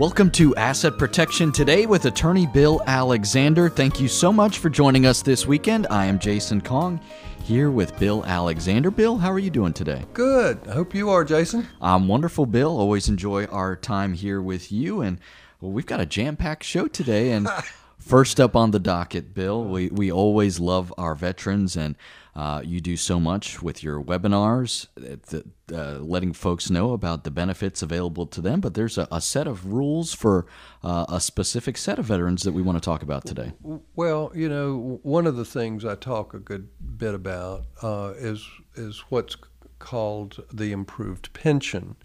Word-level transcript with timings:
Welcome 0.00 0.30
to 0.30 0.56
Asset 0.56 0.96
Protection 0.96 1.52
Today 1.52 1.84
with 1.84 2.06
attorney 2.06 2.46
Bill 2.46 2.80
Alexander. 2.86 3.68
Thank 3.68 4.00
you 4.00 4.08
so 4.08 4.32
much 4.32 4.56
for 4.56 4.70
joining 4.70 5.04
us 5.04 5.20
this 5.20 5.46
weekend. 5.46 5.86
I 5.90 6.06
am 6.06 6.18
Jason 6.18 6.62
Kong 6.62 6.98
here 7.44 7.70
with 7.70 7.98
Bill 7.98 8.24
Alexander. 8.24 8.90
Bill, 8.90 9.18
how 9.18 9.30
are 9.30 9.38
you 9.38 9.50
doing 9.50 9.74
today? 9.74 10.06
Good. 10.14 10.66
I 10.66 10.72
hope 10.72 10.94
you 10.94 11.10
are, 11.10 11.22
Jason. 11.22 11.68
I'm 11.82 12.08
wonderful, 12.08 12.46
Bill. 12.46 12.78
Always 12.78 13.10
enjoy 13.10 13.44
our 13.44 13.76
time 13.76 14.14
here 14.14 14.40
with 14.40 14.72
you. 14.72 15.02
And 15.02 15.20
well, 15.60 15.70
we've 15.70 15.84
got 15.84 16.00
a 16.00 16.06
jam 16.06 16.34
packed 16.34 16.64
show 16.64 16.86
today. 16.86 17.32
And 17.32 17.46
first 17.98 18.40
up 18.40 18.56
on 18.56 18.70
the 18.70 18.80
docket, 18.80 19.34
Bill, 19.34 19.62
we, 19.62 19.88
we 19.88 20.10
always 20.10 20.58
love 20.58 20.94
our 20.96 21.14
veterans 21.14 21.76
and 21.76 21.94
uh, 22.34 22.62
you 22.64 22.80
do 22.80 22.96
so 22.96 23.18
much 23.18 23.62
with 23.62 23.82
your 23.82 24.02
webinars, 24.02 24.86
uh, 24.98 25.74
uh, 25.74 25.98
letting 25.98 26.32
folks 26.32 26.70
know 26.70 26.92
about 26.92 27.24
the 27.24 27.30
benefits 27.30 27.82
available 27.82 28.26
to 28.26 28.40
them. 28.40 28.60
But 28.60 28.74
there's 28.74 28.98
a, 28.98 29.08
a 29.10 29.20
set 29.20 29.46
of 29.46 29.72
rules 29.72 30.14
for 30.14 30.46
uh, 30.82 31.06
a 31.08 31.20
specific 31.20 31.76
set 31.76 31.98
of 31.98 32.06
veterans 32.06 32.42
that 32.42 32.52
we 32.52 32.62
want 32.62 32.76
to 32.76 32.84
talk 32.84 33.02
about 33.02 33.24
today. 33.24 33.52
Well, 33.94 34.32
you 34.34 34.48
know, 34.48 35.00
one 35.02 35.26
of 35.26 35.36
the 35.36 35.44
things 35.44 35.84
I 35.84 35.94
talk 35.94 36.34
a 36.34 36.38
good 36.38 36.68
bit 36.96 37.14
about 37.14 37.64
uh, 37.82 38.14
is 38.16 38.46
is 38.74 39.00
what's 39.08 39.36
called 39.78 40.44
the 40.52 40.72
improved 40.72 41.32
pension 41.32 41.96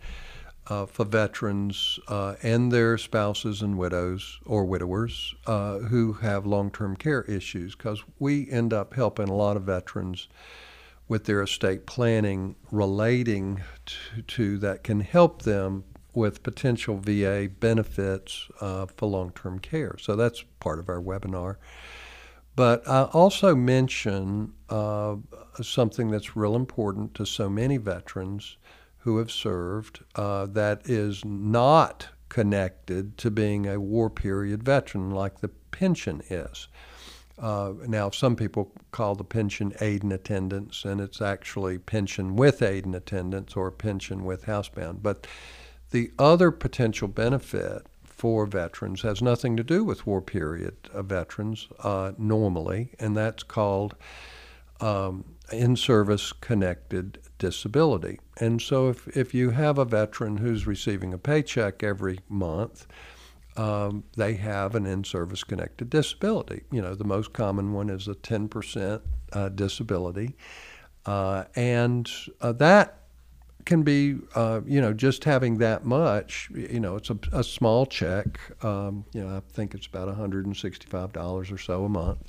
uh, 0.67 0.85
for 0.85 1.05
veterans 1.05 1.99
uh, 2.07 2.35
and 2.41 2.71
their 2.71 2.97
spouses 2.97 3.61
and 3.61 3.77
widows 3.77 4.39
or 4.45 4.65
widowers 4.65 5.35
uh, 5.45 5.79
who 5.79 6.13
have 6.13 6.45
long 6.45 6.71
term 6.71 6.95
care 6.95 7.23
issues 7.23 7.75
because 7.75 8.03
we 8.19 8.49
end 8.49 8.73
up 8.73 8.93
helping 8.93 9.29
a 9.29 9.33
lot 9.33 9.57
of 9.57 9.63
veterans 9.63 10.27
with 11.07 11.25
their 11.25 11.41
estate 11.43 11.85
planning 11.85 12.55
relating 12.71 13.61
to, 13.85 14.21
to 14.23 14.57
that 14.57 14.83
can 14.83 15.01
help 15.01 15.43
them 15.43 15.83
with 16.15 16.41
potential 16.41 16.97
VA 16.97 17.49
benefits 17.59 18.47
uh, 18.61 18.85
for 18.85 19.07
long 19.07 19.31
term 19.31 19.59
care. 19.59 19.95
So 19.99 20.15
that's 20.15 20.43
part 20.59 20.79
of 20.79 20.89
our 20.89 21.01
webinar. 21.01 21.57
But 22.55 22.87
I 22.87 23.03
also 23.03 23.53
mention 23.53 24.53
uh, 24.69 25.17
something 25.61 26.09
that's 26.09 26.37
real 26.37 26.55
important 26.55 27.13
to 27.15 27.25
so 27.25 27.49
many 27.49 27.77
veterans 27.77 28.55
who 29.05 29.19
have 29.19 29.31
served 29.31 30.03
uh, 30.15 30.47
that 30.47 30.81
is 30.89 31.23
not 31.23 32.07
connected 32.27 33.15
to 33.19 33.29
being 33.29 33.67
a 33.67 33.79
war 33.79 34.09
period 34.09 34.63
veteran 34.63 35.11
like 35.11 35.39
the 35.39 35.47
pension 35.69 36.21
is. 36.27 36.67
Uh, 37.37 37.73
now, 37.85 38.09
some 38.09 38.35
people 38.35 38.71
call 38.91 39.13
the 39.13 39.23
pension 39.23 39.73
aid 39.79 40.01
and 40.01 40.11
attendance, 40.11 40.83
and 40.85 40.99
it's 40.99 41.21
actually 41.21 41.77
pension 41.77 42.35
with 42.35 42.63
aid 42.63 42.83
and 42.85 42.95
attendance 42.95 43.55
or 43.55 43.69
pension 43.69 44.25
with 44.25 44.45
housebound. 44.45 45.03
But 45.03 45.27
the 45.91 46.11
other 46.17 46.49
potential 46.49 47.07
benefit 47.07 47.85
for 48.03 48.47
veterans 48.47 49.03
has 49.03 49.21
nothing 49.21 49.55
to 49.55 49.63
do 49.63 49.83
with 49.83 50.07
war 50.07 50.21
period 50.21 50.75
uh, 50.91 51.03
veterans 51.03 51.67
uh, 51.81 52.13
normally, 52.17 52.89
and 52.99 53.15
that's 53.15 53.43
called 53.43 53.95
um, 54.81 55.25
in 55.51 55.75
service 55.75 56.33
connected 56.33 57.19
disability. 57.37 58.19
And 58.39 58.61
so 58.61 58.89
if, 58.89 59.07
if 59.15 59.33
you 59.33 59.51
have 59.51 59.77
a 59.77 59.85
veteran 59.85 60.37
who's 60.37 60.65
receiving 60.67 61.13
a 61.13 61.17
paycheck 61.17 61.83
every 61.83 62.19
month, 62.29 62.87
um, 63.57 64.03
they 64.17 64.33
have 64.35 64.75
an 64.75 64.85
in 64.85 65.03
service 65.03 65.43
connected 65.43 65.89
disability. 65.89 66.63
You 66.71 66.81
know, 66.81 66.95
the 66.95 67.05
most 67.05 67.33
common 67.33 67.73
one 67.73 67.89
is 67.89 68.07
a 68.07 68.15
10% 68.15 69.01
uh, 69.31 69.49
disability. 69.49 70.35
Uh, 71.05 71.45
and 71.55 72.09
uh, 72.41 72.51
that 72.53 73.03
can 73.65 73.83
be, 73.83 74.17
uh, 74.35 74.61
you 74.65 74.81
know, 74.81 74.93
just 74.93 75.23
having 75.23 75.57
that 75.57 75.85
much, 75.85 76.49
you 76.53 76.79
know, 76.79 76.95
it's 76.97 77.09
a, 77.09 77.17
a 77.31 77.43
small 77.43 77.85
check. 77.85 78.39
Um, 78.63 79.05
you 79.13 79.23
know, 79.23 79.37
I 79.37 79.41
think 79.53 79.73
it's 79.73 79.87
about 79.87 80.07
$165 80.15 81.51
or 81.51 81.57
so 81.57 81.85
a 81.85 81.89
month. 81.89 82.21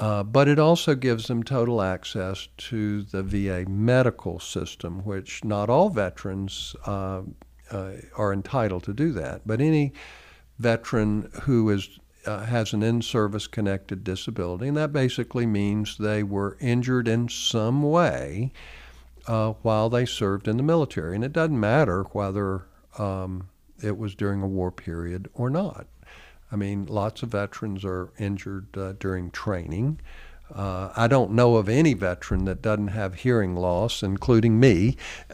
Uh, 0.00 0.24
but 0.24 0.48
it 0.48 0.58
also 0.58 0.94
gives 0.94 1.28
them 1.28 1.42
total 1.42 1.80
access 1.80 2.48
to 2.56 3.02
the 3.02 3.22
VA 3.22 3.64
medical 3.68 4.40
system, 4.40 5.04
which 5.04 5.44
not 5.44 5.70
all 5.70 5.88
veterans 5.88 6.74
uh, 6.84 7.22
uh, 7.70 7.92
are 8.16 8.32
entitled 8.32 8.82
to 8.82 8.92
do 8.92 9.12
that. 9.12 9.42
But 9.46 9.60
any 9.60 9.92
veteran 10.58 11.30
who 11.42 11.70
is 11.70 11.98
uh, 12.26 12.44
has 12.46 12.72
an 12.72 12.82
in-service 12.82 13.46
connected 13.46 14.02
disability, 14.02 14.66
and 14.66 14.76
that 14.76 14.92
basically 14.92 15.46
means 15.46 15.98
they 15.98 16.22
were 16.22 16.56
injured 16.58 17.06
in 17.06 17.28
some 17.28 17.82
way 17.82 18.50
uh, 19.26 19.52
while 19.62 19.90
they 19.90 20.06
served 20.06 20.48
in 20.48 20.56
the 20.56 20.62
military, 20.62 21.14
and 21.14 21.24
it 21.24 21.32
doesn't 21.32 21.58
matter 21.58 22.04
whether 22.12 22.66
um, 22.98 23.48
it 23.82 23.98
was 23.98 24.14
during 24.14 24.42
a 24.42 24.46
war 24.46 24.70
period 24.70 25.28
or 25.34 25.50
not. 25.50 25.86
I 26.54 26.56
mean, 26.56 26.86
lots 26.86 27.24
of 27.24 27.30
veterans 27.30 27.84
are 27.84 28.12
injured 28.16 28.78
uh, 28.78 28.92
during 29.00 29.32
training. 29.32 30.00
Uh, 30.54 30.92
I 30.94 31.08
don't 31.08 31.32
know 31.32 31.56
of 31.56 31.68
any 31.68 31.94
veteran 31.94 32.44
that 32.44 32.62
doesn't 32.62 32.88
have 32.88 33.16
hearing 33.16 33.56
loss, 33.56 34.04
including 34.04 34.60
me. 34.60 34.96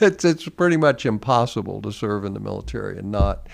it's, 0.00 0.24
it's 0.24 0.48
pretty 0.48 0.78
much 0.78 1.04
impossible 1.04 1.82
to 1.82 1.92
serve 1.92 2.24
in 2.24 2.32
the 2.32 2.40
military 2.40 2.96
and 2.96 3.12
not 3.12 3.46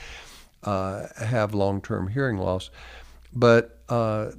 uh, 0.62 1.08
have 1.16 1.52
long 1.52 1.82
term 1.82 2.06
hearing 2.06 2.38
loss. 2.38 2.70
But, 3.32 3.80
uh, 3.88 4.30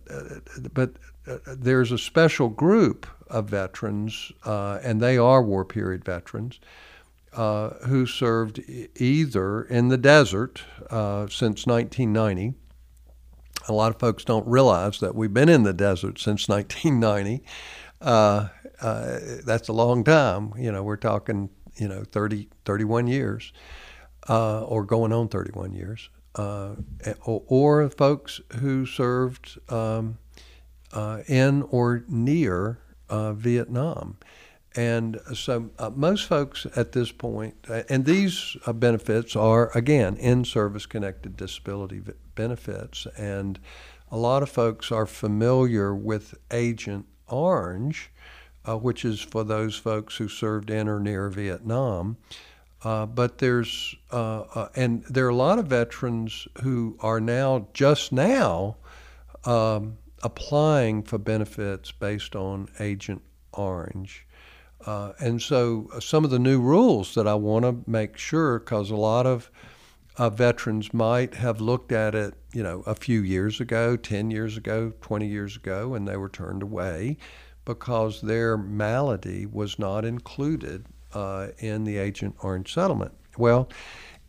but 0.73 0.93
uh, 1.27 1.39
there's 1.45 1.91
a 1.91 1.97
special 1.97 2.47
group 2.47 3.05
of 3.27 3.49
veterans, 3.49 4.31
uh, 4.45 4.79
and 4.81 5.01
they 5.01 5.17
are 5.17 5.43
war 5.43 5.65
period 5.65 6.05
veterans, 6.05 6.61
uh, 7.33 7.69
who 7.85 8.05
served 8.05 8.59
either 8.95 9.63
in 9.63 9.89
the 9.89 9.97
desert 9.97 10.63
uh, 10.89 11.27
since 11.27 11.67
1990. 11.67 12.53
A 13.67 13.73
lot 13.73 13.93
of 13.93 13.99
folks 13.99 14.23
don't 14.23 14.47
realize 14.47 14.99
that 14.99 15.13
we've 15.13 15.33
been 15.33 15.49
in 15.49 15.63
the 15.63 15.73
desert 15.73 16.19
since 16.19 16.49
1990. 16.49 17.43
Uh, 18.01 18.47
uh, 18.81 19.19
that's 19.45 19.67
a 19.67 19.73
long 19.73 20.03
time. 20.03 20.53
You 20.57 20.71
know, 20.71 20.81
we're 20.81 20.97
talking, 20.97 21.49
you 21.75 21.87
know, 21.87 22.03
30, 22.03 22.49
31 22.65 23.07
years, 23.07 23.53
uh, 24.27 24.63
or 24.63 24.83
going 24.83 25.13
on 25.13 25.27
31 25.27 25.73
years. 25.73 26.09
Or, 26.35 26.77
or, 27.25 27.89
folks 27.89 28.39
who 28.59 28.85
served 28.85 29.59
um, 29.69 30.17
in 31.27 31.63
or 31.63 32.05
near 32.07 32.79
Vietnam. 33.11 34.17
And 34.75 35.19
so 35.33 35.71
uh, 35.79 35.89
most 35.89 36.27
folks 36.27 36.67
at 36.75 36.91
this 36.91 37.11
point, 37.11 37.55
uh, 37.67 37.83
and 37.89 38.05
these 38.05 38.55
uh, 38.65 38.73
benefits 38.73 39.35
are, 39.35 39.71
again, 39.75 40.15
in 40.17 40.45
service 40.45 40.85
connected 40.85 41.35
disability 41.35 41.99
v- 41.99 42.13
benefits. 42.35 43.07
And 43.17 43.59
a 44.11 44.17
lot 44.17 44.43
of 44.43 44.49
folks 44.49 44.91
are 44.91 45.07
familiar 45.07 45.95
with 45.95 46.35
Agent 46.51 47.07
Orange, 47.27 48.11
uh, 48.67 48.77
which 48.77 49.03
is 49.03 49.21
for 49.21 49.43
those 49.43 49.75
folks 49.75 50.17
who 50.17 50.27
served 50.27 50.69
in 50.69 50.87
or 50.87 50.99
near 50.99 51.29
Vietnam. 51.29 52.17
Uh, 52.83 53.05
but 53.05 53.39
there's, 53.39 53.95
uh, 54.11 54.67
and 54.75 55.03
there 55.05 55.25
are 55.25 55.29
a 55.29 55.35
lot 55.35 55.59
of 55.59 55.65
veterans 55.65 56.47
who 56.61 56.95
are 57.01 57.19
now, 57.19 57.67
just 57.73 58.11
now, 58.11 58.77
um, 59.45 59.97
applying 60.23 61.03
for 61.03 61.17
benefits 61.17 61.91
based 61.91 62.35
on 62.35 62.69
Agent 62.79 63.21
Orange. 63.53 64.25
Uh, 64.85 65.13
and 65.19 65.41
so 65.41 65.89
uh, 65.93 65.99
some 65.99 66.23
of 66.23 66.31
the 66.31 66.39
new 66.39 66.59
rules 66.59 67.13
that 67.15 67.27
I 67.27 67.35
want 67.35 67.65
to 67.65 67.89
make 67.89 68.17
sure, 68.17 68.59
because 68.59 68.89
a 68.89 68.95
lot 68.95 69.25
of 69.25 69.51
uh, 70.17 70.29
veterans 70.29 70.93
might 70.93 71.35
have 71.35 71.61
looked 71.61 71.91
at 71.91 72.15
it, 72.15 72.33
you 72.53 72.63
know, 72.63 72.83
a 72.85 72.95
few 72.95 73.21
years 73.21 73.59
ago, 73.59 73.95
10 73.95 74.31
years 74.31 74.57
ago, 74.57 74.93
20 75.01 75.27
years 75.27 75.55
ago, 75.55 75.93
and 75.95 76.07
they 76.07 76.17
were 76.17 76.29
turned 76.29 76.63
away 76.63 77.17
because 77.65 78.21
their 78.21 78.57
malady 78.57 79.45
was 79.45 79.77
not 79.79 80.03
included 80.03 80.85
uh, 81.13 81.47
in 81.59 81.83
the 81.83 81.97
Agent 81.97 82.35
Orange 82.41 82.73
settlement. 82.73 83.13
Well, 83.37 83.69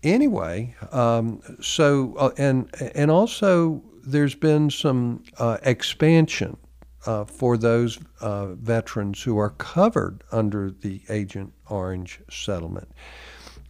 anyway, 0.02 0.74
um, 0.92 1.40
so, 1.60 2.14
uh, 2.16 2.30
and, 2.36 2.70
and 2.94 3.10
also 3.10 3.82
there's 4.04 4.34
been 4.34 4.70
some 4.70 5.22
uh, 5.38 5.58
expansion 5.62 6.56
uh, 7.06 7.24
for 7.24 7.56
those 7.56 7.98
uh, 8.20 8.54
veterans 8.54 9.22
who 9.22 9.38
are 9.38 9.50
covered 9.50 10.22
under 10.30 10.70
the 10.70 11.00
Agent 11.08 11.52
Orange 11.68 12.20
settlement. 12.30 12.88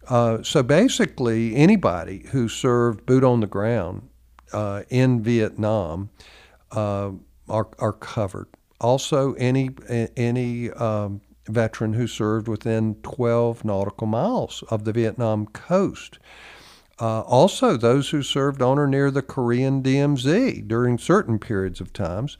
Uh, 0.07 0.43
so 0.43 0.63
basically, 0.63 1.55
anybody 1.55 2.25
who 2.31 2.49
served 2.49 3.05
boot 3.05 3.23
on 3.23 3.39
the 3.39 3.47
ground 3.47 4.09
uh, 4.51 4.83
in 4.89 5.21
Vietnam 5.21 6.09
uh, 6.71 7.11
are, 7.47 7.69
are 7.79 7.93
covered. 7.93 8.47
Also, 8.79 9.33
any 9.33 9.69
any 10.17 10.71
um, 10.71 11.21
veteran 11.47 11.93
who 11.93 12.07
served 12.07 12.47
within 12.47 12.95
12 13.03 13.63
nautical 13.63 14.07
miles 14.07 14.63
of 14.69 14.85
the 14.85 14.91
Vietnam 14.91 15.45
coast. 15.47 16.17
Uh, 16.99 17.21
also, 17.21 17.77
those 17.77 18.09
who 18.09 18.21
served 18.21 18.61
on 18.61 18.77
or 18.77 18.87
near 18.87 19.09
the 19.09 19.21
Korean 19.21 19.81
DMZ 19.81 20.67
during 20.67 20.97
certain 20.97 21.39
periods 21.39 21.81
of 21.81 21.93
times 21.93 22.37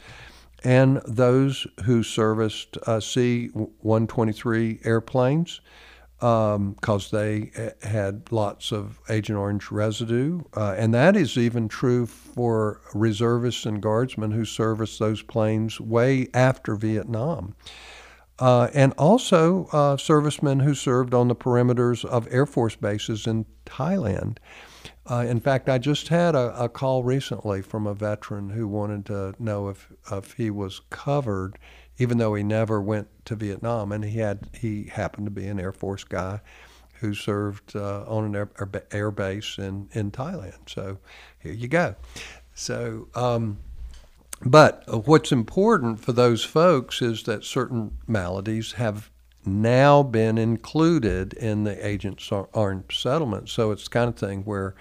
and 0.63 1.02
those 1.08 1.66
who 1.86 2.04
serviced 2.04 2.78
uh, 2.86 3.00
C 3.00 3.48
123 3.48 4.80
airplanes 4.84 5.62
because 6.22 7.13
um, 7.13 7.19
they 7.19 7.50
uh, 7.58 7.88
had 7.88 8.31
lots 8.31 8.72
of 8.72 9.00
Agent 9.10 9.40
Orange 9.40 9.72
residue. 9.72 10.42
Uh, 10.56 10.75
and 10.78 10.94
that 10.94 11.16
is 11.16 11.36
even 11.36 11.68
true 11.68 12.06
for 12.06 12.80
reservists 12.94 13.66
and 13.66 13.81
guardsmen 13.81 14.30
who 14.30 14.46
serviced 14.46 15.00
those 15.00 15.24
planes 15.24 15.81
way 15.81 16.28
after 16.36 16.75
Vietnam. 16.75 17.56
Uh, 18.38 18.68
and 18.74 18.94
also 19.00 19.66
uh, 19.72 19.98
servicemen 19.98 20.60
who 20.60 20.75
served 20.75 21.16
on 21.16 21.28
the 21.28 21.36
perimeters 21.36 22.06
of 22.06 22.28
Air 22.30 22.46
Force 22.46 22.75
bases 22.75 23.25
in 23.25 23.48
Thailand. 23.66 24.38
Uh, 25.12 25.25
in 25.28 25.42
fact, 25.42 25.68
I 25.68 25.78
just 25.78 26.08
had 26.08 26.36
a, 26.36 26.63
a, 26.63 26.69
call 26.69 27.04
recently 27.04 27.62
from 27.62 27.86
a 27.86 27.94
veteran 27.94 28.52
who 28.52 28.66
wanted 28.66 29.06
to 29.08 29.36
know 29.40 29.68
if, 29.68 29.92
if 30.10 30.34
he 30.34 30.50
was 30.50 30.80
covered 30.90 31.58
even 31.98 32.18
though 32.18 32.34
he 32.34 32.44
never 32.44 32.81
went 32.81 33.08
to 33.25 33.36
Vietnam, 33.36 33.92
and 33.92 34.04
he 34.04 34.18
had 34.18 34.50
he 34.54 34.86
happened 34.86 35.28
to 35.28 35.31
be 35.31 35.48
an 35.48 35.60
Air 35.60 35.72
Force 35.72 36.04
guy 36.04 36.40
who 36.96 37.13
served 37.13 37.75
uh, 37.75 38.04
on 38.08 38.25
an 38.25 38.36
air, 38.36 38.50
air, 38.92 39.12
base 39.12 39.58
in 39.60 39.88
in 39.92 40.12
Thailand. 40.12 40.68
So 40.68 40.98
here 41.40 41.54
you 41.54 41.68
go. 41.68 41.96
So. 42.54 43.08
Um, 43.13 43.60
but 44.44 45.06
what's 45.06 45.31
important 45.31 46.00
for 46.00 46.13
those 46.13 46.44
folks 46.44 47.00
is 47.00 47.22
that 47.24 47.44
certain 47.44 48.00
maladies 48.08 48.72
have 48.72 49.11
now 49.45 50.03
been 50.03 50.38
included 50.38 51.33
in 51.33 51.63
the 51.63 51.85
Agent 51.85 52.21
Orange 52.53 53.01
settlement. 53.01 53.49
So 53.49 53.71
it's 53.71 53.85
the 53.85 53.89
kind 53.89 54.09
of 54.09 54.15
thing 54.15 54.43
where 54.43 54.75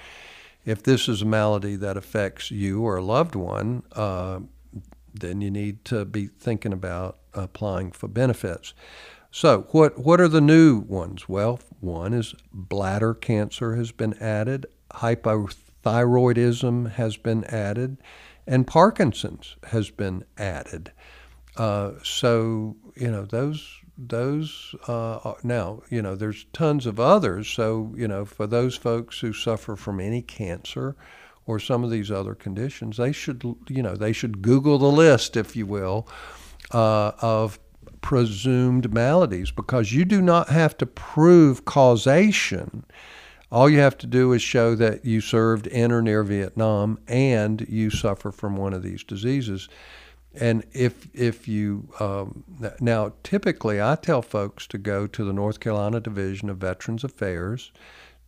if 0.65 0.83
this 0.83 1.09
is 1.09 1.23
a 1.23 1.27
malady 1.27 1.77
that 1.77 1.97
affects 1.97 2.51
you 2.51 2.83
or 2.83 2.97
a 2.97 3.03
loved 3.03 3.35
one, 3.35 3.83
uh, 3.93 4.41
then 5.13 5.41
you 5.41 5.51
need 5.51 5.85
to 5.87 6.05
be 6.05 6.27
thinking 6.27 6.73
about 6.73 7.19
applying 7.35 7.91
for 7.93 8.09
benefits. 8.09 8.75
So, 9.33 9.67
what, 9.71 9.99
what 9.99 10.21
are 10.21 10.29
the 10.29 10.41
new 10.41 10.81
ones? 10.81 11.29
Well, 11.29 11.61
one 11.79 12.13
is 12.13 12.35
bladder 12.53 13.15
cancer 13.15 13.77
has 13.77 13.93
been 13.93 14.15
added, 14.15 14.67
hypothyroidism 14.95 16.93
has 16.93 17.17
been 17.17 17.45
added, 17.45 17.99
and 18.47 18.67
Parkinson's 18.67 19.57
has 19.69 19.91
been 19.91 20.25
added. 20.37 20.91
Uh, 21.57 21.93
so, 22.03 22.77
you 22.97 23.11
know, 23.11 23.25
those 23.25 23.81
those 24.09 24.75
uh, 24.89 25.35
now 25.43 25.83
you 25.91 26.01
know 26.01 26.15
there's 26.15 26.47
tons 26.53 26.87
of 26.87 26.99
others 26.99 27.47
so 27.49 27.93
you 27.97 28.09
know 28.09 28.25
for 28.25 28.47
those 28.47 28.75
folks 28.75 29.21
who 29.21 29.33
suffer 29.33 29.77
from 29.77 30.01
any 30.01 30.23
cancer 30.23 30.97
or 31.51 31.59
some 31.59 31.83
of 31.83 31.91
these 31.91 32.11
other 32.11 32.35
conditions, 32.35 32.97
they 32.97 33.13
should, 33.13 33.43
you 33.69 33.83
know, 33.83 33.97
they 33.97 34.13
should 34.13 34.43
Google 34.43 34.79
the 34.79 34.87
list, 34.87 35.37
if 35.37 35.57
you 35.57 35.67
will, 35.67 36.07
uh, 36.71 37.13
of 37.21 37.59
presumed 38.01 38.93
maladies 38.93 39.51
because 39.51 39.93
you 39.93 40.05
do 40.05 40.23
not 40.23 40.49
have 40.49 40.77
to 40.79 40.87
prove 40.87 41.65
causation. 41.65 42.85
All 43.51 43.69
you 43.69 43.81
have 43.81 43.99
to 43.99 44.07
do 44.07 44.33
is 44.33 44.43
show 44.43 44.77
that 44.77 45.05
you 45.05 45.21
served 45.21 45.67
in 45.67 45.91
or 45.91 46.01
near 46.01 46.23
Vietnam 46.23 47.01
and 47.09 47.67
you 47.69 47.91
suffer 47.91 48.31
from 48.31 48.57
one 48.57 48.73
of 48.73 48.83
these 48.83 49.03
diseases. 49.03 49.69
And 50.35 50.65
if 50.73 51.09
if 51.13 51.49
you 51.49 51.89
um, 51.99 52.45
now 52.81 53.13
typically 53.23 53.83
I 53.83 53.97
tell 53.97 54.23
folks 54.23 54.67
to 54.69 54.79
go 54.79 55.07
to 55.09 55.25
the 55.25 55.33
North 55.33 55.61
Carolina 55.61 56.01
Division 56.01 56.49
of 56.49 56.59
Veterans 56.59 57.03
Affairs 57.03 57.73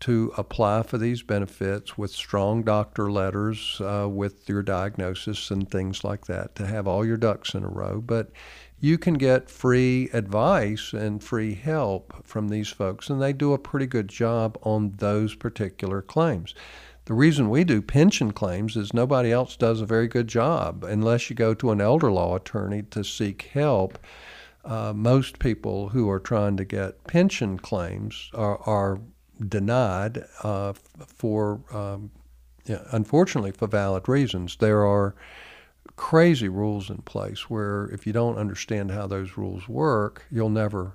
to 0.00 0.32
apply 0.36 0.82
for 0.82 0.98
these 0.98 1.22
benefits 1.22 1.96
with 1.96 2.10
strong 2.10 2.64
doctor 2.64 3.08
letters 3.08 3.80
uh, 3.80 4.08
with 4.08 4.48
your 4.48 4.60
diagnosis 4.60 5.48
and 5.52 5.70
things 5.70 6.02
like 6.02 6.26
that 6.26 6.56
to 6.56 6.66
have 6.66 6.88
all 6.88 7.06
your 7.06 7.16
ducks 7.16 7.54
in 7.54 7.62
a 7.62 7.68
row. 7.68 8.00
But 8.04 8.32
you 8.80 8.98
can 8.98 9.14
get 9.14 9.48
free 9.48 10.10
advice 10.12 10.92
and 10.92 11.22
free 11.22 11.54
help 11.54 12.26
from 12.26 12.48
these 12.48 12.68
folks, 12.68 13.08
and 13.10 13.22
they 13.22 13.32
do 13.32 13.52
a 13.52 13.58
pretty 13.58 13.86
good 13.86 14.08
job 14.08 14.58
on 14.64 14.94
those 14.96 15.36
particular 15.36 16.02
claims. 16.02 16.52
The 17.04 17.14
reason 17.14 17.50
we 17.50 17.64
do 17.64 17.82
pension 17.82 18.32
claims 18.32 18.76
is 18.76 18.94
nobody 18.94 19.32
else 19.32 19.56
does 19.56 19.80
a 19.80 19.86
very 19.86 20.06
good 20.06 20.28
job 20.28 20.84
unless 20.84 21.28
you 21.28 21.34
go 21.34 21.52
to 21.54 21.72
an 21.72 21.80
elder 21.80 22.12
law 22.12 22.36
attorney 22.36 22.82
to 22.90 23.02
seek 23.02 23.50
help. 23.52 23.98
Uh, 24.64 24.92
most 24.94 25.40
people 25.40 25.88
who 25.88 26.08
are 26.08 26.20
trying 26.20 26.56
to 26.56 26.64
get 26.64 27.02
pension 27.04 27.58
claims 27.58 28.30
are, 28.34 28.58
are 28.58 29.00
denied 29.48 30.24
uh, 30.44 30.72
for, 31.08 31.60
um, 31.72 32.12
yeah, 32.66 32.82
unfortunately, 32.92 33.50
for 33.50 33.66
valid 33.66 34.08
reasons. 34.08 34.56
There 34.56 34.86
are 34.86 35.16
crazy 35.96 36.48
rules 36.48 36.88
in 36.88 36.98
place 36.98 37.50
where 37.50 37.86
if 37.86 38.06
you 38.06 38.12
don't 38.12 38.38
understand 38.38 38.92
how 38.92 39.08
those 39.08 39.36
rules 39.36 39.68
work, 39.68 40.24
you'll 40.30 40.48
never 40.50 40.94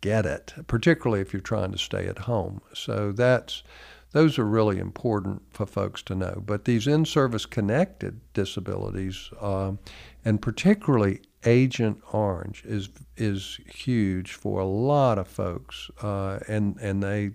get 0.00 0.24
it, 0.24 0.54
particularly 0.68 1.20
if 1.20 1.32
you're 1.32 1.40
trying 1.40 1.72
to 1.72 1.78
stay 1.78 2.06
at 2.06 2.18
home. 2.20 2.60
So 2.72 3.10
that's 3.10 3.64
those 4.12 4.38
are 4.38 4.44
really 4.44 4.78
important 4.78 5.42
for 5.50 5.66
folks 5.66 6.02
to 6.02 6.14
know. 6.14 6.42
But 6.44 6.64
these 6.64 6.86
in-service 6.86 7.46
connected 7.46 8.20
disabilities, 8.32 9.30
um, 9.40 9.78
and 10.24 10.42
particularly 10.42 11.20
Agent 11.44 12.02
Orange, 12.12 12.62
is 12.64 12.88
is 13.16 13.60
huge 13.66 14.32
for 14.32 14.60
a 14.60 14.66
lot 14.66 15.18
of 15.18 15.28
folks, 15.28 15.90
uh, 16.02 16.40
and 16.48 16.76
and 16.80 17.02
they 17.02 17.32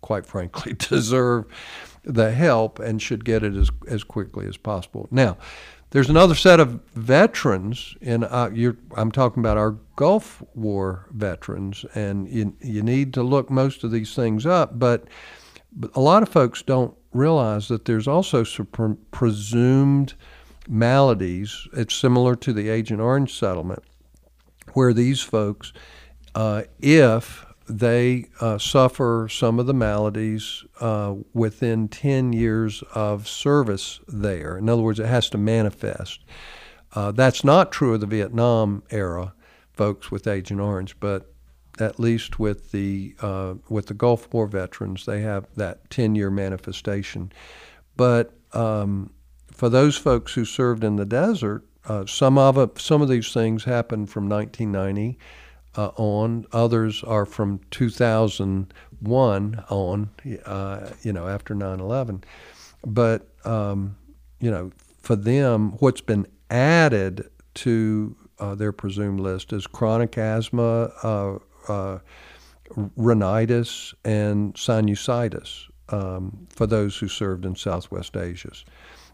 quite 0.00 0.26
frankly, 0.26 0.72
deserve 0.78 1.46
the 2.02 2.32
help 2.32 2.78
and 2.78 3.00
should 3.00 3.24
get 3.24 3.42
it 3.42 3.54
as, 3.54 3.70
as 3.88 4.04
quickly 4.04 4.46
as 4.46 4.56
possible. 4.56 5.08
Now, 5.10 5.36
there's 5.90 6.08
another 6.08 6.36
set 6.36 6.60
of 6.60 6.80
veterans, 6.94 7.96
and 8.00 8.24
uh, 8.24 8.50
I'm 8.96 9.10
talking 9.10 9.40
about 9.42 9.56
our 9.56 9.72
Gulf 9.96 10.42
War 10.54 11.06
veterans, 11.10 11.84
and 11.94 12.28
you, 12.28 12.56
you 12.60 12.82
need 12.82 13.12
to 13.14 13.22
look 13.24 13.50
most 13.50 13.82
of 13.82 13.90
these 13.90 14.14
things 14.14 14.46
up, 14.46 14.78
but, 14.78 15.04
but 15.72 15.94
a 15.94 16.00
lot 16.00 16.22
of 16.22 16.28
folks 16.28 16.62
don't 16.62 16.96
realize 17.12 17.68
that 17.68 17.84
there's 17.84 18.08
also 18.08 18.44
presumed 19.10 20.14
maladies. 20.68 21.66
It's 21.72 21.94
similar 21.94 22.36
to 22.36 22.52
the 22.52 22.68
Agent 22.68 23.00
Orange 23.00 23.36
settlement, 23.36 23.82
where 24.74 24.92
these 24.92 25.20
folks, 25.20 25.72
uh, 26.34 26.62
if 26.78 27.46
they 27.68 28.26
uh, 28.40 28.58
suffer 28.58 29.28
some 29.30 29.60
of 29.60 29.66
the 29.66 29.74
maladies 29.74 30.64
uh, 30.80 31.14
within 31.32 31.88
10 31.88 32.32
years 32.32 32.82
of 32.94 33.28
service 33.28 34.00
there. 34.08 34.58
In 34.58 34.68
other 34.68 34.82
words, 34.82 34.98
it 34.98 35.06
has 35.06 35.30
to 35.30 35.38
manifest. 35.38 36.20
Uh, 36.92 37.12
that's 37.12 37.44
not 37.44 37.70
true 37.70 37.94
of 37.94 38.00
the 38.00 38.06
Vietnam 38.06 38.82
era 38.90 39.34
folks 39.72 40.10
with 40.10 40.26
Agent 40.26 40.60
Orange, 40.60 40.98
but 40.98 41.29
at 41.80 41.98
least 41.98 42.38
with 42.38 42.72
the 42.72 43.14
uh, 43.20 43.54
with 43.68 43.86
the 43.86 43.94
Gulf 43.94 44.32
War 44.32 44.46
veterans, 44.46 45.06
they 45.06 45.20
have 45.22 45.46
that 45.56 45.88
10-year 45.90 46.30
manifestation. 46.30 47.32
But 47.96 48.32
um, 48.52 49.10
for 49.52 49.68
those 49.68 49.96
folks 49.96 50.34
who 50.34 50.44
served 50.44 50.84
in 50.84 50.96
the 50.96 51.06
desert, 51.06 51.64
uh, 51.86 52.06
some 52.06 52.38
of 52.38 52.80
some 52.80 53.02
of 53.02 53.08
these 53.08 53.32
things 53.32 53.64
happened 53.64 54.10
from 54.10 54.28
1990 54.28 55.18
uh, 55.76 55.90
on. 55.96 56.46
Others 56.52 57.02
are 57.04 57.26
from 57.26 57.60
2001 57.70 59.64
on, 59.68 60.10
uh, 60.44 60.90
you 61.02 61.12
know, 61.12 61.28
after 61.28 61.54
9 61.54 61.80
11. 61.80 62.24
But, 62.86 63.28
um, 63.44 63.96
you 64.40 64.50
know, 64.50 64.70
for 65.00 65.16
them, 65.16 65.72
what's 65.78 66.00
been 66.00 66.26
added 66.50 67.28
to 67.54 68.16
uh, 68.38 68.54
their 68.54 68.72
presumed 68.72 69.20
list 69.20 69.52
is 69.52 69.66
chronic 69.66 70.16
asthma, 70.16 70.92
uh, 71.68 71.98
rhinitis, 72.96 73.94
and 74.04 74.54
sinusitis 74.54 75.68
um, 75.88 76.46
for 76.50 76.66
those 76.66 76.96
who 76.96 77.08
served 77.08 77.44
in 77.44 77.56
Southwest 77.56 78.16
Asia. 78.16 78.52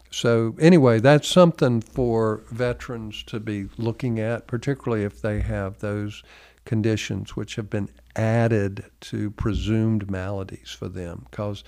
So, 0.09 0.55
anyway, 0.59 0.99
that's 0.99 1.27
something 1.27 1.81
for 1.81 2.43
veterans 2.51 3.23
to 3.23 3.39
be 3.39 3.67
looking 3.77 4.19
at, 4.19 4.47
particularly 4.47 5.03
if 5.03 5.21
they 5.21 5.41
have 5.41 5.79
those 5.79 6.23
conditions 6.65 7.35
which 7.35 7.55
have 7.55 7.69
been 7.69 7.89
added 8.15 8.85
to 9.01 9.31
presumed 9.31 10.09
maladies 10.09 10.69
for 10.71 10.87
them. 10.87 11.25
Because, 11.29 11.63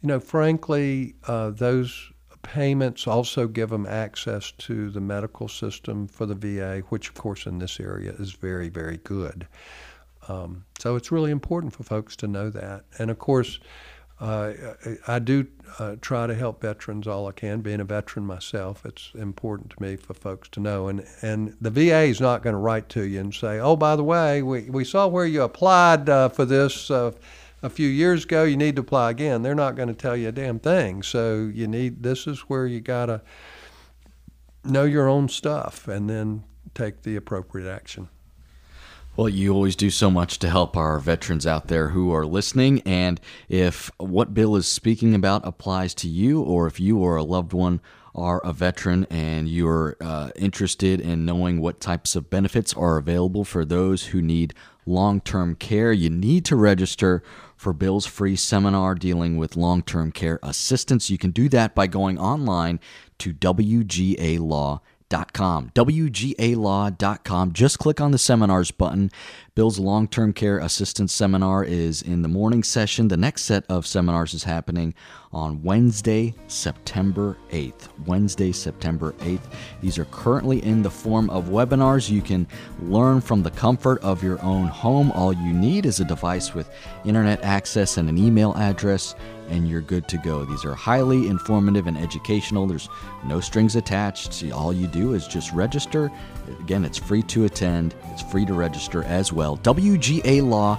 you 0.00 0.08
know, 0.08 0.20
frankly, 0.20 1.14
uh, 1.26 1.50
those 1.50 2.12
payments 2.42 3.06
also 3.06 3.46
give 3.46 3.70
them 3.70 3.86
access 3.86 4.52
to 4.58 4.90
the 4.90 5.00
medical 5.00 5.48
system 5.48 6.06
for 6.06 6.26
the 6.26 6.34
VA, 6.34 6.82
which, 6.88 7.08
of 7.08 7.14
course, 7.14 7.46
in 7.46 7.58
this 7.58 7.80
area 7.80 8.12
is 8.18 8.32
very, 8.32 8.68
very 8.68 8.98
good. 8.98 9.46
Um, 10.28 10.64
so 10.78 10.96
it's 10.96 11.10
really 11.10 11.30
important 11.30 11.72
for 11.72 11.82
folks 11.82 12.16
to 12.16 12.28
know 12.28 12.50
that. 12.50 12.84
And 12.98 13.10
of 13.10 13.18
course, 13.18 13.58
uh, 14.22 14.52
I 15.08 15.18
do 15.18 15.48
uh, 15.80 15.96
try 16.00 16.28
to 16.28 16.34
help 16.34 16.62
veterans 16.62 17.08
all 17.08 17.26
I 17.26 17.32
can. 17.32 17.60
Being 17.60 17.80
a 17.80 17.84
veteran 17.84 18.24
myself, 18.24 18.86
it's 18.86 19.10
important 19.14 19.70
to 19.70 19.82
me 19.82 19.96
for 19.96 20.14
folks 20.14 20.48
to 20.50 20.60
know. 20.60 20.86
And 20.86 21.04
and 21.22 21.56
the 21.60 21.70
VA 21.70 22.02
is 22.02 22.20
not 22.20 22.44
going 22.44 22.54
to 22.54 22.58
write 22.58 22.88
to 22.90 23.02
you 23.02 23.18
and 23.18 23.34
say, 23.34 23.58
"Oh, 23.58 23.74
by 23.74 23.96
the 23.96 24.04
way, 24.04 24.42
we, 24.42 24.70
we 24.70 24.84
saw 24.84 25.08
where 25.08 25.26
you 25.26 25.42
applied 25.42 26.08
uh, 26.08 26.28
for 26.28 26.44
this 26.44 26.88
uh, 26.88 27.10
a 27.62 27.68
few 27.68 27.88
years 27.88 28.24
ago. 28.24 28.44
You 28.44 28.56
need 28.56 28.76
to 28.76 28.82
apply 28.82 29.10
again." 29.10 29.42
They're 29.42 29.56
not 29.56 29.74
going 29.74 29.88
to 29.88 29.94
tell 29.94 30.16
you 30.16 30.28
a 30.28 30.32
damn 30.32 30.60
thing. 30.60 31.02
So 31.02 31.50
you 31.52 31.66
need 31.66 32.04
this 32.04 32.28
is 32.28 32.40
where 32.42 32.68
you 32.68 32.80
got 32.80 33.06
to 33.06 33.22
know 34.64 34.84
your 34.84 35.08
own 35.08 35.28
stuff 35.28 35.88
and 35.88 36.08
then 36.08 36.44
take 36.74 37.02
the 37.02 37.16
appropriate 37.16 37.68
action. 37.68 38.08
Well, 39.14 39.28
you 39.28 39.52
always 39.52 39.76
do 39.76 39.90
so 39.90 40.10
much 40.10 40.38
to 40.38 40.48
help 40.48 40.74
our 40.74 40.98
veterans 40.98 41.46
out 41.46 41.68
there 41.68 41.90
who 41.90 42.14
are 42.14 42.24
listening. 42.24 42.80
And 42.86 43.20
if 43.46 43.90
what 43.98 44.32
Bill 44.32 44.56
is 44.56 44.66
speaking 44.66 45.14
about 45.14 45.46
applies 45.46 45.92
to 45.96 46.08
you, 46.08 46.40
or 46.40 46.66
if 46.66 46.80
you 46.80 46.96
or 46.96 47.16
a 47.16 47.22
loved 47.22 47.52
one 47.52 47.82
are 48.14 48.40
a 48.42 48.54
veteran 48.54 49.06
and 49.10 49.50
you're 49.50 49.98
uh, 50.00 50.30
interested 50.34 50.98
in 50.98 51.26
knowing 51.26 51.60
what 51.60 51.78
types 51.78 52.16
of 52.16 52.30
benefits 52.30 52.72
are 52.72 52.96
available 52.96 53.44
for 53.44 53.66
those 53.66 54.06
who 54.06 54.22
need 54.22 54.54
long 54.86 55.20
term 55.20 55.56
care, 55.56 55.92
you 55.92 56.08
need 56.08 56.46
to 56.46 56.56
register 56.56 57.22
for 57.54 57.74
Bill's 57.74 58.06
free 58.06 58.34
seminar 58.34 58.94
dealing 58.94 59.36
with 59.36 59.56
long 59.56 59.82
term 59.82 60.10
care 60.10 60.38
assistance. 60.42 61.10
You 61.10 61.18
can 61.18 61.32
do 61.32 61.50
that 61.50 61.74
by 61.74 61.86
going 61.86 62.18
online 62.18 62.80
to 63.18 63.34
WGA 63.34 64.38
WGAlaw.com. 65.12 65.72
WGAlaw.com. 65.74 67.52
Just 67.52 67.78
click 67.78 68.00
on 68.00 68.10
the 68.12 68.18
seminars 68.18 68.70
button. 68.70 69.10
Bill's 69.54 69.78
long 69.78 70.08
term 70.08 70.32
care 70.32 70.58
assistance 70.58 71.12
seminar 71.12 71.62
is 71.62 72.00
in 72.00 72.22
the 72.22 72.28
morning 72.28 72.62
session. 72.62 73.08
The 73.08 73.18
next 73.18 73.42
set 73.42 73.64
of 73.68 73.86
seminars 73.86 74.32
is 74.32 74.44
happening 74.44 74.94
on 75.30 75.62
Wednesday, 75.62 76.34
September 76.46 77.36
8th. 77.50 77.88
Wednesday, 78.06 78.52
September 78.52 79.12
8th. 79.18 79.52
These 79.82 79.98
are 79.98 80.06
currently 80.06 80.64
in 80.64 80.82
the 80.82 80.90
form 80.90 81.28
of 81.28 81.48
webinars. 81.48 82.08
You 82.08 82.22
can 82.22 82.46
learn 82.80 83.20
from 83.20 83.42
the 83.42 83.50
comfort 83.50 84.02
of 84.02 84.22
your 84.22 84.42
own 84.42 84.68
home. 84.68 85.12
All 85.12 85.34
you 85.34 85.52
need 85.52 85.84
is 85.84 86.00
a 86.00 86.04
device 86.04 86.54
with 86.54 86.70
internet 87.04 87.42
access 87.42 87.98
and 87.98 88.08
an 88.08 88.16
email 88.16 88.54
address 88.56 89.14
and 89.52 89.68
you're 89.68 89.82
good 89.82 90.08
to 90.08 90.16
go. 90.18 90.44
These 90.44 90.64
are 90.64 90.74
highly 90.74 91.28
informative 91.28 91.86
and 91.86 91.96
educational. 91.96 92.66
There's 92.66 92.88
no 93.24 93.38
strings 93.38 93.76
attached. 93.76 94.42
All 94.52 94.72
you 94.72 94.88
do 94.88 95.14
is 95.14 95.28
just 95.28 95.52
register. 95.52 96.10
Again, 96.60 96.84
it's 96.84 96.98
free 96.98 97.22
to 97.24 97.44
attend, 97.44 97.94
it's 98.10 98.22
free 98.22 98.44
to 98.46 98.54
register 98.54 99.04
as 99.04 99.32
well. 99.32 99.58
WGAlaw.com. 99.58 100.76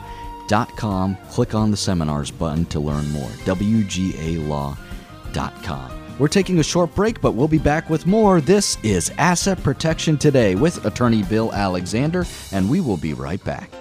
Click 1.29 1.55
on 1.55 1.71
the 1.71 1.77
seminars 1.77 2.31
button 2.31 2.65
to 2.65 2.79
learn 2.79 3.09
more. 3.11 3.29
WGAlaw.com. 3.29 4.79
We're 6.19 6.27
taking 6.27 6.59
a 6.59 6.63
short 6.63 6.93
break, 6.93 7.21
but 7.21 7.31
we'll 7.31 7.47
be 7.47 7.57
back 7.57 7.89
with 7.89 8.05
more. 8.05 8.39
This 8.39 8.77
is 8.83 9.11
Asset 9.17 9.63
Protection 9.63 10.17
Today 10.17 10.53
with 10.55 10.85
attorney 10.85 11.23
Bill 11.23 11.51
Alexander, 11.53 12.25
and 12.51 12.69
we 12.69 12.81
will 12.81 12.97
be 12.97 13.13
right 13.13 13.43
back. 13.43 13.71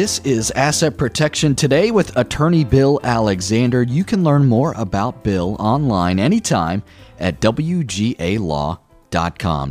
This 0.00 0.16
is 0.20 0.50
Asset 0.52 0.96
Protection 0.96 1.54
Today 1.54 1.90
with 1.90 2.16
attorney 2.16 2.64
Bill 2.64 2.98
Alexander. 3.04 3.82
You 3.82 4.02
can 4.02 4.24
learn 4.24 4.46
more 4.46 4.72
about 4.78 5.22
Bill 5.22 5.58
online 5.60 6.18
anytime 6.18 6.82
at 7.18 7.38
WGAlaw.com. 7.42 8.78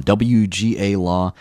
WGAlaw.com. 0.03 1.33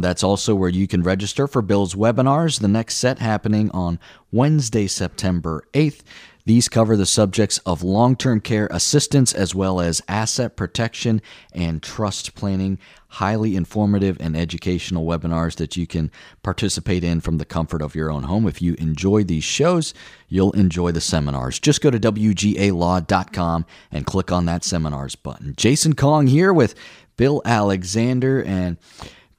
That's 0.00 0.22
also 0.22 0.54
where 0.54 0.68
you 0.68 0.86
can 0.86 1.02
register 1.02 1.48
for 1.48 1.62
Bill's 1.62 1.96
webinars, 1.96 2.60
the 2.60 2.68
next 2.68 2.98
set 2.98 3.18
happening 3.18 3.72
on 3.72 3.98
Wednesday, 4.30 4.86
September 4.86 5.64
8th. 5.72 6.02
These 6.46 6.68
cover 6.68 6.96
the 6.96 7.06
subjects 7.06 7.58
of 7.66 7.82
long 7.82 8.14
term 8.14 8.40
care 8.40 8.68
assistance 8.70 9.34
as 9.34 9.52
well 9.52 9.80
as 9.80 10.00
asset 10.06 10.56
protection 10.56 11.20
and 11.52 11.82
trust 11.82 12.36
planning. 12.36 12.78
Highly 13.08 13.56
informative 13.56 14.16
and 14.20 14.36
educational 14.36 15.04
webinars 15.04 15.56
that 15.56 15.76
you 15.76 15.88
can 15.88 16.10
participate 16.44 17.02
in 17.02 17.20
from 17.20 17.38
the 17.38 17.44
comfort 17.44 17.82
of 17.82 17.96
your 17.96 18.12
own 18.12 18.24
home. 18.24 18.46
If 18.46 18.62
you 18.62 18.74
enjoy 18.74 19.24
these 19.24 19.42
shows, 19.42 19.92
you'll 20.28 20.52
enjoy 20.52 20.92
the 20.92 21.00
seminars. 21.00 21.58
Just 21.58 21.80
go 21.80 21.90
to 21.90 21.98
WGAlaw.com 21.98 23.66
and 23.90 24.06
click 24.06 24.30
on 24.30 24.46
that 24.46 24.62
seminars 24.62 25.16
button. 25.16 25.54
Jason 25.56 25.94
Kong 25.94 26.28
here 26.28 26.52
with 26.52 26.76
Bill 27.16 27.42
Alexander 27.44 28.42
and 28.42 28.76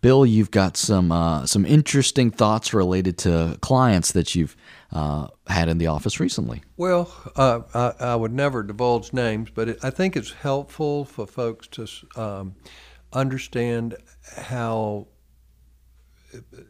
Bill, 0.01 0.25
you've 0.25 0.51
got 0.51 0.75
some 0.75 1.11
uh, 1.11 1.45
some 1.45 1.65
interesting 1.65 2.31
thoughts 2.31 2.73
related 2.73 3.17
to 3.19 3.57
clients 3.61 4.11
that 4.11 4.35
you've 4.35 4.57
uh, 4.91 5.27
had 5.47 5.69
in 5.69 5.77
the 5.77 5.87
office 5.87 6.19
recently. 6.19 6.63
Well, 6.77 7.11
uh, 7.35 7.61
I, 7.73 8.05
I, 8.05 8.15
would 8.15 8.33
never 8.33 8.63
divulge 8.63 9.11
names, 9.11 9.49
but 9.53 9.69
it, 9.69 9.79
I 9.83 9.89
think 9.89 10.15
it's 10.15 10.31
helpful 10.31 11.03
for 11.05 11.27
folks 11.27 11.67
to 11.67 11.87
um, 12.15 12.55
understand 13.11 13.95
how 14.35 15.07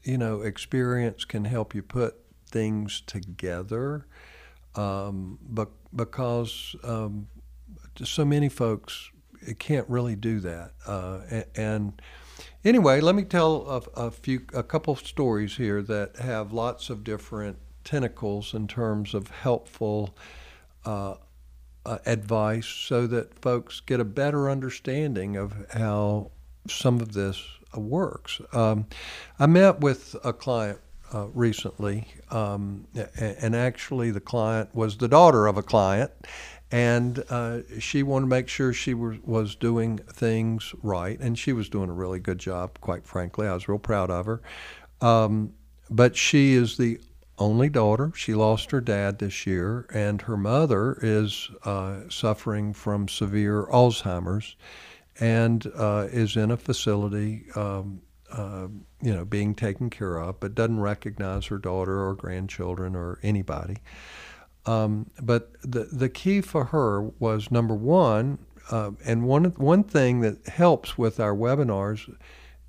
you 0.03 0.17
know 0.17 0.41
experience 0.41 1.25
can 1.25 1.45
help 1.45 1.75
you 1.75 1.83
put 1.83 2.15
things 2.49 3.01
together. 3.05 4.07
Um, 4.75 5.39
but 5.41 5.69
because 5.95 6.75
um, 6.83 7.27
so 8.03 8.23
many 8.25 8.49
folks 8.49 9.11
can't 9.59 9.87
really 9.89 10.15
do 10.15 10.39
that, 10.39 10.71
uh, 10.85 11.21
and, 11.29 11.45
and 11.55 12.01
anyway, 12.63 12.99
let 12.99 13.15
me 13.15 13.23
tell 13.23 13.67
a, 13.95 14.05
a, 14.07 14.11
few, 14.11 14.41
a 14.53 14.63
couple 14.63 14.93
of 14.93 14.99
stories 14.99 15.57
here 15.57 15.81
that 15.83 16.17
have 16.17 16.51
lots 16.53 16.89
of 16.89 17.03
different 17.03 17.57
tentacles 17.87 18.53
in 18.53 18.67
terms 18.67 19.13
of 19.13 19.29
helpful 19.29 20.13
uh, 20.85 21.15
uh, 21.85 21.97
advice 22.05 22.67
so 22.67 23.07
that 23.07 23.33
folks 23.39 23.79
get 23.79 24.01
a 24.01 24.05
better 24.05 24.49
understanding 24.49 25.37
of 25.37 25.53
how 25.71 26.29
some 26.67 26.99
of 26.99 27.13
this 27.13 27.41
uh, 27.75 27.79
works. 27.79 28.41
Um, 28.51 28.87
I 29.39 29.45
met 29.45 29.79
with 29.79 30.17
a 30.21 30.33
client 30.33 30.79
uh, 31.13 31.27
recently, 31.27 32.09
um, 32.29 32.85
and 33.17 33.55
actually, 33.55 34.11
the 34.11 34.19
client 34.19 34.75
was 34.75 34.97
the 34.97 35.07
daughter 35.07 35.47
of 35.47 35.57
a 35.57 35.63
client, 35.63 36.11
and 36.69 37.23
uh, 37.29 37.59
she 37.79 38.03
wanted 38.03 38.25
to 38.25 38.29
make 38.29 38.49
sure 38.49 38.73
she 38.73 38.93
was, 38.93 39.17
was 39.23 39.55
doing 39.55 39.99
things 39.99 40.75
right, 40.83 41.17
and 41.21 41.39
she 41.39 41.53
was 41.53 41.69
doing 41.69 41.89
a 41.89 41.93
really 41.93 42.19
good 42.19 42.39
job, 42.39 42.77
quite 42.81 43.05
frankly. 43.05 43.47
I 43.47 43.53
was 43.53 43.69
real 43.69 43.79
proud 43.79 44.11
of 44.11 44.25
her. 44.25 44.41
Um, 44.99 45.53
but 45.89 46.17
she 46.17 46.53
is 46.53 46.75
the 46.75 46.99
only 47.37 47.69
daughter. 47.69 48.11
She 48.15 48.33
lost 48.33 48.71
her 48.71 48.81
dad 48.81 49.19
this 49.19 49.45
year, 49.45 49.87
and 49.93 50.21
her 50.23 50.37
mother 50.37 50.97
is 51.01 51.49
uh, 51.63 52.01
suffering 52.09 52.73
from 52.73 53.07
severe 53.07 53.65
Alzheimer's 53.65 54.55
and 55.19 55.65
uh, 55.75 56.07
is 56.11 56.35
in 56.35 56.51
a 56.51 56.57
facility, 56.57 57.45
um, 57.55 58.01
uh, 58.31 58.67
you 59.01 59.13
know, 59.13 59.25
being 59.25 59.55
taken 59.55 59.89
care 59.89 60.17
of, 60.17 60.39
but 60.39 60.55
doesn't 60.55 60.79
recognize 60.79 61.47
her 61.47 61.57
daughter 61.57 62.07
or 62.07 62.13
grandchildren 62.13 62.95
or 62.95 63.19
anybody. 63.23 63.77
Um, 64.65 65.09
but 65.21 65.53
the 65.61 65.85
the 65.85 66.09
key 66.09 66.41
for 66.41 66.65
her 66.65 67.01
was 67.01 67.51
number 67.51 67.73
one, 67.73 68.39
uh, 68.69 68.91
and 69.05 69.23
one 69.23 69.45
one 69.45 69.83
thing 69.83 70.21
that 70.21 70.47
helps 70.47 70.97
with 70.97 71.19
our 71.19 71.33
webinars 71.33 72.13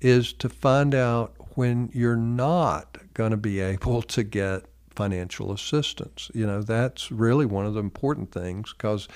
is 0.01 0.31
to 0.33 0.47
find 0.47 0.95
out 0.95 1.33
when 1.55 1.89
you're 1.93 2.15
not 2.15 2.97
going 3.13 3.31
to 3.31 3.37
be 3.37 3.59
able 3.59 4.01
to 4.03 4.23
get 4.23 4.63
financial 4.95 5.51
assistance. 5.51 6.29
You 6.33 6.45
know, 6.45 6.61
that's 6.61 7.11
really 7.11 7.45
one 7.45 7.65
of 7.65 7.73
the 7.73 7.79
important 7.79 8.31
things 8.31 8.73
because 8.73 9.07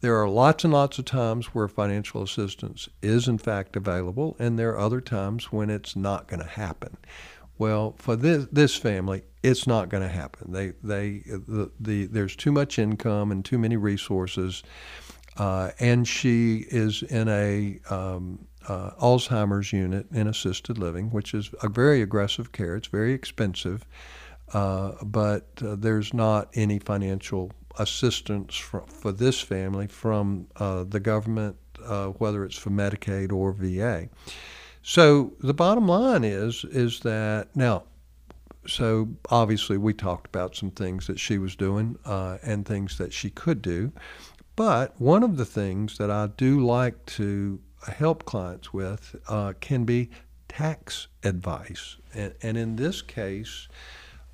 there 0.00 0.16
are 0.16 0.28
lots 0.28 0.64
and 0.64 0.72
lots 0.72 0.98
of 0.98 1.04
times 1.04 1.46
where 1.46 1.68
financial 1.68 2.22
assistance 2.22 2.88
is 3.02 3.26
in 3.26 3.38
fact 3.38 3.76
available, 3.76 4.36
and 4.38 4.58
there 4.58 4.70
are 4.70 4.78
other 4.78 5.00
times 5.00 5.52
when 5.52 5.70
it's 5.70 5.96
not 5.96 6.28
going 6.28 6.40
to 6.40 6.48
happen. 6.48 6.96
Well, 7.58 7.96
for 7.98 8.14
this 8.14 8.46
this 8.52 8.76
family, 8.76 9.22
it's 9.42 9.66
not 9.66 9.88
going 9.88 10.04
to 10.04 10.08
happen. 10.08 10.52
They 10.52 10.72
they 10.82 11.22
the, 11.26 11.72
the 11.80 12.06
there's 12.06 12.36
too 12.36 12.52
much 12.52 12.78
income 12.78 13.32
and 13.32 13.44
too 13.44 13.58
many 13.58 13.76
resources, 13.76 14.62
uh, 15.36 15.72
and 15.80 16.06
she 16.06 16.64
is 16.70 17.02
in 17.02 17.28
a 17.28 17.80
um, 17.90 18.46
uh, 18.68 18.90
Alzheimer's 19.00 19.72
unit 19.72 20.06
in 20.12 20.28
assisted 20.28 20.78
living, 20.78 21.10
which 21.10 21.34
is 21.34 21.50
a 21.62 21.68
very 21.68 22.02
aggressive 22.02 22.52
care. 22.52 22.76
It's 22.76 22.88
very 22.88 23.12
expensive, 23.12 23.86
uh, 24.52 24.92
but 25.02 25.46
uh, 25.64 25.74
there's 25.76 26.12
not 26.12 26.50
any 26.54 26.78
financial 26.78 27.50
assistance 27.78 28.56
for, 28.56 28.84
for 28.86 29.12
this 29.12 29.40
family 29.40 29.86
from 29.86 30.46
uh, 30.56 30.84
the 30.84 31.00
government, 31.00 31.56
uh, 31.84 32.08
whether 32.08 32.44
it's 32.44 32.58
for 32.58 32.70
Medicaid 32.70 33.32
or 33.32 33.52
VA. 33.52 34.08
So 34.82 35.32
the 35.40 35.54
bottom 35.54 35.86
line 35.88 36.24
is 36.24 36.64
is 36.64 37.00
that 37.00 37.54
now. 37.54 37.84
So 38.66 39.08
obviously, 39.30 39.78
we 39.78 39.94
talked 39.94 40.26
about 40.26 40.54
some 40.54 40.70
things 40.70 41.06
that 41.06 41.18
she 41.18 41.38
was 41.38 41.56
doing 41.56 41.98
uh, 42.04 42.36
and 42.42 42.66
things 42.66 42.98
that 42.98 43.14
she 43.14 43.30
could 43.30 43.62
do. 43.62 43.92
But 44.56 45.00
one 45.00 45.22
of 45.22 45.36
the 45.36 45.46
things 45.46 45.96
that 45.98 46.10
I 46.10 46.26
do 46.36 46.64
like 46.64 47.06
to 47.06 47.60
help 47.86 48.24
clients 48.24 48.72
with 48.72 49.16
uh, 49.28 49.54
can 49.60 49.84
be 49.84 50.10
tax 50.48 51.08
advice. 51.22 51.96
And, 52.14 52.34
and 52.42 52.56
in 52.56 52.76
this 52.76 53.02
case, 53.02 53.68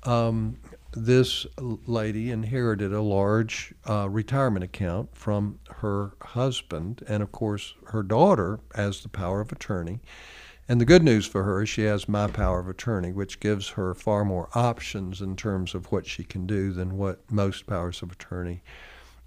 um, 0.03 0.57
this 0.93 1.45
lady 1.57 2.31
inherited 2.31 2.93
a 2.93 3.01
large 3.01 3.73
uh, 3.89 4.07
retirement 4.09 4.63
account 4.63 5.15
from 5.15 5.59
her 5.69 6.13
husband, 6.21 7.03
and 7.07 7.21
of 7.21 7.31
course, 7.31 7.73
her 7.87 8.03
daughter 8.03 8.59
as 8.75 9.01
the 9.01 9.09
power 9.09 9.41
of 9.41 9.51
attorney. 9.51 9.99
And 10.67 10.81
the 10.81 10.85
good 10.85 11.03
news 11.03 11.27
for 11.27 11.43
her 11.43 11.61
is 11.61 11.69
she 11.69 11.83
has 11.83 12.09
my 12.09 12.27
power 12.27 12.59
of 12.59 12.67
attorney, 12.67 13.11
which 13.11 13.39
gives 13.39 13.69
her 13.69 13.93
far 13.93 14.25
more 14.25 14.49
options 14.55 15.21
in 15.21 15.35
terms 15.35 15.75
of 15.75 15.91
what 15.91 16.07
she 16.07 16.23
can 16.23 16.47
do 16.47 16.71
than 16.71 16.97
what 16.97 17.29
most 17.31 17.67
powers 17.67 18.01
of 18.01 18.11
attorney 18.11 18.63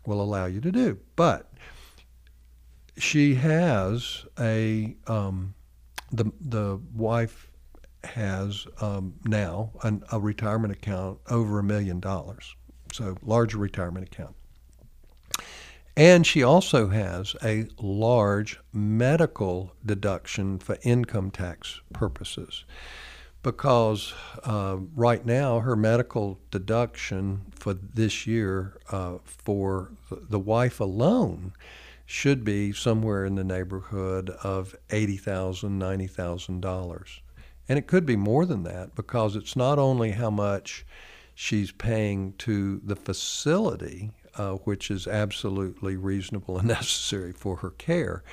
will 0.05 0.21
allow 0.21 0.47
you 0.47 0.61
to 0.61 0.73
do. 0.73 0.99
But 1.15 1.53
she 2.99 3.35
has 3.37 4.25
a 4.39 4.97
um, 5.07 5.55
the 6.13 6.31
the 6.41 6.81
wife 6.95 7.51
has 8.05 8.67
um, 8.81 9.15
now 9.25 9.73
an, 9.83 10.03
a 10.13 10.21
retirement 10.21 10.73
account 10.73 11.19
over 11.29 11.59
a 11.59 11.63
million 11.63 12.01
dollars, 12.01 12.55
so 12.93 13.17
large 13.23 13.55
retirement 13.55 14.07
account. 14.07 14.35
And 15.97 16.25
she 16.25 16.45
also 16.45 16.89
has 16.89 17.35
a 17.43 17.67
large 17.77 18.61
medical 18.73 19.73
deduction 19.85 20.61
for 20.61 20.79
income 20.83 21.33
tax 21.33 21.81
purposes. 21.93 22.65
Because 23.43 24.15
uh, 24.45 24.77
right 24.95 25.25
now, 25.27 25.61
her 25.61 25.75
medical 25.75 26.39
deduction 26.53 27.47
for 27.51 27.75
this 27.75 28.27
year 28.29 28.77
uh, 28.91 29.19
for 29.25 29.93
the 30.11 30.39
wife 30.39 30.79
alone 30.79 31.53
should 32.11 32.43
be 32.43 32.73
somewhere 32.73 33.27
in 33.27 33.35
the 33.35 33.45
neighborhood 33.45 34.31
of 34.43 34.75
$80,000, 34.89 35.79
$90,000. 35.79 37.21
And 37.69 37.79
it 37.79 37.87
could 37.87 38.07
be 38.07 38.17
more 38.17 38.47
than 38.47 38.63
that 38.63 38.95
because 38.95 39.37
it's 39.37 39.55
not 39.55 39.79
only 39.79 40.13
how 40.13 40.31
much 40.31 40.87
she's 41.35 41.71
paying 41.71 42.33
to 42.39 42.81
the 42.83 42.97
facility, 42.97 44.11
uh, 44.37 44.53
which 44.53 44.91
is 44.91 45.07
absolutely 45.07 45.97
reasonable 45.97 46.57
and 46.57 46.69
necessary 46.69 47.35
for 47.35 47.57
her 47.57 47.73
care, 47.73 48.25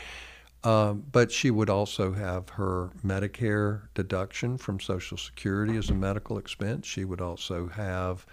uh, 0.63 0.94
but 0.94 1.29
she 1.29 1.51
would 1.51 1.70
also 1.70 2.13
have 2.13 2.48
her 2.51 2.91
Medicare 3.05 3.89
deduction 3.94 4.58
from 4.58 4.79
Social 4.79 5.17
Security 5.17 5.75
as 5.75 5.89
a 5.89 5.94
medical 5.94 6.38
expense. 6.38 6.88
She 6.88 7.03
would 7.03 7.20
also 7.20 7.67
have 7.67 8.25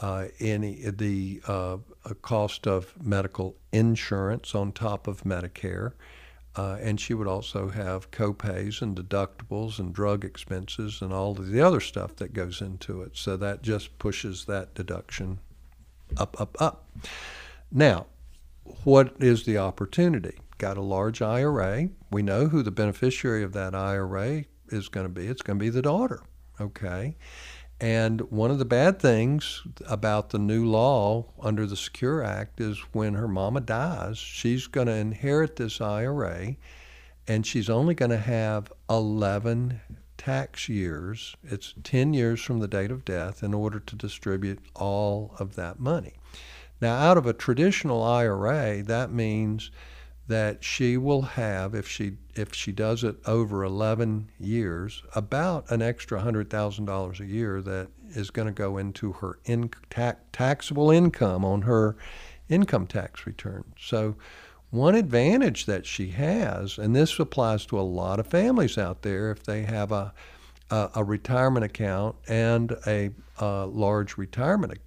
uh, 0.00 0.26
any 0.38 0.74
the 0.90 1.40
uh, 1.46 1.76
cost 2.22 2.66
of 2.66 2.94
medical 3.02 3.56
insurance 3.72 4.54
on 4.54 4.72
top 4.72 5.06
of 5.06 5.22
Medicare. 5.22 5.92
Uh, 6.56 6.76
and 6.80 7.00
she 7.00 7.14
would 7.14 7.28
also 7.28 7.68
have 7.68 8.10
copays 8.10 8.82
and 8.82 8.96
deductibles 8.96 9.78
and 9.78 9.94
drug 9.94 10.24
expenses 10.24 11.00
and 11.00 11.12
all 11.12 11.30
of 11.30 11.48
the 11.48 11.60
other 11.60 11.78
stuff 11.78 12.16
that 12.16 12.32
goes 12.32 12.60
into 12.60 13.02
it. 13.02 13.16
So 13.16 13.36
that 13.36 13.62
just 13.62 13.96
pushes 13.98 14.46
that 14.46 14.74
deduction 14.74 15.38
up, 16.16 16.40
up, 16.40 16.60
up. 16.60 16.90
Now, 17.70 18.06
what 18.82 19.14
is 19.20 19.44
the 19.44 19.58
opportunity? 19.58 20.38
Got 20.58 20.76
a 20.76 20.82
large 20.82 21.22
IRA. 21.22 21.88
We 22.10 22.22
know 22.22 22.48
who 22.48 22.62
the 22.62 22.72
beneficiary 22.72 23.44
of 23.44 23.52
that 23.52 23.74
IRA 23.74 24.44
is 24.68 24.88
going 24.88 25.06
to 25.06 25.12
be. 25.12 25.26
It's 25.26 25.42
going 25.42 25.58
to 25.58 25.64
be 25.64 25.70
the 25.70 25.82
daughter. 25.82 26.22
Okay. 26.60 27.16
And 27.80 28.20
one 28.30 28.50
of 28.50 28.58
the 28.58 28.66
bad 28.66 29.00
things 29.00 29.62
about 29.86 30.30
the 30.30 30.38
new 30.38 30.66
law 30.66 31.24
under 31.40 31.66
the 31.66 31.76
Secure 31.76 32.22
Act 32.22 32.60
is 32.60 32.78
when 32.92 33.14
her 33.14 33.28
mama 33.28 33.60
dies, 33.60 34.18
she's 34.18 34.66
going 34.66 34.86
to 34.86 34.92
inherit 34.92 35.56
this 35.56 35.80
IRA 35.80 36.56
and 37.26 37.46
she's 37.46 37.70
only 37.70 37.94
going 37.94 38.10
to 38.10 38.18
have 38.18 38.70
11 38.90 39.80
tax 40.18 40.68
years. 40.68 41.34
It's 41.42 41.72
10 41.82 42.12
years 42.12 42.42
from 42.42 42.58
the 42.58 42.68
date 42.68 42.90
of 42.90 43.04
death 43.06 43.42
in 43.42 43.54
order 43.54 43.80
to 43.80 43.96
distribute 43.96 44.58
all 44.74 45.34
of 45.38 45.54
that 45.54 45.80
money. 45.80 46.14
Now, 46.82 46.96
out 46.96 47.16
of 47.16 47.26
a 47.26 47.32
traditional 47.32 48.02
IRA, 48.02 48.82
that 48.82 49.10
means 49.10 49.70
that 50.30 50.62
she 50.62 50.96
will 50.96 51.22
have, 51.22 51.74
if 51.74 51.88
she 51.88 52.12
if 52.36 52.54
she 52.54 52.70
does 52.70 53.02
it 53.02 53.16
over 53.26 53.64
11 53.64 54.30
years, 54.38 55.02
about 55.16 55.68
an 55.72 55.82
extra 55.82 56.22
$100,000 56.22 57.20
a 57.20 57.26
year 57.26 57.60
that 57.60 57.88
is 58.10 58.30
going 58.30 58.46
to 58.46 58.52
go 58.52 58.78
into 58.78 59.10
her 59.14 59.40
in, 59.44 59.70
ta- 59.90 60.14
taxable 60.32 60.88
income 60.88 61.44
on 61.44 61.62
her 61.62 61.96
income 62.48 62.86
tax 62.86 63.26
return. 63.26 63.64
So, 63.76 64.14
one 64.70 64.94
advantage 64.94 65.66
that 65.66 65.84
she 65.84 66.10
has, 66.10 66.78
and 66.78 66.94
this 66.94 67.18
applies 67.18 67.66
to 67.66 67.80
a 67.80 67.82
lot 67.82 68.20
of 68.20 68.28
families 68.28 68.78
out 68.78 69.02
there, 69.02 69.32
if 69.32 69.42
they 69.42 69.62
have 69.62 69.90
a 69.90 70.14
a, 70.70 70.90
a 70.94 71.04
retirement 71.04 71.64
account 71.64 72.14
and 72.28 72.76
a, 72.86 73.10
a 73.40 73.66
large 73.66 74.16
retirement 74.16 74.78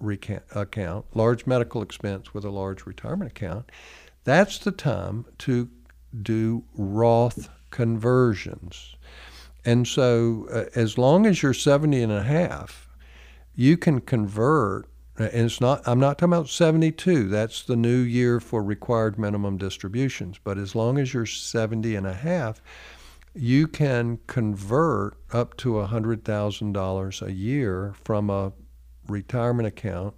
re- 0.00 0.18
account, 0.54 1.04
large 1.14 1.46
medical 1.46 1.82
expense 1.82 2.32
with 2.32 2.46
a 2.46 2.50
large 2.50 2.86
retirement 2.86 3.30
account 3.30 3.70
that's 4.26 4.58
the 4.58 4.72
time 4.72 5.24
to 5.38 5.70
do 6.20 6.64
Roth 6.74 7.48
conversions. 7.70 8.96
And 9.64 9.86
so, 9.86 10.48
uh, 10.52 10.64
as 10.74 10.98
long 10.98 11.26
as 11.26 11.42
you're 11.42 11.54
70 11.54 12.02
and 12.02 12.12
a 12.12 12.24
half, 12.24 12.88
you 13.54 13.76
can 13.76 14.00
convert. 14.00 14.88
And 15.16 15.46
it's 15.46 15.60
not, 15.60 15.80
I'm 15.86 16.00
not 16.00 16.18
talking 16.18 16.32
about 16.32 16.48
72. 16.48 17.28
That's 17.28 17.62
the 17.62 17.76
new 17.76 17.98
year 17.98 18.40
for 18.40 18.64
required 18.64 19.16
minimum 19.16 19.58
distributions. 19.58 20.38
But 20.42 20.58
as 20.58 20.74
long 20.74 20.98
as 20.98 21.14
you're 21.14 21.24
70 21.24 21.94
and 21.94 22.06
a 22.06 22.12
half, 22.12 22.60
you 23.32 23.68
can 23.68 24.18
convert 24.26 25.16
up 25.32 25.56
to 25.58 25.74
$100,000 25.74 27.22
a 27.22 27.32
year 27.32 27.94
from 28.02 28.28
a 28.28 28.52
retirement 29.06 29.68
account 29.68 30.14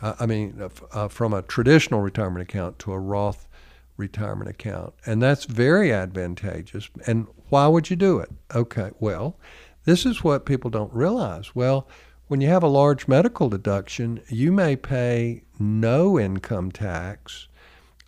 uh, 0.00 0.14
I 0.20 0.26
mean, 0.26 0.60
uh, 0.60 0.68
uh, 0.92 1.08
from 1.08 1.32
a 1.32 1.42
traditional 1.42 2.00
retirement 2.00 2.42
account 2.42 2.78
to 2.80 2.92
a 2.92 2.98
Roth 2.98 3.48
retirement 3.96 4.50
account. 4.50 4.94
And 5.06 5.22
that's 5.22 5.44
very 5.44 5.92
advantageous. 5.92 6.88
And 7.06 7.26
why 7.48 7.68
would 7.68 7.90
you 7.90 7.96
do 7.96 8.18
it? 8.18 8.30
Okay, 8.54 8.90
well, 8.98 9.38
this 9.84 10.04
is 10.04 10.24
what 10.24 10.46
people 10.46 10.70
don't 10.70 10.92
realize. 10.92 11.54
Well, 11.54 11.88
when 12.26 12.40
you 12.40 12.48
have 12.48 12.62
a 12.62 12.68
large 12.68 13.06
medical 13.06 13.48
deduction, 13.48 14.20
you 14.28 14.50
may 14.50 14.76
pay 14.76 15.44
no 15.58 16.18
income 16.18 16.72
tax 16.72 17.48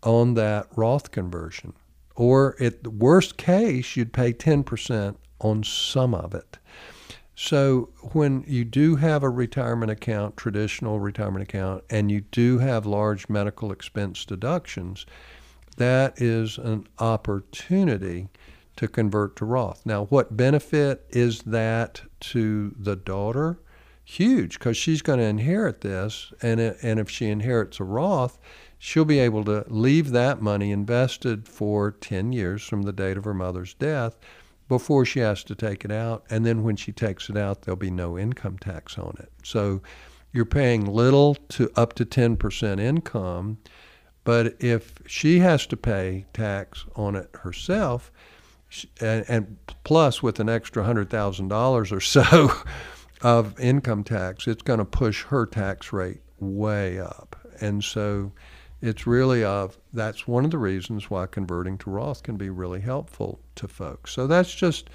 on 0.02 0.34
that 0.34 0.66
Roth 0.74 1.10
conversion. 1.10 1.74
Or 2.14 2.56
at 2.60 2.82
the 2.82 2.90
worst 2.90 3.36
case, 3.36 3.94
you'd 3.94 4.12
pay 4.12 4.32
10% 4.32 5.16
on 5.40 5.62
some 5.64 6.14
of 6.14 6.34
it. 6.34 6.58
So 7.38 7.90
when 8.12 8.44
you 8.46 8.64
do 8.64 8.96
have 8.96 9.22
a 9.22 9.28
retirement 9.28 9.90
account, 9.90 10.38
traditional 10.38 10.98
retirement 10.98 11.42
account, 11.42 11.84
and 11.90 12.10
you 12.10 12.22
do 12.22 12.58
have 12.58 12.86
large 12.86 13.28
medical 13.28 13.70
expense 13.70 14.24
deductions, 14.24 15.04
that 15.76 16.20
is 16.20 16.56
an 16.56 16.88
opportunity 16.98 18.28
to 18.76 18.88
convert 18.88 19.36
to 19.36 19.44
Roth. 19.44 19.84
Now, 19.84 20.06
what 20.06 20.34
benefit 20.34 21.04
is 21.10 21.42
that 21.42 22.00
to 22.20 22.74
the 22.78 22.96
daughter? 22.96 23.60
Huge, 24.02 24.58
because 24.58 24.78
she's 24.78 25.02
going 25.02 25.18
to 25.18 25.24
inherit 25.26 25.82
this, 25.82 26.32
and 26.40 26.58
and 26.58 26.98
if 26.98 27.10
she 27.10 27.26
inherits 27.26 27.80
a 27.80 27.84
Roth, 27.84 28.38
she'll 28.78 29.04
be 29.04 29.18
able 29.18 29.44
to 29.44 29.64
leave 29.68 30.10
that 30.12 30.40
money 30.40 30.70
invested 30.70 31.48
for 31.48 31.90
10 31.90 32.32
years 32.32 32.62
from 32.62 32.82
the 32.82 32.92
date 32.92 33.18
of 33.18 33.24
her 33.24 33.34
mother's 33.34 33.74
death 33.74 34.16
before 34.68 35.04
she 35.04 35.20
has 35.20 35.44
to 35.44 35.54
take 35.54 35.84
it 35.84 35.92
out. 35.92 36.24
And 36.30 36.44
then 36.44 36.62
when 36.62 36.76
she 36.76 36.92
takes 36.92 37.30
it 37.30 37.36
out, 37.36 37.62
there'll 37.62 37.76
be 37.76 37.90
no 37.90 38.18
income 38.18 38.58
tax 38.58 38.98
on 38.98 39.16
it. 39.18 39.30
So 39.44 39.82
you're 40.32 40.44
paying 40.44 40.84
little 40.84 41.34
to 41.34 41.70
up 41.76 41.94
to 41.94 42.04
10% 42.04 42.80
income. 42.80 43.58
But 44.24 44.56
if 44.58 44.94
she 45.06 45.38
has 45.38 45.66
to 45.68 45.76
pay 45.76 46.26
tax 46.32 46.84
on 46.96 47.14
it 47.14 47.30
herself, 47.32 48.10
and, 49.00 49.24
and 49.28 49.56
plus 49.84 50.22
with 50.22 50.40
an 50.40 50.48
extra 50.48 50.82
$100,000 50.84 51.92
or 51.92 52.00
so 52.00 52.52
of 53.22 53.58
income 53.60 54.02
tax, 54.02 54.48
it's 54.48 54.62
going 54.62 54.80
to 54.80 54.84
push 54.84 55.22
her 55.24 55.46
tax 55.46 55.92
rate 55.92 56.22
way 56.40 56.98
up. 56.98 57.36
And 57.60 57.82
so 57.82 58.32
it's 58.82 59.06
really 59.06 59.42
of 59.42 59.78
that's 59.92 60.28
one 60.28 60.44
of 60.44 60.50
the 60.50 60.58
reasons 60.58 61.10
why 61.10 61.26
converting 61.26 61.78
to 61.78 61.90
Roth 61.90 62.22
can 62.22 62.36
be 62.36 62.50
really 62.50 62.80
helpful 62.80 63.40
to 63.56 63.68
folks. 63.68 64.12
So 64.12 64.26
that's 64.26 64.54
just 64.54 64.90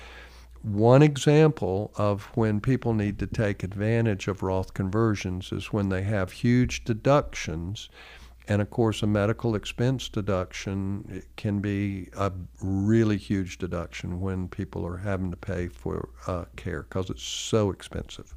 one 0.61 1.01
example 1.01 1.91
of 1.95 2.25
when 2.35 2.61
people 2.61 2.93
need 2.93 3.17
to 3.19 3.27
take 3.27 3.63
advantage 3.63 4.27
of 4.27 4.43
Roth 4.43 4.73
conversions 4.73 5.51
is 5.51 5.73
when 5.73 5.89
they 5.89 6.03
have 6.03 6.31
huge 6.31 6.83
deductions. 6.83 7.89
And 8.47 8.61
of 8.61 8.69
course, 8.69 9.01
a 9.01 9.07
medical 9.07 9.55
expense 9.55 10.09
deduction 10.09 11.23
can 11.35 11.59
be 11.59 12.09
a 12.15 12.31
really 12.61 13.17
huge 13.17 13.57
deduction 13.57 14.21
when 14.21 14.47
people 14.47 14.85
are 14.85 14.97
having 14.97 15.31
to 15.31 15.37
pay 15.37 15.67
for 15.67 16.09
uh, 16.27 16.45
care 16.55 16.83
because 16.83 17.09
it's 17.09 17.23
so 17.23 17.71
expensive. 17.71 18.35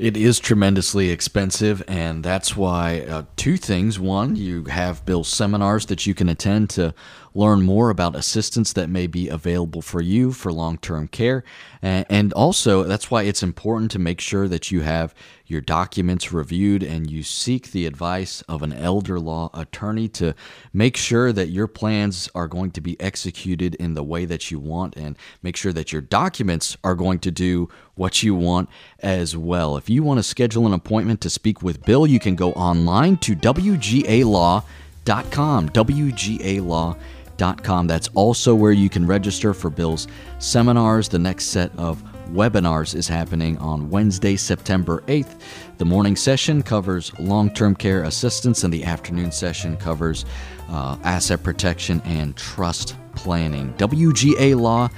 It 0.00 0.16
is 0.16 0.38
tremendously 0.38 1.10
expensive, 1.10 1.82
and 1.86 2.24
that's 2.24 2.56
why 2.56 3.00
uh, 3.00 3.24
two 3.36 3.58
things. 3.58 3.98
One, 4.00 4.34
you 4.34 4.64
have 4.64 5.04
Bill's 5.04 5.28
seminars 5.28 5.84
that 5.86 6.06
you 6.06 6.14
can 6.14 6.30
attend 6.30 6.70
to 6.70 6.94
learn 7.34 7.62
more 7.62 7.90
about 7.90 8.16
assistance 8.16 8.72
that 8.72 8.88
may 8.88 9.06
be 9.06 9.28
available 9.28 9.82
for 9.82 10.00
you 10.00 10.32
for 10.32 10.52
long 10.52 10.78
term 10.78 11.08
care. 11.08 11.44
And 11.82 12.32
also, 12.34 12.82
that's 12.82 13.10
why 13.10 13.22
it's 13.22 13.42
important 13.42 13.90
to 13.92 13.98
make 13.98 14.20
sure 14.20 14.48
that 14.48 14.70
you 14.70 14.82
have 14.82 15.14
your 15.46 15.60
documents 15.60 16.32
reviewed 16.32 16.82
and 16.82 17.10
you 17.10 17.22
seek 17.22 17.72
the 17.72 17.86
advice 17.86 18.42
of 18.42 18.62
an 18.62 18.72
elder 18.72 19.18
law 19.18 19.50
attorney 19.54 20.06
to 20.06 20.34
make 20.72 20.96
sure 20.96 21.32
that 21.32 21.48
your 21.48 21.66
plans 21.66 22.28
are 22.34 22.46
going 22.46 22.70
to 22.70 22.80
be 22.80 23.00
executed 23.00 23.74
in 23.76 23.94
the 23.94 24.04
way 24.04 24.24
that 24.24 24.50
you 24.50 24.60
want 24.60 24.96
and 24.96 25.16
make 25.42 25.56
sure 25.56 25.72
that 25.72 25.92
your 25.92 26.02
documents 26.02 26.76
are 26.84 26.94
going 26.94 27.18
to 27.18 27.30
do 27.30 27.68
what 27.94 28.22
you 28.22 28.34
want 28.34 28.68
as 29.00 29.36
well. 29.36 29.76
If 29.76 29.88
you 29.90 30.02
want 30.02 30.18
to 30.18 30.22
schedule 30.22 30.66
an 30.66 30.72
appointment 30.72 31.20
to 31.22 31.30
speak 31.30 31.62
with 31.62 31.84
Bill, 31.84 32.06
you 32.06 32.20
can 32.20 32.36
go 32.36 32.52
online 32.52 33.16
to 33.18 33.34
WGALaw.com. 33.34 34.64
WGALaw.com 35.70 36.96
that's 37.40 38.08
also 38.14 38.54
where 38.54 38.72
you 38.72 38.90
can 38.90 39.06
register 39.06 39.54
for 39.54 39.70
Bill's 39.70 40.06
seminars. 40.38 41.08
The 41.08 41.18
next 41.18 41.46
set 41.46 41.70
of 41.78 42.02
webinars 42.28 42.94
is 42.94 43.08
happening 43.08 43.56
on 43.58 43.88
Wednesday, 43.88 44.36
September 44.36 45.02
8th. 45.06 45.40
The 45.78 45.86
morning 45.86 46.16
session 46.16 46.62
covers 46.62 47.18
long 47.18 47.48
term 47.54 47.74
care 47.74 48.04
assistance, 48.04 48.62
and 48.62 48.70
the 48.72 48.84
afternoon 48.84 49.32
session 49.32 49.78
covers 49.78 50.26
uh, 50.68 50.98
asset 51.02 51.42
protection 51.42 52.02
and 52.04 52.36
trust 52.36 52.94
planning. 53.16 53.72
WGALaw.com. 53.78 54.90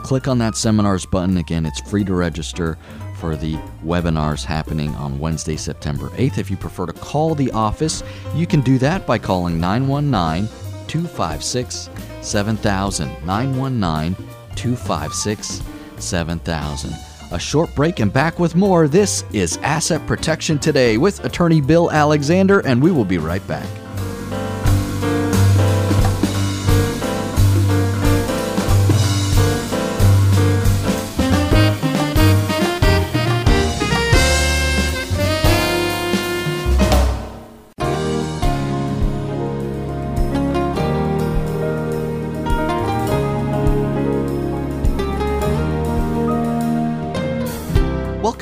Click 0.00 0.26
on 0.26 0.38
that 0.38 0.56
seminars 0.56 1.06
button. 1.06 1.36
Again, 1.36 1.64
it's 1.64 1.80
free 1.88 2.02
to 2.04 2.14
register 2.14 2.76
for 3.18 3.36
the 3.36 3.54
webinars 3.84 4.44
happening 4.44 4.90
on 4.96 5.20
Wednesday, 5.20 5.56
September 5.56 6.08
8th. 6.10 6.38
If 6.38 6.50
you 6.50 6.56
prefer 6.56 6.86
to 6.86 6.92
call 6.92 7.36
the 7.36 7.52
office, 7.52 8.02
you 8.34 8.48
can 8.48 8.62
do 8.62 8.78
that 8.78 9.06
by 9.06 9.16
calling 9.18 9.60
919 9.60 10.48
256 10.88 11.90
7000. 12.22 13.08
919 13.26 14.14
256 14.54 15.62
7000. 15.98 16.94
A 17.32 17.38
short 17.38 17.74
break 17.74 18.00
and 18.00 18.12
back 18.12 18.38
with 18.38 18.54
more. 18.54 18.86
This 18.86 19.24
is 19.32 19.56
Asset 19.58 20.06
Protection 20.06 20.58
Today 20.58 20.96
with 20.96 21.24
attorney 21.24 21.60
Bill 21.60 21.90
Alexander, 21.90 22.60
and 22.60 22.80
we 22.80 22.92
will 22.92 23.04
be 23.04 23.18
right 23.18 23.46
back. 23.48 23.66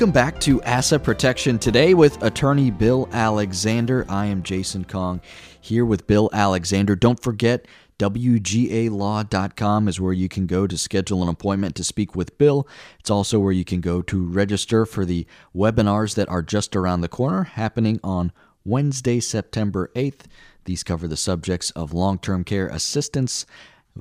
Welcome 0.05 0.13
back 0.13 0.39
to 0.41 0.61
Asset 0.61 1.01
Protection 1.01 1.57
Today 1.57 1.95
with 1.95 2.21
attorney 2.21 2.69
Bill 2.69 3.09
Alexander. 3.11 4.05
I 4.07 4.27
am 4.27 4.43
Jason 4.43 4.85
Kong 4.85 5.19
here 5.59 5.83
with 5.83 6.05
Bill 6.05 6.29
Alexander. 6.31 6.95
Don't 6.95 7.19
forget, 7.19 7.65
WGALaw.com 7.97 9.87
is 9.87 9.99
where 9.99 10.13
you 10.13 10.29
can 10.29 10.45
go 10.45 10.67
to 10.67 10.77
schedule 10.77 11.23
an 11.23 11.27
appointment 11.29 11.73
to 11.77 11.83
speak 11.83 12.15
with 12.15 12.37
Bill. 12.37 12.67
It's 12.99 13.09
also 13.09 13.39
where 13.39 13.51
you 13.51 13.65
can 13.65 13.81
go 13.81 14.03
to 14.03 14.23
register 14.23 14.85
for 14.85 15.05
the 15.05 15.25
webinars 15.55 16.13
that 16.13 16.29
are 16.29 16.43
just 16.43 16.75
around 16.75 17.01
the 17.01 17.07
corner, 17.07 17.45
happening 17.45 17.99
on 18.03 18.31
Wednesday, 18.63 19.19
September 19.19 19.89
8th. 19.95 20.27
These 20.65 20.83
cover 20.83 21.07
the 21.07 21.17
subjects 21.17 21.71
of 21.71 21.93
long 21.93 22.19
term 22.19 22.43
care 22.43 22.67
assistance 22.67 23.47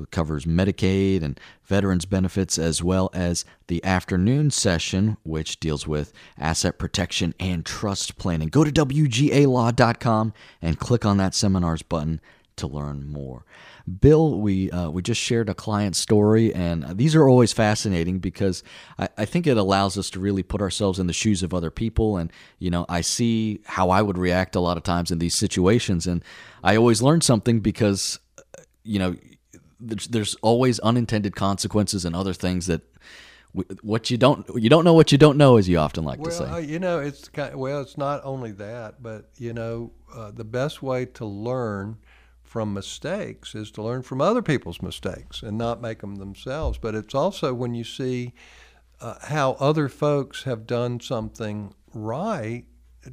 it 0.00 0.10
covers 0.10 0.44
Medicaid 0.44 1.22
and 1.22 1.38
veterans 1.64 2.04
benefits, 2.04 2.58
as 2.58 2.82
well 2.82 3.10
as 3.12 3.44
the 3.68 3.84
afternoon 3.84 4.50
session, 4.50 5.16
which 5.22 5.60
deals 5.60 5.86
with 5.86 6.12
asset 6.38 6.78
protection 6.78 7.34
and 7.38 7.64
trust 7.64 8.16
planning. 8.18 8.48
Go 8.48 8.64
to 8.64 8.72
WGALaw.com 8.72 10.32
and 10.60 10.78
click 10.78 11.04
on 11.04 11.16
that 11.18 11.34
seminars 11.34 11.82
button 11.82 12.20
to 12.56 12.66
learn 12.66 13.08
more. 13.10 13.44
Bill, 14.00 14.40
we 14.40 14.70
uh, 14.70 14.88
we 14.88 15.02
just 15.02 15.20
shared 15.20 15.50
a 15.50 15.54
client 15.54 15.94
story, 15.94 16.54
and 16.54 16.96
these 16.96 17.14
are 17.14 17.28
always 17.28 17.52
fascinating 17.52 18.18
because 18.18 18.62
I, 18.98 19.10
I, 19.18 19.24
think 19.26 19.46
it 19.46 19.58
allows 19.58 19.98
us 19.98 20.08
to 20.10 20.20
really 20.20 20.42
put 20.42 20.62
ourselves 20.62 20.98
in 20.98 21.06
the 21.06 21.12
shoes 21.12 21.42
of 21.42 21.52
other 21.52 21.70
people. 21.70 22.16
And 22.16 22.32
you 22.58 22.70
know, 22.70 22.86
I 22.88 23.02
see 23.02 23.60
how 23.66 23.90
I 23.90 24.00
would 24.00 24.16
react 24.16 24.56
a 24.56 24.60
lot 24.60 24.78
of 24.78 24.84
times 24.84 25.10
in 25.10 25.18
these 25.18 25.34
situations, 25.34 26.06
and 26.06 26.24
I 26.62 26.76
always 26.76 27.02
learn 27.02 27.20
something 27.20 27.60
because 27.60 28.18
you 28.84 28.98
know 28.98 29.16
there's, 29.80 30.08
there's 30.08 30.34
always 30.36 30.78
unintended 30.80 31.36
consequences 31.36 32.04
and 32.04 32.14
other 32.14 32.32
things 32.32 32.66
that 32.66 32.82
what 33.82 34.10
you 34.10 34.18
don't 34.18 34.44
you 34.56 34.68
don't 34.68 34.82
know 34.82 34.94
what 34.94 35.12
you 35.12 35.18
don't 35.18 35.38
know 35.38 35.58
as 35.58 35.68
you 35.68 35.78
often 35.78 36.02
like 36.02 36.18
well, 36.18 36.28
to 36.28 36.36
say. 36.36 36.44
uh, 36.44 36.56
you 36.56 36.80
know 36.80 36.98
it's 36.98 37.28
kind 37.28 37.52
of, 37.52 37.58
well 37.60 37.80
it's 37.80 37.96
not 37.96 38.20
only 38.24 38.50
that 38.50 39.00
but 39.00 39.30
you 39.38 39.52
know 39.52 39.92
uh, 40.12 40.32
the 40.32 40.42
best 40.42 40.82
way 40.82 41.06
to 41.06 41.24
learn 41.24 41.96
from 42.54 42.72
mistakes 42.72 43.56
is 43.56 43.68
to 43.72 43.82
learn 43.82 44.00
from 44.00 44.20
other 44.20 44.40
people's 44.40 44.80
mistakes 44.80 45.42
and 45.42 45.58
not 45.58 45.82
make 45.82 46.02
them 46.02 46.14
themselves. 46.14 46.78
But 46.78 46.94
it's 46.94 47.12
also 47.12 47.52
when 47.52 47.74
you 47.74 47.82
see 47.82 48.32
uh, 49.00 49.16
how 49.22 49.56
other 49.58 49.88
folks 49.88 50.44
have 50.44 50.64
done 50.64 51.00
something 51.00 51.74
right 51.92 52.64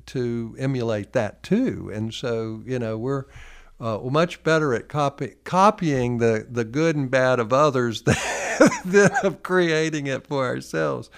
to 0.06 0.56
emulate 0.60 1.14
that 1.14 1.42
too. 1.42 1.90
And 1.92 2.14
so 2.14 2.62
you 2.68 2.78
know 2.78 3.00
we're 3.00 3.26
uh, 3.82 4.00
much 4.10 4.44
better 4.44 4.74
at 4.74 4.88
copy, 4.88 5.34
copying 5.44 6.20
the, 6.20 6.48
the 6.50 6.64
good 6.64 6.96
and 6.96 7.10
bad 7.10 7.40
of 7.40 7.52
others 7.52 8.04
than, 8.86 9.12
of 9.24 9.42
creating 9.42 10.08
it 10.08 10.28
for 10.28 10.46
ourselves. 10.46 11.10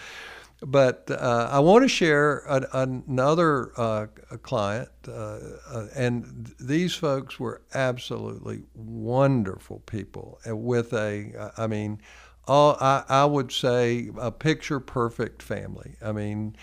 But 0.65 1.11
uh, 1.11 1.49
I 1.51 1.59
want 1.59 1.83
to 1.83 1.89
share 1.89 2.43
an, 2.47 2.65
another 2.71 3.73
uh, 3.75 4.07
client, 4.43 4.89
uh, 5.05 5.11
uh, 5.11 5.87
and 5.93 6.53
these 6.57 6.95
folks 6.95 7.37
were 7.37 7.63
absolutely 7.73 8.63
wonderful 8.73 9.79
people 9.85 10.39
with 10.45 10.93
a, 10.93 11.51
I 11.57 11.67
mean, 11.67 11.99
all, 12.47 12.77
I, 12.79 13.03
I 13.09 13.25
would 13.25 13.51
say 13.51 14.09
a 14.17 14.31
picture 14.31 14.79
perfect 14.79 15.41
family. 15.41 15.95
I 16.01 16.13
mean, 16.13 16.55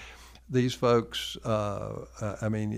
these 0.51 0.75
folks, 0.75 1.37
uh, 1.45 2.07
uh, 2.21 2.37
I 2.43 2.49
mean, 2.49 2.73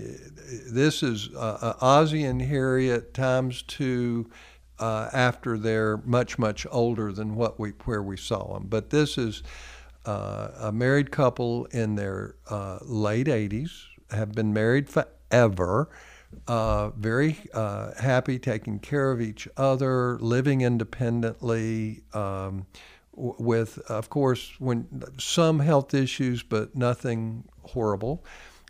this 0.71 1.01
is 1.01 1.29
uh, 1.35 1.57
uh, 1.61 1.73
Ozzie 1.81 2.23
and 2.23 2.41
Harriet 2.41 3.13
times 3.13 3.63
two 3.63 4.29
uh, 4.79 5.09
after 5.11 5.57
they're 5.57 5.97
much, 5.97 6.37
much 6.37 6.67
older 6.69 7.11
than 7.11 7.35
what 7.35 7.59
we 7.59 7.71
where 7.85 8.03
we 8.03 8.15
saw 8.15 8.53
them. 8.53 8.67
But 8.67 8.91
this 8.91 9.17
is 9.17 9.41
uh, 10.05 10.49
a 10.59 10.71
married 10.71 11.11
couple 11.11 11.65
in 11.65 11.95
their 11.95 12.35
late 12.81 13.27
80s, 13.27 13.71
have 14.11 14.33
been 14.33 14.53
married 14.53 14.87
forever. 14.89 15.89
very 16.47 17.37
happy, 17.55 18.37
taking 18.37 18.79
care 18.79 19.11
of 19.11 19.19
each 19.19 19.47
other, 19.57 20.19
living 20.19 20.61
independently. 20.61 22.03
Um, 22.13 22.67
with, 23.15 23.77
of 23.89 24.09
course, 24.09 24.53
when 24.59 24.87
some 25.17 25.59
health 25.59 25.93
issues, 25.93 26.43
but 26.43 26.75
nothing 26.75 27.43
horrible, 27.63 28.23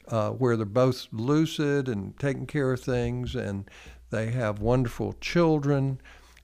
uh, 0.07 0.31
where 0.31 0.57
they're 0.57 0.65
both 0.65 1.07
lucid 1.11 1.87
and 1.87 2.17
taking 2.19 2.45
care 2.45 2.73
of 2.73 2.79
things, 2.81 3.35
and 3.35 3.69
they 4.09 4.31
have 4.31 4.59
wonderful 4.59 5.13
children, 5.21 5.99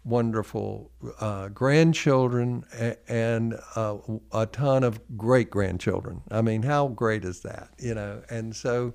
wonderful 0.05 0.89
uh, 1.19 1.49
grandchildren, 1.49 2.63
and 3.07 3.55
uh, 3.75 3.97
a 4.31 4.45
ton 4.45 4.83
of 4.83 4.99
great 5.17 5.49
grandchildren. 5.49 6.21
I 6.31 6.41
mean, 6.41 6.63
how 6.63 6.87
great 6.87 7.25
is 7.25 7.41
that? 7.41 7.69
You 7.77 7.95
know, 7.95 8.23
and 8.29 8.55
so, 8.55 8.93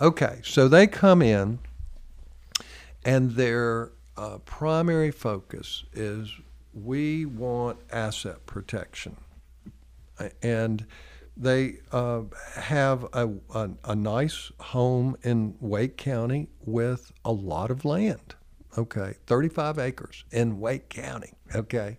okay, 0.00 0.40
so 0.42 0.68
they 0.68 0.86
come 0.88 1.22
in, 1.22 1.60
and 3.04 3.30
their 3.32 3.92
uh, 4.16 4.38
primary 4.38 5.10
focus 5.10 5.84
is 5.92 6.28
we 6.74 7.26
want 7.26 7.78
asset 7.90 8.46
protection, 8.46 9.16
and 10.42 10.86
they 11.36 11.78
uh, 11.90 12.22
have 12.54 13.04
a, 13.12 13.28
a, 13.54 13.70
a, 13.84 13.94
nice 13.94 14.52
home 14.60 15.16
in 15.22 15.56
Wake 15.60 15.96
County 15.96 16.48
with 16.64 17.12
a 17.24 17.32
lot 17.32 17.70
of 17.70 17.84
land. 17.84 18.34
Okay, 18.76 19.14
35 19.26 19.78
acres 19.78 20.24
in 20.30 20.60
Wake 20.60 20.88
County. 20.88 21.32
Okay, 21.54 21.98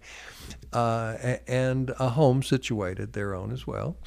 uh, 0.71 1.37
and 1.47 1.91
a 1.99 2.09
home 2.09 2.41
situated 2.41 3.13
their 3.13 3.35
own 3.35 3.51
as 3.51 3.67
well, 3.67 3.97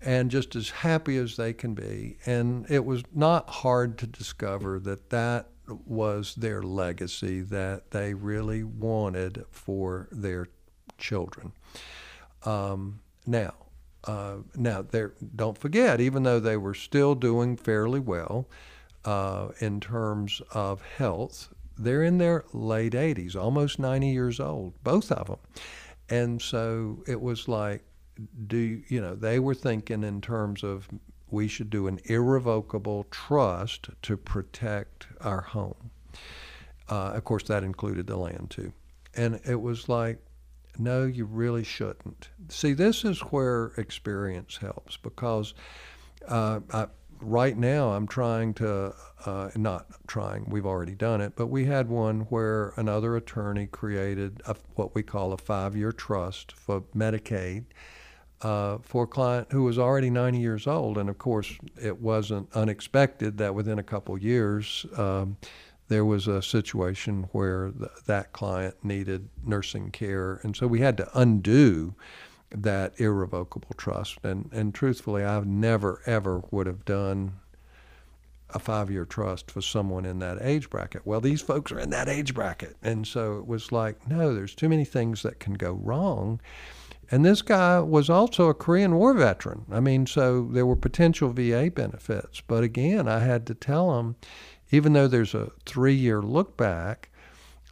and 0.00 0.30
just 0.30 0.54
as 0.54 0.70
happy 0.70 1.16
as 1.16 1.36
they 1.36 1.52
can 1.52 1.74
be. 1.74 2.18
And 2.26 2.68
it 2.70 2.84
was 2.84 3.02
not 3.14 3.48
hard 3.48 3.98
to 3.98 4.06
discover 4.06 4.78
that 4.80 5.10
that 5.10 5.51
was 5.86 6.34
their 6.34 6.62
legacy 6.62 7.40
that 7.42 7.90
they 7.90 8.14
really 8.14 8.64
wanted 8.64 9.44
for 9.50 10.08
their 10.10 10.46
children. 10.98 11.52
Um, 12.44 13.00
now, 13.26 13.54
uh, 14.04 14.38
now, 14.56 14.84
don't 15.36 15.58
forget, 15.58 16.00
even 16.00 16.22
though 16.24 16.40
they 16.40 16.56
were 16.56 16.74
still 16.74 17.14
doing 17.14 17.56
fairly 17.56 18.00
well 18.00 18.48
uh, 19.04 19.48
in 19.60 19.80
terms 19.80 20.42
of 20.52 20.82
health, 20.82 21.52
they're 21.78 22.02
in 22.02 22.18
their 22.18 22.44
late 22.52 22.92
80s, 22.92 23.36
almost 23.36 23.78
90 23.78 24.08
years 24.08 24.40
old, 24.40 24.74
both 24.82 25.10
of 25.12 25.26
them. 25.26 25.38
And 26.08 26.42
so 26.42 27.02
it 27.06 27.20
was 27.20 27.48
like, 27.48 27.84
do 28.46 28.82
you 28.88 29.00
know, 29.00 29.14
they 29.14 29.38
were 29.38 29.54
thinking 29.54 30.04
in 30.04 30.20
terms 30.20 30.62
of 30.62 30.88
we 31.32 31.48
should 31.48 31.70
do 31.70 31.86
an 31.86 31.98
irrevocable 32.04 33.04
trust 33.10 33.88
to 34.02 34.16
protect 34.16 35.06
our 35.20 35.40
home. 35.40 35.90
Uh, 36.88 37.12
of 37.14 37.24
course, 37.24 37.44
that 37.44 37.64
included 37.64 38.06
the 38.06 38.16
land 38.16 38.50
too. 38.50 38.72
And 39.14 39.40
it 39.44 39.60
was 39.60 39.88
like, 39.88 40.18
no, 40.78 41.04
you 41.04 41.24
really 41.24 41.64
shouldn't. 41.64 42.28
See, 42.48 42.72
this 42.72 43.04
is 43.04 43.20
where 43.20 43.72
experience 43.76 44.56
helps 44.56 44.96
because 44.96 45.54
uh, 46.28 46.60
I, 46.72 46.86
right 47.20 47.56
now 47.56 47.90
I'm 47.90 48.06
trying 48.06 48.54
to, 48.54 48.94
uh, 49.24 49.50
not 49.56 49.86
trying, 50.06 50.46
we've 50.48 50.66
already 50.66 50.94
done 50.94 51.20
it, 51.20 51.34
but 51.36 51.46
we 51.46 51.64
had 51.64 51.88
one 51.88 52.20
where 52.22 52.72
another 52.76 53.16
attorney 53.16 53.66
created 53.66 54.42
a, 54.46 54.56
what 54.74 54.94
we 54.94 55.02
call 55.02 55.32
a 55.32 55.38
five 55.38 55.76
year 55.76 55.92
trust 55.92 56.52
for 56.52 56.82
Medicaid. 56.94 57.64
Uh, 58.42 58.78
for 58.82 59.04
a 59.04 59.06
client 59.06 59.46
who 59.52 59.62
was 59.62 59.78
already 59.78 60.10
90 60.10 60.38
years 60.38 60.66
old, 60.66 60.98
and 60.98 61.08
of 61.08 61.16
course, 61.16 61.56
it 61.80 62.00
wasn't 62.00 62.48
unexpected 62.54 63.38
that 63.38 63.54
within 63.54 63.78
a 63.78 63.84
couple 63.84 64.18
years, 64.18 64.84
um, 64.96 65.36
there 65.86 66.04
was 66.04 66.26
a 66.26 66.42
situation 66.42 67.28
where 67.32 67.70
th- 67.70 67.90
that 68.06 68.32
client 68.32 68.74
needed 68.82 69.28
nursing 69.44 69.90
care, 69.90 70.40
and 70.42 70.56
so 70.56 70.66
we 70.66 70.80
had 70.80 70.96
to 70.96 71.08
undo 71.18 71.94
that 72.50 72.98
irrevocable 72.98 73.74
trust. 73.76 74.18
And 74.24 74.48
and 74.52 74.74
truthfully, 74.74 75.24
I 75.24 75.40
never 75.40 76.00
ever 76.06 76.42
would 76.50 76.66
have 76.66 76.84
done 76.84 77.34
a 78.54 78.58
five-year 78.58 79.04
trust 79.04 79.50
for 79.50 79.62
someone 79.62 80.04
in 80.04 80.18
that 80.18 80.38
age 80.40 80.68
bracket. 80.68 81.02
Well, 81.06 81.20
these 81.20 81.40
folks 81.40 81.72
are 81.72 81.78
in 81.78 81.90
that 81.90 82.08
age 82.08 82.34
bracket, 82.34 82.76
and 82.82 83.06
so 83.06 83.38
it 83.38 83.46
was 83.46 83.72
like, 83.72 84.06
no, 84.08 84.34
there's 84.34 84.54
too 84.54 84.68
many 84.68 84.84
things 84.84 85.22
that 85.22 85.40
can 85.40 85.54
go 85.54 85.72
wrong. 85.72 86.40
And 87.12 87.26
this 87.26 87.42
guy 87.42 87.78
was 87.78 88.08
also 88.08 88.48
a 88.48 88.54
Korean 88.54 88.94
War 88.94 89.12
veteran. 89.12 89.66
I 89.70 89.80
mean, 89.80 90.06
so 90.06 90.48
there 90.50 90.64
were 90.64 90.74
potential 90.74 91.30
VA 91.30 91.70
benefits. 91.70 92.40
But 92.40 92.64
again, 92.64 93.06
I 93.06 93.18
had 93.18 93.46
to 93.48 93.54
tell 93.54 93.98
him 93.98 94.16
even 94.70 94.94
though 94.94 95.06
there's 95.06 95.34
a 95.34 95.52
three 95.66 95.94
year 95.94 96.22
look 96.22 96.56
back, 96.56 97.10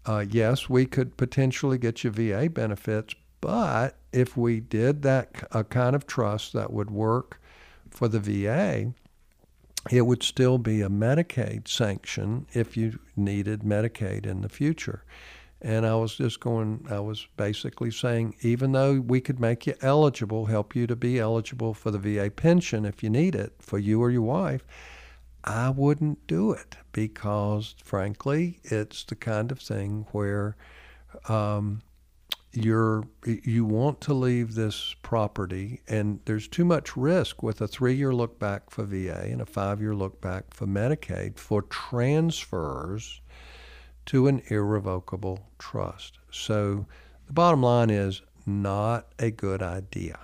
uh, 0.05 0.27
yes, 0.29 0.69
we 0.69 0.85
could 0.85 1.17
potentially 1.17 1.79
get 1.79 2.05
you 2.05 2.11
VA 2.11 2.51
benefits, 2.51 3.15
but 3.41 3.97
if 4.13 4.37
we 4.37 4.61
did 4.61 5.03
that 5.03 5.49
a 5.53 5.65
kind 5.65 5.97
of 5.97 6.07
trust 6.07 6.53
that 6.53 6.73
would 6.73 6.91
work 6.91 7.41
for 7.89 8.09
the 8.09 8.21
VA, 8.21 8.93
it 9.91 10.03
would 10.03 10.23
still 10.23 10.59
be 10.59 10.83
a 10.83 10.91
Medicaid 10.91 11.67
sanction 11.67 12.47
if 12.53 12.77
you 12.77 12.99
needed 13.17 13.63
Medicaid 13.63 14.27
in 14.27 14.43
the 14.43 14.49
future. 14.51 15.03
And 15.63 15.85
I 15.85 15.95
was 15.97 16.17
just 16.17 16.41
going, 16.41 16.87
I 16.91 17.01
was 17.01 17.27
basically 17.37 17.91
saying, 17.91 18.37
even 18.41 18.73
though 18.73 19.01
we 19.01 19.21
could 19.21 19.39
make 19.39 19.67
you 19.67 19.75
eligible, 19.83 20.47
help 20.47 20.75
you 20.75 20.87
to 20.87 20.97
be 20.97 21.19
eligible 21.19 21.75
for 21.75 21.91
the 21.91 21.99
VA 21.99 22.31
pension 22.31 22.87
if 22.87 23.03
you 23.03 23.11
need 23.11 23.35
it 23.35 23.53
for 23.59 23.79
you 23.79 24.01
or 24.01 24.11
your 24.11 24.23
wife, 24.23 24.65
I 25.45 25.71
wouldn't 25.71 26.27
do 26.27 26.53
it 26.53 26.77
because, 26.93 27.75
frankly, 27.83 28.61
it's 28.65 29.05
the 29.05 29.17
kind 29.17 29.53
of 29.53 29.59
thing 29.61 30.07
where 30.13 30.57
um, 31.29 31.83
you're 32.53 33.05
you 33.25 33.65
want 33.65 34.01
to 34.03 34.15
leave 34.15 34.55
this 34.55 34.95
property, 35.03 35.81
and 35.89 36.21
there's 36.25 36.49
too 36.49 36.65
much 36.65 36.97
risk 36.97 37.43
with 37.43 37.61
a 37.61 37.69
three-year 37.69 38.13
look 38.13 38.39
back 38.39 38.71
for 38.71 38.85
VA 38.85 39.25
and 39.25 39.41
a 39.41 39.47
five-year 39.47 39.95
look 39.95 40.21
back 40.21 40.53
for 40.53 40.67
Medicaid 40.67 41.39
for 41.39 41.63
transfers 41.63 43.20
to 44.11 44.27
an 44.27 44.43
irrevocable 44.49 45.39
trust. 45.57 46.19
So 46.33 46.85
the 47.29 47.33
bottom 47.33 47.63
line 47.63 47.91
is 47.91 48.23
not 48.45 49.07
a 49.21 49.31
good 49.31 49.63
idea. 49.63 50.19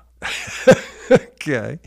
okay, 1.13 1.79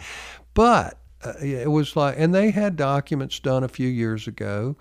but 0.54 0.98
uh, 1.26 1.34
it 1.42 1.70
was 1.70 1.98
like, 1.98 2.16
and 2.18 2.34
they 2.34 2.52
had 2.52 2.78
documents 2.78 3.38
done 3.42 3.66
a 3.66 3.68
few 3.68 3.90
years 3.90 4.28
ago. 4.28 4.78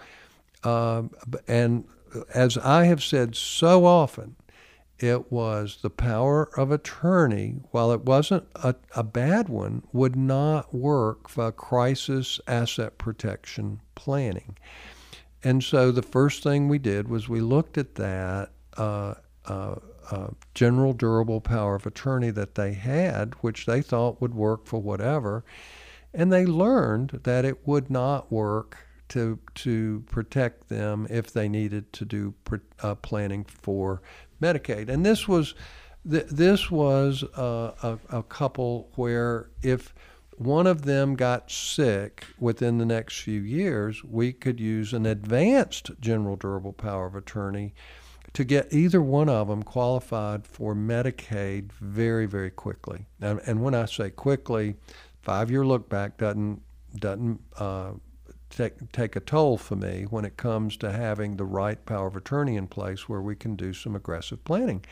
Um, 0.62 1.10
and 1.48 1.86
as 2.32 2.56
I 2.56 2.84
have 2.84 3.02
said 3.02 3.34
so 3.34 3.84
often, 3.84 4.36
it 5.00 5.32
was 5.32 5.78
the 5.82 5.90
power 5.90 6.48
of 6.56 6.70
attorney, 6.70 7.56
while 7.72 7.90
it 7.90 8.02
wasn't 8.02 8.46
a, 8.54 8.76
a 8.94 9.02
bad 9.02 9.48
one, 9.48 9.82
would 9.92 10.14
not 10.14 10.72
work 10.72 11.28
for 11.28 11.50
crisis 11.50 12.38
asset 12.46 12.96
protection 12.96 13.80
planning. 13.96 14.56
And 15.44 15.62
so 15.62 15.92
the 15.92 16.02
first 16.02 16.42
thing 16.42 16.68
we 16.68 16.78
did 16.78 17.08
was 17.08 17.28
we 17.28 17.40
looked 17.40 17.78
at 17.78 17.94
that 17.94 18.50
uh, 18.76 19.14
uh, 19.44 19.76
uh, 20.10 20.28
general 20.54 20.92
durable 20.92 21.40
power 21.40 21.74
of 21.74 21.86
attorney 21.86 22.30
that 22.30 22.54
they 22.54 22.72
had, 22.72 23.34
which 23.40 23.66
they 23.66 23.82
thought 23.82 24.20
would 24.20 24.34
work 24.34 24.66
for 24.66 24.80
whatever. 24.80 25.44
And 26.12 26.32
they 26.32 26.46
learned 26.46 27.20
that 27.24 27.44
it 27.44 27.66
would 27.66 27.90
not 27.90 28.32
work 28.32 28.78
to, 29.10 29.38
to 29.56 30.04
protect 30.10 30.68
them 30.68 31.06
if 31.10 31.32
they 31.32 31.48
needed 31.48 31.92
to 31.94 32.04
do 32.04 32.34
uh, 32.82 32.94
planning 32.96 33.44
for 33.44 34.02
Medicaid. 34.40 34.88
And 34.88 35.04
this 35.04 35.28
was, 35.28 35.54
th- 36.10 36.26
this 36.26 36.70
was 36.70 37.22
uh, 37.22 37.74
a, 37.82 38.18
a 38.18 38.22
couple 38.22 38.90
where 38.96 39.50
if 39.62 39.94
one 40.38 40.66
of 40.66 40.82
them 40.82 41.16
got 41.16 41.50
sick 41.50 42.24
within 42.38 42.78
the 42.78 42.86
next 42.86 43.20
few 43.20 43.40
years, 43.40 44.04
we 44.04 44.32
could 44.32 44.60
use 44.60 44.92
an 44.92 45.06
advanced 45.06 45.90
general 46.00 46.36
durable 46.36 46.72
power 46.72 47.06
of 47.06 47.14
attorney 47.14 47.74
to 48.34 48.44
get 48.44 48.72
either 48.72 49.00
one 49.00 49.28
of 49.28 49.48
them 49.48 49.62
qualified 49.62 50.46
for 50.46 50.74
Medicaid 50.74 51.72
very, 51.72 52.26
very 52.26 52.50
quickly. 52.50 53.06
And, 53.20 53.40
and 53.46 53.62
when 53.62 53.74
I 53.74 53.86
say 53.86 54.10
quickly, 54.10 54.76
five 55.22 55.50
year 55.50 55.66
look 55.66 55.88
back 55.88 56.18
doesn't 56.18 56.62
doesn't 56.96 57.40
uh, 57.58 57.92
take 58.50 58.92
take 58.92 59.16
a 59.16 59.20
toll 59.20 59.58
for 59.58 59.76
me 59.76 60.06
when 60.08 60.24
it 60.24 60.36
comes 60.36 60.76
to 60.78 60.92
having 60.92 61.36
the 61.36 61.44
right 61.44 61.84
power 61.84 62.06
of 62.06 62.16
attorney 62.16 62.56
in 62.56 62.66
place 62.66 63.08
where 63.08 63.20
we 63.20 63.34
can 63.36 63.56
do 63.56 63.72
some 63.72 63.94
aggressive 63.94 64.42
planning. 64.44 64.84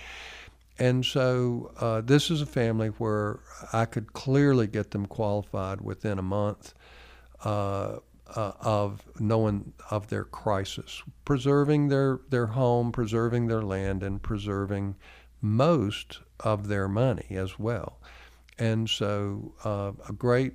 And 0.79 1.05
so 1.05 1.73
uh, 1.81 2.03
this 2.03 2.31
is 2.31 2.43
a 2.43 2.47
family 2.47 2.89
where 2.89 3.41
I 3.73 3.87
could 3.87 4.13
clearly 4.13 4.67
get 4.67 4.91
them 4.91 5.07
qualified 5.07 5.81
within 5.81 6.19
a 6.19 6.23
month 6.23 6.75
uh, 7.45 7.99
uh, 8.35 8.53
of 8.61 9.03
knowing 9.19 9.73
of 9.91 10.09
their 10.09 10.25
crisis, 10.25 11.03
preserving 11.25 11.89
their, 11.89 12.21
their 12.29 12.47
home, 12.47 12.93
preserving 12.93 13.47
their 13.47 13.63
land, 13.63 14.03
and 14.03 14.23
preserving 14.23 14.97
most 15.41 16.21
of 16.41 16.69
their 16.69 16.89
money 16.89 17.27
as 17.31 17.59
well. 17.59 17.99
And 18.59 18.89
so, 18.89 19.55
uh, 19.65 19.93
a 20.09 20.13
great, 20.13 20.55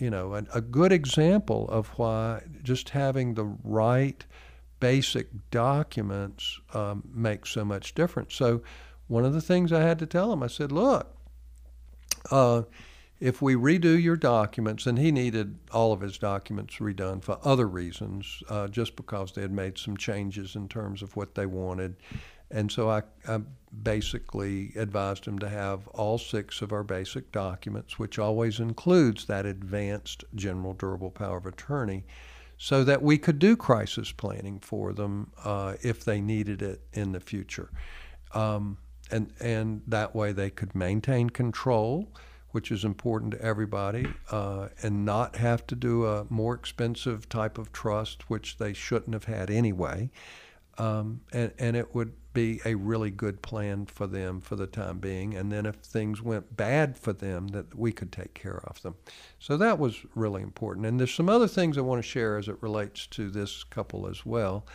you 0.00 0.10
know, 0.10 0.34
a, 0.34 0.44
a 0.54 0.60
good 0.60 0.92
example 0.92 1.68
of 1.68 1.88
why 1.98 2.42
just 2.62 2.90
having 2.90 3.34
the 3.34 3.44
right 3.62 4.24
basic 4.80 5.28
documents 5.50 6.58
um, 6.74 7.02
makes 7.14 7.50
so 7.50 7.64
much 7.64 7.94
difference. 7.94 8.34
So, 8.34 8.62
one 9.08 9.24
of 9.24 9.32
the 9.32 9.40
things 9.40 9.72
I 9.72 9.82
had 9.82 9.98
to 10.00 10.06
tell 10.06 10.32
him, 10.32 10.42
I 10.42 10.48
said, 10.48 10.72
look, 10.72 11.14
uh, 12.30 12.62
if 13.18 13.40
we 13.40 13.54
redo 13.54 14.00
your 14.00 14.16
documents, 14.16 14.86
and 14.86 14.98
he 14.98 15.10
needed 15.10 15.58
all 15.72 15.92
of 15.92 16.00
his 16.00 16.18
documents 16.18 16.76
redone 16.76 17.22
for 17.22 17.38
other 17.42 17.66
reasons, 17.66 18.42
uh, 18.48 18.68
just 18.68 18.94
because 18.96 19.32
they 19.32 19.42
had 19.42 19.52
made 19.52 19.78
some 19.78 19.96
changes 19.96 20.54
in 20.54 20.68
terms 20.68 21.02
of 21.02 21.16
what 21.16 21.34
they 21.34 21.46
wanted. 21.46 21.96
And 22.50 22.70
so 22.70 22.90
I, 22.90 23.02
I, 23.26 23.40
basically 23.82 24.72
advised 24.76 25.26
him 25.26 25.38
to 25.38 25.48
have 25.48 25.86
all 25.88 26.16
six 26.16 26.62
of 26.62 26.72
our 26.72 26.82
basic 26.82 27.30
documents, 27.30 27.98
which 27.98 28.18
always 28.18 28.58
includes 28.58 29.26
that 29.26 29.44
advanced 29.44 30.24
general 30.34 30.72
durable 30.72 31.10
power 31.10 31.36
of 31.36 31.44
attorney, 31.44 32.04
so 32.56 32.84
that 32.84 33.02
we 33.02 33.18
could 33.18 33.38
do 33.38 33.54
crisis 33.54 34.12
planning 34.12 34.58
for 34.60 34.94
them 34.94 35.30
uh, 35.44 35.74
if 35.82 36.04
they 36.04 36.22
needed 36.22 36.62
it 36.62 36.80
in 36.94 37.12
the 37.12 37.20
future. 37.20 37.70
Um, 38.32 38.78
and, 39.10 39.32
and 39.40 39.82
that 39.86 40.14
way 40.14 40.32
they 40.32 40.50
could 40.50 40.74
maintain 40.74 41.30
control, 41.30 42.08
which 42.50 42.70
is 42.70 42.84
important 42.84 43.32
to 43.32 43.42
everybody, 43.42 44.06
uh, 44.30 44.68
and 44.82 45.04
not 45.04 45.36
have 45.36 45.66
to 45.68 45.74
do 45.74 46.06
a 46.06 46.26
more 46.28 46.54
expensive 46.54 47.28
type 47.28 47.58
of 47.58 47.72
trust, 47.72 48.30
which 48.30 48.58
they 48.58 48.72
shouldn't 48.72 49.14
have 49.14 49.24
had 49.24 49.50
anyway. 49.50 50.10
Um, 50.78 51.20
and, 51.32 51.52
and 51.58 51.76
it 51.76 51.94
would 51.94 52.12
be 52.36 52.60
a 52.66 52.74
really 52.74 53.10
good 53.10 53.40
plan 53.40 53.86
for 53.86 54.06
them 54.06 54.42
for 54.42 54.56
the 54.56 54.66
time 54.66 54.98
being. 54.98 55.34
And 55.34 55.50
then 55.50 55.64
if 55.64 55.76
things 55.76 56.20
went 56.20 56.54
bad 56.54 56.98
for 56.98 57.14
them, 57.14 57.48
that 57.48 57.74
we 57.74 57.92
could 57.92 58.12
take 58.12 58.34
care 58.34 58.60
of 58.64 58.82
them. 58.82 58.94
So 59.38 59.56
that 59.56 59.78
was 59.78 60.04
really 60.14 60.42
important. 60.42 60.84
And 60.84 61.00
there's 61.00 61.14
some 61.14 61.30
other 61.30 61.48
things 61.48 61.78
I 61.78 61.80
want 61.80 62.02
to 62.02 62.06
share 62.06 62.36
as 62.36 62.48
it 62.48 62.56
relates 62.60 63.06
to 63.06 63.30
this 63.30 63.64
couple 63.64 64.06
as 64.06 64.26
well. 64.26 64.66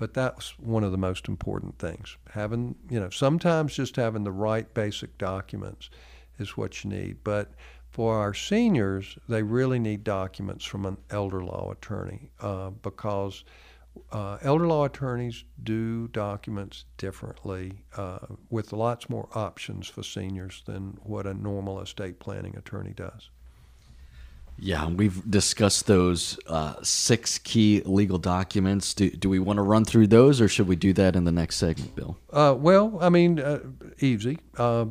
But 0.00 0.14
that's 0.14 0.58
one 0.58 0.82
of 0.82 0.92
the 0.92 0.98
most 0.98 1.28
important 1.28 1.78
things. 1.78 2.16
Having, 2.30 2.76
you 2.88 2.98
know, 2.98 3.10
sometimes 3.10 3.76
just 3.76 3.96
having 3.96 4.24
the 4.24 4.32
right 4.32 4.72
basic 4.72 5.18
documents 5.18 5.90
is 6.38 6.56
what 6.56 6.82
you 6.82 6.88
need. 6.88 7.18
But 7.22 7.52
For 7.90 8.16
our 8.18 8.32
seniors, 8.32 9.18
they 9.28 9.42
really 9.42 9.80
need 9.80 10.04
documents 10.04 10.64
from 10.64 10.86
an 10.86 10.96
elder 11.10 11.42
law 11.42 11.72
attorney 11.72 12.30
uh, 12.40 12.70
because 12.70 13.44
uh, 14.12 14.38
elder 14.42 14.68
law 14.68 14.84
attorneys 14.84 15.44
do 15.64 16.06
documents 16.08 16.84
differently 16.96 17.84
uh, 17.96 18.20
with 18.48 18.72
lots 18.72 19.10
more 19.10 19.28
options 19.34 19.88
for 19.88 20.04
seniors 20.04 20.62
than 20.66 20.98
what 21.02 21.26
a 21.26 21.34
normal 21.34 21.80
estate 21.80 22.20
planning 22.20 22.56
attorney 22.56 22.94
does. 22.94 23.30
Yeah, 24.60 24.88
we've 24.88 25.28
discussed 25.30 25.86
those 25.86 26.38
uh, 26.46 26.74
six 26.82 27.38
key 27.38 27.82
legal 27.84 28.18
documents. 28.18 28.94
Do, 28.94 29.10
do 29.10 29.28
we 29.28 29.38
want 29.38 29.56
to 29.56 29.62
run 29.62 29.84
through 29.84 30.08
those 30.08 30.40
or 30.40 30.48
should 30.48 30.68
we 30.68 30.76
do 30.76 30.92
that 30.92 31.16
in 31.16 31.24
the 31.24 31.32
next 31.32 31.56
segment, 31.56 31.94
Bill? 31.96 32.18
Uh, 32.30 32.54
well, 32.58 32.98
I 33.00 33.08
mean, 33.08 33.40
uh, 33.40 33.60
easy. 34.00 34.38
Uh, 34.56 34.86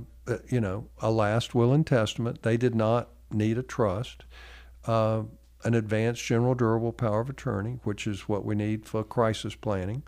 you 0.47 0.61
know, 0.61 0.87
a 0.99 1.11
last 1.11 1.55
will 1.55 1.73
and 1.73 1.85
testament. 1.85 2.43
They 2.43 2.57
did 2.57 2.75
not 2.75 3.09
need 3.31 3.57
a 3.57 3.63
trust 3.63 4.25
an 5.63 5.73
advanced 5.73 6.23
general 6.23 6.55
durable 6.55 6.93
power 6.93 7.21
of 7.21 7.29
attorney, 7.29 7.79
which 7.83 8.07
is 8.07 8.29
what 8.29 8.45
we 8.45 8.55
need 8.55 8.85
for 8.85 9.03
crisis 9.03 9.55
planning, 9.55 10.03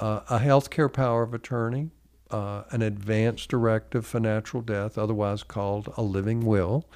uh, 0.00 0.20
a 0.28 0.38
healthcare 0.38 0.92
power 0.92 1.22
of 1.22 1.32
attorney, 1.32 1.90
uh, 2.30 2.64
an 2.70 2.82
advanced 2.82 3.48
directive 3.48 4.06
for 4.06 4.18
natural 4.18 4.62
death, 4.62 4.98
otherwise 4.98 5.42
called 5.42 5.92
a 5.96 6.02
living 6.02 6.44
will, 6.44 6.88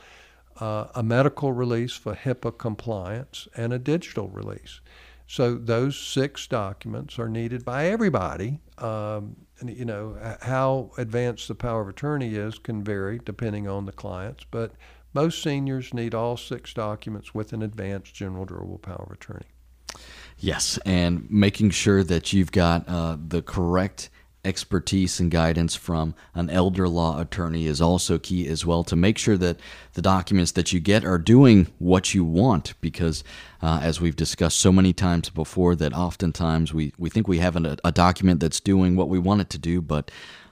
uh, 0.61 0.89
a 0.95 1.03
medical 1.03 1.53
release 1.53 1.93
for 1.93 2.15
HIPAA 2.15 2.57
compliance, 2.59 3.49
and 3.57 3.73
a 3.73 3.79
digital 3.79 4.29
release. 4.29 4.81
So 5.27 5.57
those 5.57 5.99
six 5.99 6.47
documents 6.47 7.19
are 7.19 7.29
needed 7.29 7.65
by 7.65 7.87
everybody. 7.87 8.61
Um, 8.79 9.37
and, 9.59 9.71
you 9.71 9.85
know 9.85 10.17
how 10.43 10.91
advanced 10.99 11.49
the 11.49 11.55
power 11.55 11.81
of 11.81 11.89
attorney 11.89 12.35
is 12.35 12.59
can 12.59 12.85
vary 12.85 13.21
depending 13.25 13.67
on 13.67 13.87
the 13.87 13.93
clients, 13.93 14.45
but 14.51 14.73
most 15.15 15.43
seniors 15.43 15.95
need 15.95 16.15
all 16.15 16.37
six 16.37 16.75
documents 16.75 17.35
with 17.35 17.53
an 17.55 17.63
advanced 17.63 18.15
general 18.15 18.45
durable 18.45 18.79
power 18.79 19.05
of 19.07 19.13
attorney. 19.13 19.47
Yes, 20.39 20.79
and 20.85 21.27
making 21.31 21.71
sure 21.71 22.05
that 22.05 22.33
you've 22.35 22.53
got 22.53 22.87
uh, 22.87 23.17
the 23.19 23.41
correct 23.41 24.11
expertise 24.47 25.19
and 25.19 25.31
guidance 25.31 25.75
from 25.75 26.15
an 26.35 26.49
elder 26.49 26.89
law 26.89 27.21
attorney 27.21 27.67
is 27.67 27.81
also 27.81 28.17
key 28.17 28.47
as 28.47 28.65
well 28.65 28.85
to 28.85 28.95
make 28.95 29.19
sure 29.19 29.37
that 29.37 29.59
the 29.95 30.03
documents 30.03 30.53
that 30.53 30.73
you 30.73 30.79
get 30.79 31.05
are 31.05 31.19
doing 31.19 31.67
what 31.79 32.15
you 32.15 32.25
want 32.25 32.75
because 32.81 33.25
uh, 33.61 33.81
as 33.83 34.01
we've 34.01 34.17
discussed 34.17 34.59
so 34.59 34.71
many 34.71 34.93
times 34.93 35.29
before 35.31 35.75
that 35.75 35.93
oftentimes 35.93 36.73
we, 36.73 36.93
we 36.97 37.11
think 37.11 37.27
we 37.27 37.39
have 37.39 37.57
an, 37.57 37.77
a 37.85 37.93
document 37.93 38.39
that's 38.41 38.61
doing 38.61 38.95
what 38.95 39.09
we 39.09 39.19
want 39.19 39.41
it 39.41 39.51
to 39.51 39.59
do 39.59 39.83
but 39.83 40.11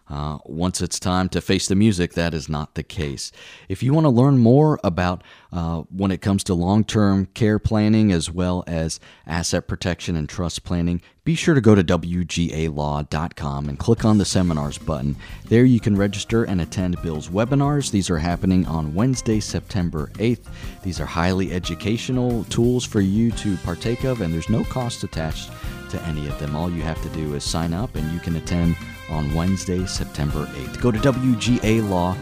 uh, 0.09 0.39
once 0.45 0.83
it's 0.83 1.01
time 1.01 1.31
to 1.31 1.41
face 1.41 1.67
the 1.67 1.75
music, 1.75 2.13
that 2.13 2.35
is 2.35 2.47
not 2.47 2.75
the 2.75 2.83
case. 2.83 3.33
If 3.69 3.83
you 3.83 3.95
want 3.95 4.05
to 4.05 4.11
learn 4.11 4.39
more 4.39 4.79
about 4.85 5.23
uh, 5.55 5.83
when 5.97 6.11
it 6.11 6.21
comes 6.21 6.43
to 6.45 6.53
long 6.53 6.83
term 6.83 7.27
care 7.27 7.61
planning 7.61 8.11
as 8.11 8.29
well 8.29 8.65
as 8.67 8.99
asset 9.25 9.69
protection 9.69 10.17
and 10.17 10.29
trust 10.29 10.65
planning, 10.65 11.01
be 11.23 11.37
sure 11.37 11.55
to 11.55 11.61
go 11.61 11.77
to 11.77 11.85
WGALaw.com 11.85 13.69
and 13.69 13.79
click 13.79 14.05
on 14.05 14.19
the 14.19 14.25
seminars 14.25 14.79
button. 14.79 15.15
There 15.47 15.65
you 15.65 15.79
can 15.79 15.97
register 15.97 16.43
and 16.43 16.61
attend 16.61 17.01
Bill's 17.03 17.29
webinars. 17.29 17.93
These 17.93 18.11
are 18.11 18.19
happening 18.19 18.67
on 18.67 18.95
Wednesday, 18.95 19.39
September 19.39 20.11
8th. 20.15 20.49
These 20.83 20.99
are 20.99 21.07
highly 21.07 21.53
educational 21.53 22.43
tools 22.45 22.85
for 22.85 23.01
you 23.01 23.31
to 23.31 23.57
partake 23.59 24.03
of, 24.03 24.23
and 24.23 24.35
there's 24.35 24.51
no 24.51 24.65
cost 24.65 25.05
attached 25.05 25.53
to 25.91 26.03
any 26.03 26.27
of 26.27 26.37
them. 26.41 26.57
All 26.57 26.69
you 26.69 26.83
have 26.83 27.01
to 27.03 27.09
do 27.11 27.37
is 27.37 27.45
sign 27.45 27.73
up 27.73 27.95
and 27.95 28.13
you 28.13 28.19
can 28.19 28.35
attend 28.35 28.75
on 29.09 29.33
Wednesday, 29.35 29.87
September 29.87 30.47
8th. 30.47 30.81
Go 30.81 30.91
to 30.91 30.99
WGALaw.com 30.99 32.17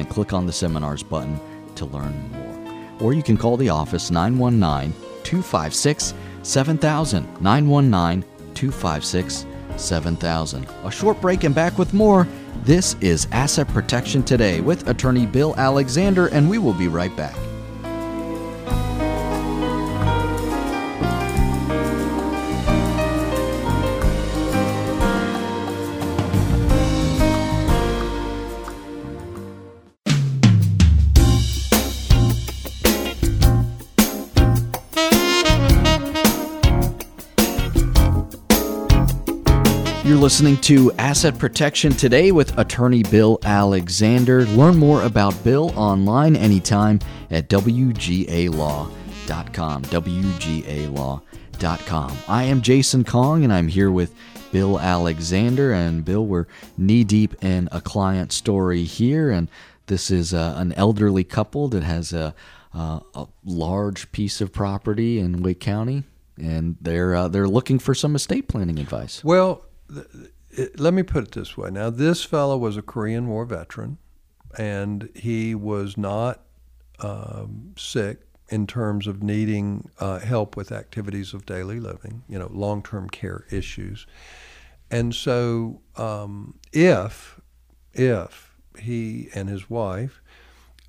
and 0.00 0.10
click 0.10 0.32
on 0.32 0.46
the 0.46 0.52
seminars 0.52 1.04
button 1.04 1.38
to 1.76 1.86
learn 1.86 2.30
more. 2.32 2.46
Or 3.00 3.12
you 3.12 3.22
can 3.22 3.36
call 3.36 3.56
the 3.56 3.68
office 3.68 4.10
919 4.10 4.92
256 5.22 6.14
7000. 6.42 7.40
919 7.40 8.28
256 8.54 9.46
7000. 9.76 10.66
A 10.84 10.90
short 10.90 11.20
break 11.20 11.44
and 11.44 11.54
back 11.54 11.78
with 11.78 11.92
more. 11.94 12.26
This 12.62 12.96
is 13.00 13.28
Asset 13.32 13.68
Protection 13.68 14.22
Today 14.22 14.60
with 14.60 14.88
attorney 14.88 15.26
Bill 15.26 15.54
Alexander, 15.56 16.28
and 16.28 16.48
we 16.48 16.58
will 16.58 16.72
be 16.72 16.88
right 16.88 17.14
back. 17.16 17.36
Listening 40.26 40.56
to 40.56 40.90
Asset 40.94 41.38
Protection 41.38 41.92
Today 41.92 42.32
with 42.32 42.58
attorney 42.58 43.04
Bill 43.04 43.38
Alexander. 43.44 44.44
Learn 44.44 44.76
more 44.76 45.04
about 45.04 45.44
Bill 45.44 45.72
online 45.78 46.34
anytime 46.34 46.98
at 47.30 47.48
WGALaw.com. 47.48 48.92
WGALaw.com. 49.84 51.22
I 52.26 52.42
am 52.42 52.60
Jason 52.60 53.04
Kong 53.04 53.44
and 53.44 53.52
I'm 53.52 53.68
here 53.68 53.92
with 53.92 54.12
Bill 54.50 54.80
Alexander. 54.80 55.72
And 55.72 56.04
Bill, 56.04 56.26
we're 56.26 56.48
knee 56.76 57.04
deep 57.04 57.44
in 57.44 57.68
a 57.70 57.80
client 57.80 58.32
story 58.32 58.82
here. 58.82 59.30
And 59.30 59.48
this 59.86 60.10
is 60.10 60.34
uh, 60.34 60.54
an 60.56 60.72
elderly 60.72 61.22
couple 61.22 61.68
that 61.68 61.84
has 61.84 62.12
a, 62.12 62.34
uh, 62.74 62.98
a 63.14 63.28
large 63.44 64.10
piece 64.10 64.40
of 64.40 64.52
property 64.52 65.20
in 65.20 65.44
Wake 65.44 65.60
County 65.60 66.02
and 66.38 66.76
they're 66.80 67.14
uh, 67.14 67.28
they're 67.28 67.48
looking 67.48 67.78
for 67.78 67.94
some 67.94 68.14
estate 68.14 68.48
planning 68.48 68.78
advice. 68.78 69.24
Well, 69.24 69.62
let 70.76 70.94
me 70.94 71.02
put 71.02 71.24
it 71.24 71.32
this 71.32 71.56
way. 71.56 71.70
Now, 71.70 71.90
this 71.90 72.24
fellow 72.24 72.56
was 72.56 72.76
a 72.76 72.82
Korean 72.82 73.28
War 73.28 73.44
veteran, 73.44 73.98
and 74.58 75.10
he 75.14 75.54
was 75.54 75.96
not 75.96 76.40
um, 77.00 77.74
sick 77.76 78.20
in 78.48 78.66
terms 78.66 79.06
of 79.06 79.22
needing 79.22 79.90
uh, 79.98 80.20
help 80.20 80.56
with 80.56 80.70
activities 80.70 81.34
of 81.34 81.44
daily 81.46 81.80
living, 81.80 82.22
you 82.28 82.38
know, 82.38 82.48
long 82.52 82.82
term 82.82 83.08
care 83.08 83.44
issues. 83.50 84.06
And 84.90 85.14
so, 85.14 85.80
um, 85.96 86.58
if, 86.72 87.40
if 87.92 88.54
he 88.78 89.28
and 89.34 89.48
his 89.48 89.68
wife 89.68 90.22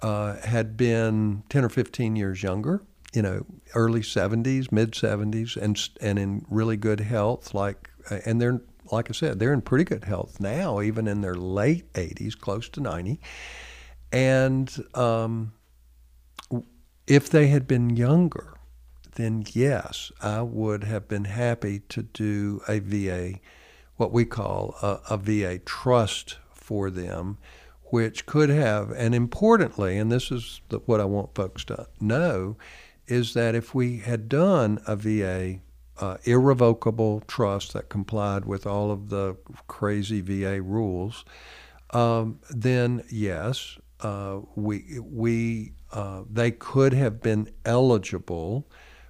uh, 0.02 0.36
had 0.38 0.78
been 0.78 1.44
10 1.50 1.66
or 1.66 1.70
15 1.70 2.16
years 2.16 2.44
younger, 2.44 2.84
you 3.14 3.24
know, 3.24 3.46
early 3.74 4.02
70s, 4.02 4.72
mid 4.72 4.92
70s, 4.92 5.58
and, 5.58 5.90
and 6.00 6.20
in 6.20 6.46
really 6.50 6.78
good 6.78 7.00
health, 7.00 7.56
like, 7.56 7.90
and 8.26 8.40
they're 8.40 8.62
like 8.92 9.10
I 9.10 9.14
said, 9.14 9.40
they're 9.40 9.54
in 9.54 9.62
pretty 9.62 9.84
good 9.84 10.04
health 10.04 10.40
now, 10.40 10.82
even 10.82 11.08
in 11.08 11.22
their 11.22 11.36
late 11.36 11.92
80s, 11.94 12.38
close 12.40 12.70
to 12.70 12.82
90. 12.82 13.20
And 14.12 14.76
um, 14.94 15.54
if 17.06 17.30
they 17.30 17.48
had 17.48 17.68
been 17.68 17.96
younger, 17.96 18.54
then 19.16 19.46
yes, 19.52 20.12
I 20.22 20.42
would 20.42 20.84
have 20.84 21.08
been 21.08 21.26
happy 21.26 21.80
to 21.90 22.04
do 22.04 22.62
a 22.68 22.80
VA, 22.80 23.40
what 23.96 24.12
we 24.12 24.26
call 24.26 24.76
a, 24.82 25.00
a 25.10 25.18
VA 25.18 25.60
trust 25.60 26.38
for 26.54 26.90
them, 26.90 27.38
which 27.86 28.26
could 28.26 28.50
have, 28.50 28.92
and 28.92 29.16
importantly, 29.16 29.98
and 29.98 30.12
this 30.12 30.32
is 30.32 30.62
the, 30.70 30.80
what 30.80 31.00
I 31.00 31.06
want 31.06 31.34
folks 31.34 31.64
to 31.66 31.88
know, 32.00 32.58
is 33.08 33.34
that 33.34 33.56
if 33.56 33.74
we 33.74 34.00
had 34.00 34.30
done 34.30 34.80
a 34.86 34.96
VA 34.96 35.62
uh, 36.00 36.18
irrevocable 36.24 37.22
trust 37.28 37.74
that 37.74 37.90
complied 37.90 38.46
with 38.46 38.66
all 38.66 38.92
of 38.92 39.10
the 39.10 39.36
crazy 39.68 40.22
VA 40.22 40.62
rules, 40.62 41.26
um, 41.92 42.40
then 42.50 43.04
yes, 43.10 43.78
uh, 44.02 44.40
we 44.56 45.00
we 45.02 45.74
uh, 45.92 46.24
they 46.30 46.52
could 46.52 46.94
have 46.94 47.22
been 47.22 47.50
eligible 47.66 48.68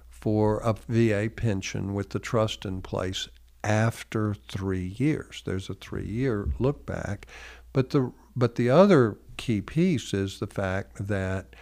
for 0.08 0.60
a 0.60 0.74
VA 0.88 1.30
pension 1.34 1.94
with 1.94 2.10
the 2.10 2.18
trust 2.18 2.64
in 2.64 2.82
place 2.82 3.28
after 3.62 4.34
three 4.34 4.94
years. 4.96 5.42
There's 5.44 5.68
a 5.68 5.74
three-year 5.74 6.48
look 6.58 6.86
back, 6.86 7.26
but 7.72 7.90
the 7.90 8.12
but 8.36 8.54
the 8.54 8.70
other 8.70 9.18
key 9.36 9.60
piece 9.60 10.14
is 10.14 10.38
the 10.38 10.46
fact 10.46 11.08
that 11.08 11.54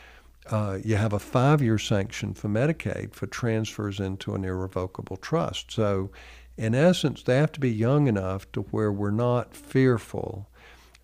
uh, 0.50 0.78
you 0.84 0.96
have 0.96 1.12
a 1.12 1.18
five 1.18 1.60
year 1.62 1.78
sanction 1.78 2.34
for 2.34 2.48
Medicaid 2.48 3.14
for 3.14 3.26
transfers 3.26 4.00
into 4.00 4.34
an 4.34 4.44
irrevocable 4.44 5.16
trust. 5.16 5.72
So, 5.72 6.10
in 6.56 6.74
essence, 6.74 7.22
they 7.22 7.36
have 7.36 7.52
to 7.52 7.60
be 7.60 7.70
young 7.70 8.06
enough 8.06 8.50
to 8.52 8.62
where 8.62 8.90
we're 8.90 9.10
not 9.10 9.54
fearful 9.54 10.48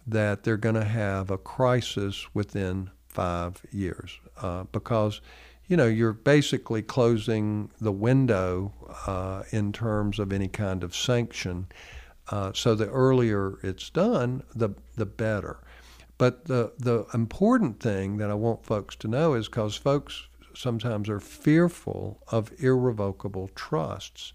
that 0.07 0.43
they're 0.43 0.57
going 0.57 0.75
to 0.75 0.85
have 0.85 1.31
a 1.31 1.39
crisis 1.39 2.27
within 2.35 2.91
five 3.09 3.63
years 3.71 4.19
uh, 4.41 4.65
because 4.73 5.21
you 5.67 5.77
know 5.77 5.87
you're 5.87 6.13
basically 6.13 6.83
closing 6.83 7.71
the 7.81 7.93
window 7.93 8.73
uh, 9.07 9.43
in 9.51 9.73
terms 9.73 10.19
of 10.19 10.33
any 10.33 10.49
kind 10.49 10.83
of 10.83 10.97
sanction. 10.97 11.67
Uh, 12.31 12.53
so 12.55 12.75
the 12.75 12.89
earlier 12.89 13.59
it's 13.63 13.91
done, 13.91 14.43
the 14.55 14.71
the 14.97 15.07
better. 15.07 15.59
But 16.23 16.45
the, 16.45 16.71
the 16.79 17.05
important 17.13 17.81
thing 17.81 18.19
that 18.19 18.31
I 18.31 18.35
want 18.35 18.65
folks 18.65 18.95
to 18.95 19.09
know 19.09 19.35
is 19.35 19.49
because 19.49 19.75
folks 19.75 20.29
sometimes 20.55 21.09
are 21.09 21.19
fearful 21.19 22.23
of 22.29 22.53
irrevocable 22.63 23.51
trusts. 23.57 24.33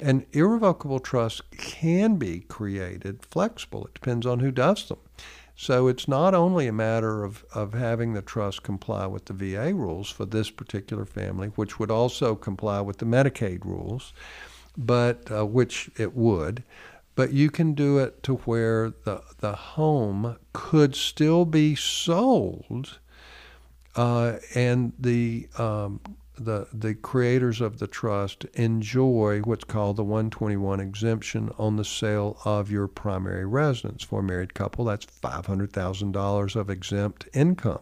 And 0.00 0.24
irrevocable 0.32 1.00
trusts 1.00 1.42
can 1.58 2.16
be 2.16 2.40
created 2.48 3.26
flexible. 3.26 3.84
It 3.84 3.92
depends 3.92 4.24
on 4.24 4.40
who 4.40 4.50
does 4.50 4.88
them. 4.88 5.00
So 5.54 5.86
it's 5.86 6.08
not 6.08 6.32
only 6.32 6.66
a 6.66 6.72
matter 6.72 7.24
of, 7.24 7.44
of 7.54 7.74
having 7.74 8.14
the 8.14 8.22
trust 8.22 8.62
comply 8.62 9.04
with 9.04 9.26
the 9.26 9.34
VA 9.34 9.74
rules 9.74 10.08
for 10.10 10.24
this 10.24 10.50
particular 10.50 11.04
family, 11.04 11.48
which 11.56 11.78
would 11.78 11.90
also 11.90 12.36
comply 12.36 12.80
with 12.80 12.96
the 12.96 13.04
Medicaid 13.04 13.66
rules, 13.66 14.14
but 14.78 15.30
uh, 15.30 15.44
which 15.44 15.90
it 15.98 16.16
would, 16.16 16.62
but 17.18 17.32
you 17.32 17.50
can 17.50 17.74
do 17.74 17.98
it 17.98 18.22
to 18.22 18.36
where 18.44 18.90
the, 18.90 19.20
the 19.38 19.52
home 19.52 20.36
could 20.52 20.94
still 20.94 21.44
be 21.44 21.74
sold 21.74 23.00
uh, 23.96 24.36
and 24.54 24.92
the 24.96 25.48
um, 25.58 25.98
the 26.38 26.68
the 26.72 26.94
creators 26.94 27.60
of 27.60 27.80
the 27.80 27.88
trust 27.88 28.44
enjoy 28.54 29.40
what's 29.40 29.64
called 29.64 29.96
the 29.96 30.04
121 30.04 30.78
exemption 30.78 31.50
on 31.58 31.74
the 31.74 31.84
sale 31.84 32.38
of 32.44 32.70
your 32.70 32.86
primary 32.86 33.44
residence. 33.44 34.04
For 34.04 34.20
a 34.20 34.22
married 34.22 34.54
couple, 34.54 34.84
that's 34.84 35.04
$500,000 35.04 36.54
of 36.54 36.70
exempt 36.70 37.28
income. 37.34 37.80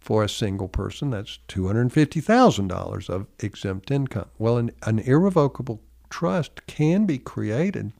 For 0.00 0.24
a 0.24 0.28
single 0.28 0.66
person, 0.66 1.10
that's 1.10 1.38
$250,000 1.46 3.08
of 3.08 3.28
exempt 3.38 3.92
income. 3.92 4.26
Well, 4.38 4.56
an, 4.58 4.72
an 4.82 4.98
irrevocable 4.98 5.80
trust 6.10 6.66
can 6.66 7.06
be 7.06 7.18
created 7.18 7.92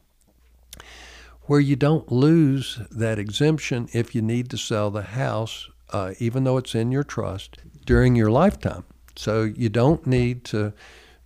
where 1.47 1.61
you 1.61 1.77
don't 1.77 2.11
lose 2.11 2.81
that 2.91 3.19
exemption 3.19 3.89
if 3.93 4.15
you 4.15 4.23
need 4.23 4.51
to 4.51 4.59
sell 4.59 4.91
the 4.91 5.03
house, 5.03 5.69
uh, 5.93 6.13
even 6.19 6.45
though 6.45 6.57
it's 6.57 6.75
in 6.75 6.93
your 6.93 7.05
trust, 7.05 7.59
during 7.85 8.17
your 8.17 8.31
lifetime. 8.31 8.85
So 9.17 9.45
you 9.45 9.69
don't 9.69 10.07
need 10.07 10.45
to 10.47 10.73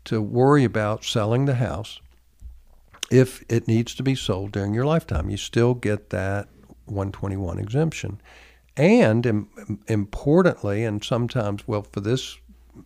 to 0.03 0.23
worry 0.23 0.65
about 0.65 1.05
selling 1.05 1.45
the 1.45 1.57
house 1.57 2.01
if 3.11 3.45
it 3.51 3.69
needs 3.69 3.95
to 3.95 4.03
be 4.03 4.15
sold 4.15 4.53
during 4.53 4.73
your 4.73 4.87
lifetime. 4.87 5.29
You 5.29 5.37
still 5.37 5.75
get 5.75 6.11
that 6.11 6.49
121 6.87 7.59
exemption. 7.59 8.21
And 8.77 9.27
Im- 9.27 9.81
importantly, 9.89 10.85
and 10.85 11.05
sometimes, 11.05 11.69
well, 11.69 11.83
for 11.83 12.01
this 12.01 12.39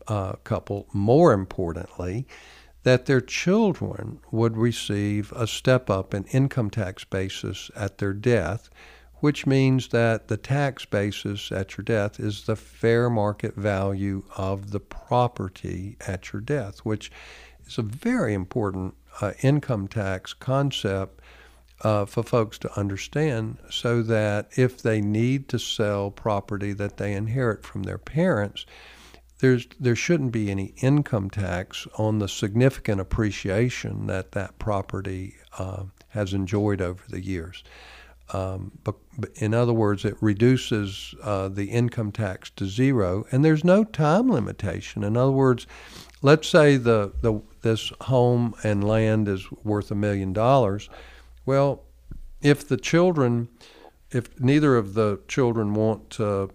uh, 0.09 0.33
couple, 0.45 0.87
more 0.93 1.33
importantly, 1.33 2.27
that 2.85 3.07
their 3.07 3.21
children 3.21 4.21
would 4.31 4.57
receive 4.57 5.33
a 5.33 5.47
step 5.47 5.91
up 5.91 6.15
in 6.15 6.25
income 6.27 6.71
tax 6.71 7.05
basis 7.05 7.71
at 7.77 7.99
their 7.99 8.15
death 8.15 8.71
which 9.25 9.47
means 9.47 9.89
that 9.89 10.29
the 10.29 10.37
tax 10.37 10.85
basis 10.85 11.51
at 11.51 11.79
your 11.79 11.83
death 11.83 12.21
is 12.21 12.45
the 12.45 12.55
fair 12.55 13.09
market 13.09 13.55
value 13.55 14.23
of 14.37 14.71
the 14.71 14.81
property 14.81 15.97
at 16.07 16.31
your 16.31 16.43
death, 16.43 16.81
which 16.81 17.11
is 17.67 17.79
a 17.79 17.83
very 17.83 18.35
important 18.35 18.95
uh, 19.23 19.33
income 19.41 19.89
tax 19.89 20.35
concept 20.35 21.23
uh, 21.81 22.05
for 22.05 22.23
folks 22.23 22.59
to 22.59 22.79
understand 22.79 23.57
so 23.71 24.03
that 24.03 24.47
if 24.59 24.83
they 24.83 25.01
need 25.01 25.49
to 25.49 25.59
sell 25.59 26.11
property 26.11 26.75
that 26.75 26.99
they 26.99 27.15
inherit 27.15 27.65
from 27.65 27.85
their 27.85 27.97
parents, 27.97 28.67
there's, 29.45 29.67
there 29.79 29.95
shouldn't 29.95 30.33
be 30.33 30.51
any 30.51 30.73
income 30.79 31.29
tax 31.29 31.87
on 31.99 32.19
the 32.19 32.29
significant 32.29 32.99
appreciation 32.99 34.07
that 34.07 34.33
that 34.33 34.59
property 34.59 35.35
uh, 35.59 35.83
has 36.09 36.33
enjoyed 36.33 36.81
over 36.81 37.03
the 37.11 37.23
years. 37.23 37.63
Um, 38.33 38.73
but, 38.85 38.95
but 39.19 39.31
in 39.35 39.53
other 39.53 39.75
words, 39.75 40.07
it 40.07 40.17
reduces 40.23 41.15
uh, 41.23 41.49
the 41.49 41.67
income 41.67 42.11
tax 42.11 42.49
to 42.57 42.67
zero, 42.67 43.27
and 43.31 43.45
there's 43.45 43.65
no 43.65 43.85
time 43.85 44.31
limitation. 44.31 45.05
In 45.05 45.15
other 45.15 45.31
words, 45.31 45.67
let's 46.23 46.49
say 46.49 46.79
the, 46.79 47.13
the 47.21 47.43
this 47.61 47.93
home 48.03 48.55
and 48.65 48.83
land 48.83 49.29
is 49.29 49.53
worth 49.63 49.91
a 49.91 49.95
million 49.95 50.33
dollars. 50.33 50.89
Well, 51.45 51.83
if 52.41 52.67
the 52.67 52.79
children, 52.79 53.49
if 54.11 54.41
neither 54.41 54.77
of 54.79 54.95
the 54.95 55.21
children 55.29 55.75
want 55.75 56.09
to 56.11 56.51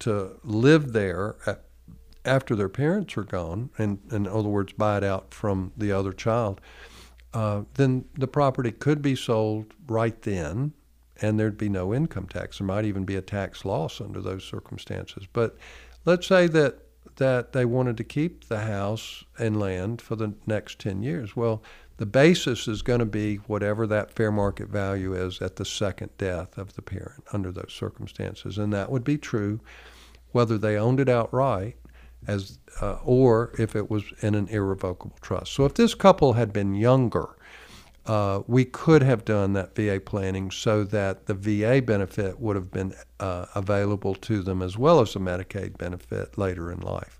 to 0.00 0.38
live 0.44 0.92
there 0.92 1.36
at, 1.46 1.63
after 2.24 2.56
their 2.56 2.68
parents 2.68 3.16
are 3.16 3.24
gone, 3.24 3.70
and, 3.78 3.98
in 4.10 4.26
other 4.26 4.48
words, 4.48 4.72
buy 4.72 4.98
it 4.98 5.04
out 5.04 5.34
from 5.34 5.72
the 5.76 5.92
other 5.92 6.12
child, 6.12 6.60
uh, 7.32 7.62
then 7.74 8.04
the 8.14 8.28
property 8.28 8.70
could 8.70 9.02
be 9.02 9.16
sold 9.16 9.74
right 9.86 10.22
then 10.22 10.72
and 11.20 11.38
there'd 11.38 11.58
be 11.58 11.68
no 11.68 11.94
income 11.94 12.26
tax. 12.26 12.58
There 12.58 12.66
might 12.66 12.84
even 12.84 13.04
be 13.04 13.16
a 13.16 13.22
tax 13.22 13.64
loss 13.64 14.00
under 14.00 14.20
those 14.20 14.44
circumstances. 14.44 15.26
But 15.32 15.56
let's 16.04 16.26
say 16.26 16.46
that 16.48 16.78
that 17.16 17.52
they 17.52 17.64
wanted 17.64 17.96
to 17.96 18.02
keep 18.02 18.48
the 18.48 18.62
house 18.62 19.22
and 19.38 19.60
land 19.60 20.02
for 20.02 20.16
the 20.16 20.34
next 20.46 20.80
10 20.80 21.04
years. 21.04 21.36
Well, 21.36 21.62
the 21.96 22.06
basis 22.06 22.66
is 22.66 22.82
going 22.82 22.98
to 22.98 23.06
be 23.06 23.36
whatever 23.36 23.86
that 23.86 24.10
fair 24.10 24.32
market 24.32 24.68
value 24.68 25.14
is 25.14 25.40
at 25.40 25.54
the 25.54 25.64
second 25.64 26.10
death 26.18 26.58
of 26.58 26.74
the 26.74 26.82
parent 26.82 27.22
under 27.32 27.52
those 27.52 27.72
circumstances. 27.72 28.58
And 28.58 28.72
that 28.72 28.90
would 28.90 29.04
be 29.04 29.16
true 29.16 29.60
whether 30.32 30.58
they 30.58 30.76
owned 30.76 30.98
it 30.98 31.08
outright 31.08 31.76
as 32.26 32.58
uh, 32.80 32.98
or 33.04 33.52
if 33.58 33.76
it 33.76 33.90
was 33.90 34.04
in 34.20 34.34
an 34.34 34.48
irrevocable 34.48 35.16
trust. 35.20 35.52
So 35.52 35.64
if 35.64 35.74
this 35.74 35.94
couple 35.94 36.32
had 36.34 36.52
been 36.52 36.74
younger, 36.74 37.36
uh, 38.06 38.42
we 38.46 38.64
could 38.64 39.02
have 39.02 39.24
done 39.24 39.54
that 39.54 39.74
VA 39.74 40.00
planning 40.00 40.50
so 40.50 40.84
that 40.84 41.26
the 41.26 41.34
VA 41.34 41.80
benefit 41.80 42.38
would 42.38 42.56
have 42.56 42.70
been 42.70 42.94
uh, 43.20 43.46
available 43.54 44.14
to 44.14 44.42
them 44.42 44.60
as 44.60 44.76
well 44.76 45.00
as 45.00 45.14
the 45.14 45.20
Medicaid 45.20 45.78
benefit 45.78 46.36
later 46.36 46.70
in 46.70 46.80
life. 46.80 47.18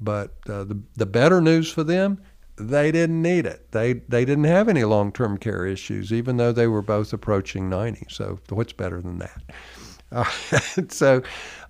But 0.00 0.32
uh, 0.48 0.64
the, 0.64 0.80
the 0.96 1.06
better 1.06 1.40
news 1.40 1.70
for 1.70 1.84
them, 1.84 2.20
they 2.56 2.90
didn't 2.90 3.22
need 3.22 3.46
it. 3.46 3.70
They, 3.70 3.94
they 3.94 4.24
didn't 4.24 4.44
have 4.44 4.68
any 4.68 4.82
long 4.84 5.12
term 5.12 5.38
care 5.38 5.64
issues, 5.66 6.12
even 6.12 6.36
though 6.36 6.52
they 6.52 6.66
were 6.66 6.82
both 6.82 7.12
approaching 7.12 7.68
90. 7.68 8.06
So, 8.10 8.40
what's 8.48 8.72
better 8.72 9.00
than 9.00 9.18
that? 9.18 9.42
so, 10.88 11.22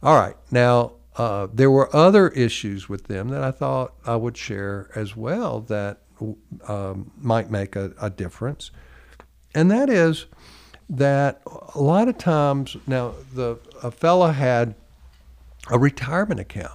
all 0.02 0.16
right. 0.16 0.36
Now, 0.50 0.92
uh, 1.18 1.48
there 1.52 1.70
were 1.70 1.94
other 1.94 2.28
issues 2.28 2.88
with 2.88 3.08
them 3.08 3.28
that 3.28 3.42
I 3.42 3.50
thought 3.50 3.92
I 4.06 4.16
would 4.16 4.36
share 4.36 4.88
as 4.94 5.16
well 5.16 5.60
that 5.62 5.98
um, 6.66 7.10
might 7.18 7.50
make 7.50 7.74
a, 7.74 7.92
a 8.00 8.08
difference. 8.08 8.70
And 9.54 9.70
that 9.70 9.90
is 9.90 10.26
that 10.88 11.42
a 11.74 11.80
lot 11.80 12.08
of 12.08 12.16
times 12.16 12.76
now 12.86 13.14
the 13.34 13.58
a 13.82 13.90
fella 13.90 14.32
had 14.32 14.74
a 15.70 15.78
retirement 15.78 16.40
account. 16.40 16.72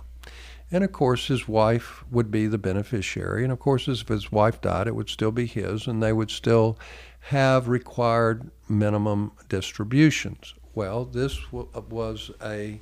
And 0.72 0.84
of 0.84 0.92
course, 0.92 1.28
his 1.28 1.48
wife 1.48 2.04
would 2.12 2.32
be 2.32 2.48
the 2.48 2.58
beneficiary. 2.58 3.44
And 3.44 3.54
of 3.54 3.60
course, 3.60 3.88
if 3.88 4.08
his 4.08 4.32
wife 4.32 4.60
died, 4.60 4.88
it 4.88 4.96
would 4.96 5.10
still 5.10 5.32
be 5.32 5.46
his, 5.46 5.88
and 5.88 6.02
they 6.02 6.12
would 6.12 6.32
still 6.32 6.78
have 7.20 7.68
required 7.68 8.50
minimum 8.68 9.32
distributions. 9.50 10.56
Well, 10.74 11.06
this 11.06 11.52
was 11.52 12.32
a 12.42 12.80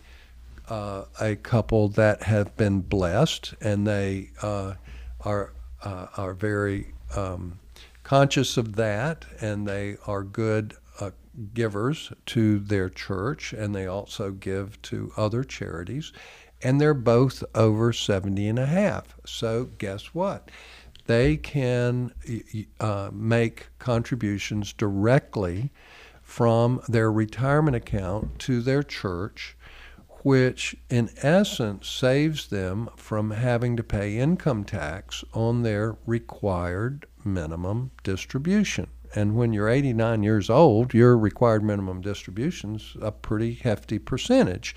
uh, 0.71 1.03
a 1.19 1.35
couple 1.35 1.89
that 1.89 2.23
have 2.23 2.55
been 2.55 2.79
blessed, 2.79 3.53
and 3.59 3.85
they 3.85 4.29
uh, 4.41 4.75
are 5.19 5.51
uh, 5.83 6.07
are 6.15 6.33
very 6.33 6.93
um, 7.13 7.59
conscious 8.03 8.55
of 8.55 8.77
that, 8.77 9.25
and 9.41 9.67
they 9.67 9.97
are 10.07 10.23
good 10.23 10.73
uh, 11.01 11.11
givers 11.53 12.13
to 12.27 12.59
their 12.59 12.89
church, 12.89 13.51
and 13.51 13.75
they 13.75 13.85
also 13.85 14.31
give 14.31 14.81
to 14.83 15.11
other 15.17 15.43
charities. 15.43 16.13
And 16.63 16.79
they're 16.79 16.93
both 16.93 17.43
over 17.53 17.91
70 17.91 18.47
and 18.47 18.59
a 18.59 18.65
half. 18.65 19.17
So, 19.25 19.65
guess 19.77 20.13
what? 20.13 20.51
They 21.05 21.35
can 21.35 22.13
uh, 22.79 23.09
make 23.11 23.67
contributions 23.77 24.71
directly 24.71 25.71
from 26.21 26.81
their 26.87 27.11
retirement 27.11 27.75
account 27.75 28.39
to 28.39 28.61
their 28.61 28.83
church 28.83 29.57
which 30.23 30.75
in 30.89 31.09
essence 31.17 31.87
saves 31.87 32.47
them 32.47 32.89
from 32.95 33.31
having 33.31 33.75
to 33.75 33.83
pay 33.83 34.17
income 34.17 34.63
tax 34.63 35.23
on 35.33 35.63
their 35.63 35.97
required 36.05 37.05
minimum 37.25 37.91
distribution. 38.03 38.87
And 39.13 39.35
when 39.35 39.51
you're 39.51 39.67
89 39.67 40.23
years 40.23 40.49
old, 40.49 40.93
your 40.93 41.17
required 41.17 41.63
minimum 41.63 42.01
distribution's 42.01 42.95
a 43.01 43.11
pretty 43.11 43.55
hefty 43.55 43.99
percentage. 43.99 44.75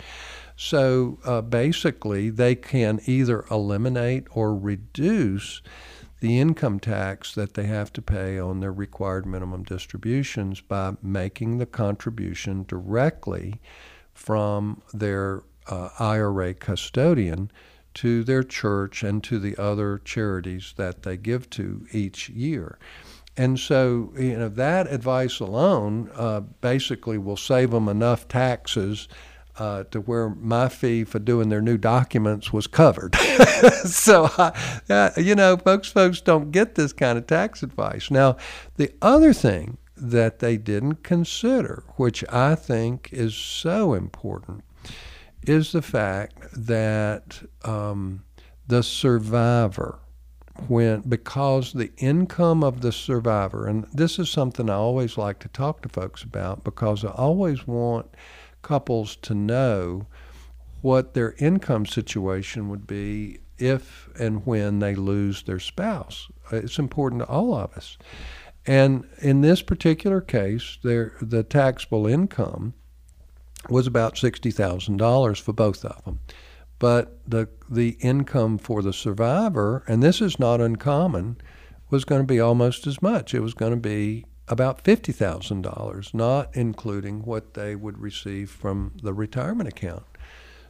So 0.56 1.18
uh, 1.24 1.40
basically, 1.42 2.30
they 2.30 2.54
can 2.56 3.00
either 3.06 3.44
eliminate 3.50 4.26
or 4.32 4.56
reduce 4.56 5.62
the 6.20 6.40
income 6.40 6.80
tax 6.80 7.34
that 7.34 7.54
they 7.54 7.66
have 7.66 7.92
to 7.92 8.02
pay 8.02 8.38
on 8.38 8.60
their 8.60 8.72
required 8.72 9.26
minimum 9.26 9.62
distributions 9.62 10.60
by 10.60 10.94
making 11.02 11.58
the 11.58 11.66
contribution 11.66 12.64
directly 12.66 13.60
from 14.24 14.80
their 14.94 15.42
uh, 15.66 15.90
IRA 15.98 16.54
custodian 16.54 17.50
to 17.92 18.24
their 18.24 18.42
church 18.42 19.02
and 19.02 19.22
to 19.22 19.38
the 19.38 19.54
other 19.58 20.00
charities 20.02 20.72
that 20.78 21.02
they 21.02 21.18
give 21.18 21.50
to 21.50 21.86
each 21.92 22.30
year. 22.30 22.78
And 23.36 23.60
so, 23.60 24.14
you 24.16 24.38
know, 24.38 24.48
that 24.48 24.90
advice 24.90 25.40
alone 25.40 26.10
uh, 26.14 26.40
basically 26.40 27.18
will 27.18 27.36
save 27.36 27.70
them 27.72 27.86
enough 27.88 28.26
taxes 28.26 29.08
uh, 29.58 29.84
to 29.90 30.00
where 30.00 30.30
my 30.30 30.68
fee 30.70 31.04
for 31.04 31.18
doing 31.18 31.50
their 31.50 31.60
new 31.60 31.76
documents 31.76 32.50
was 32.50 32.66
covered. 32.66 33.14
so, 33.84 34.30
I, 34.38 35.12
you 35.18 35.34
know, 35.34 35.58
folks, 35.58 35.88
folks 35.88 36.22
don't 36.22 36.50
get 36.50 36.76
this 36.76 36.94
kind 36.94 37.18
of 37.18 37.26
tax 37.26 37.62
advice. 37.62 38.10
Now, 38.10 38.38
the 38.76 38.90
other 39.02 39.34
thing 39.34 39.76
that 39.96 40.40
they 40.40 40.56
didn't 40.56 41.02
consider, 41.02 41.84
which 41.96 42.24
I 42.30 42.54
think 42.54 43.10
is 43.12 43.34
so 43.34 43.94
important, 43.94 44.64
is 45.42 45.72
the 45.72 45.82
fact 45.82 46.38
that 46.52 47.42
um, 47.64 48.24
the 48.66 48.82
survivor, 48.82 49.98
when 50.68 51.00
because 51.00 51.72
the 51.72 51.92
income 51.96 52.62
of 52.62 52.80
the 52.80 52.92
survivor, 52.92 53.66
and 53.66 53.84
this 53.92 54.18
is 54.18 54.30
something 54.30 54.70
I 54.70 54.74
always 54.74 55.18
like 55.18 55.38
to 55.40 55.48
talk 55.48 55.82
to 55.82 55.88
folks 55.88 56.22
about 56.22 56.64
because 56.64 57.04
I 57.04 57.10
always 57.10 57.66
want 57.66 58.06
couples 58.62 59.16
to 59.16 59.34
know 59.34 60.06
what 60.80 61.14
their 61.14 61.34
income 61.38 61.86
situation 61.86 62.68
would 62.68 62.86
be 62.86 63.38
if 63.58 64.08
and 64.18 64.44
when 64.46 64.80
they 64.80 64.94
lose 64.94 65.42
their 65.42 65.60
spouse. 65.60 66.28
It's 66.50 66.78
important 66.78 67.22
to 67.22 67.28
all 67.28 67.54
of 67.54 67.72
us. 67.74 67.96
And 68.66 69.06
in 69.20 69.42
this 69.42 69.62
particular 69.62 70.20
case, 70.20 70.78
their, 70.82 71.14
the 71.20 71.42
taxable 71.42 72.06
income 72.06 72.74
was 73.68 73.86
about 73.86 74.14
$60,000 74.14 75.40
for 75.40 75.52
both 75.52 75.84
of 75.84 76.04
them. 76.04 76.20
But 76.78 77.18
the, 77.28 77.48
the 77.70 77.96
income 78.00 78.58
for 78.58 78.82
the 78.82 78.92
survivor, 78.92 79.84
and 79.86 80.02
this 80.02 80.20
is 80.20 80.38
not 80.38 80.60
uncommon, 80.60 81.36
was 81.90 82.04
going 82.04 82.20
to 82.20 82.26
be 82.26 82.40
almost 82.40 82.86
as 82.86 83.00
much. 83.00 83.34
It 83.34 83.40
was 83.40 83.54
going 83.54 83.72
to 83.72 83.78
be 83.78 84.24
about 84.48 84.84
$50,000, 84.84 86.14
not 86.14 86.54
including 86.54 87.22
what 87.22 87.54
they 87.54 87.74
would 87.74 87.98
receive 87.98 88.50
from 88.50 88.92
the 89.02 89.14
retirement 89.14 89.68
account. 89.68 90.04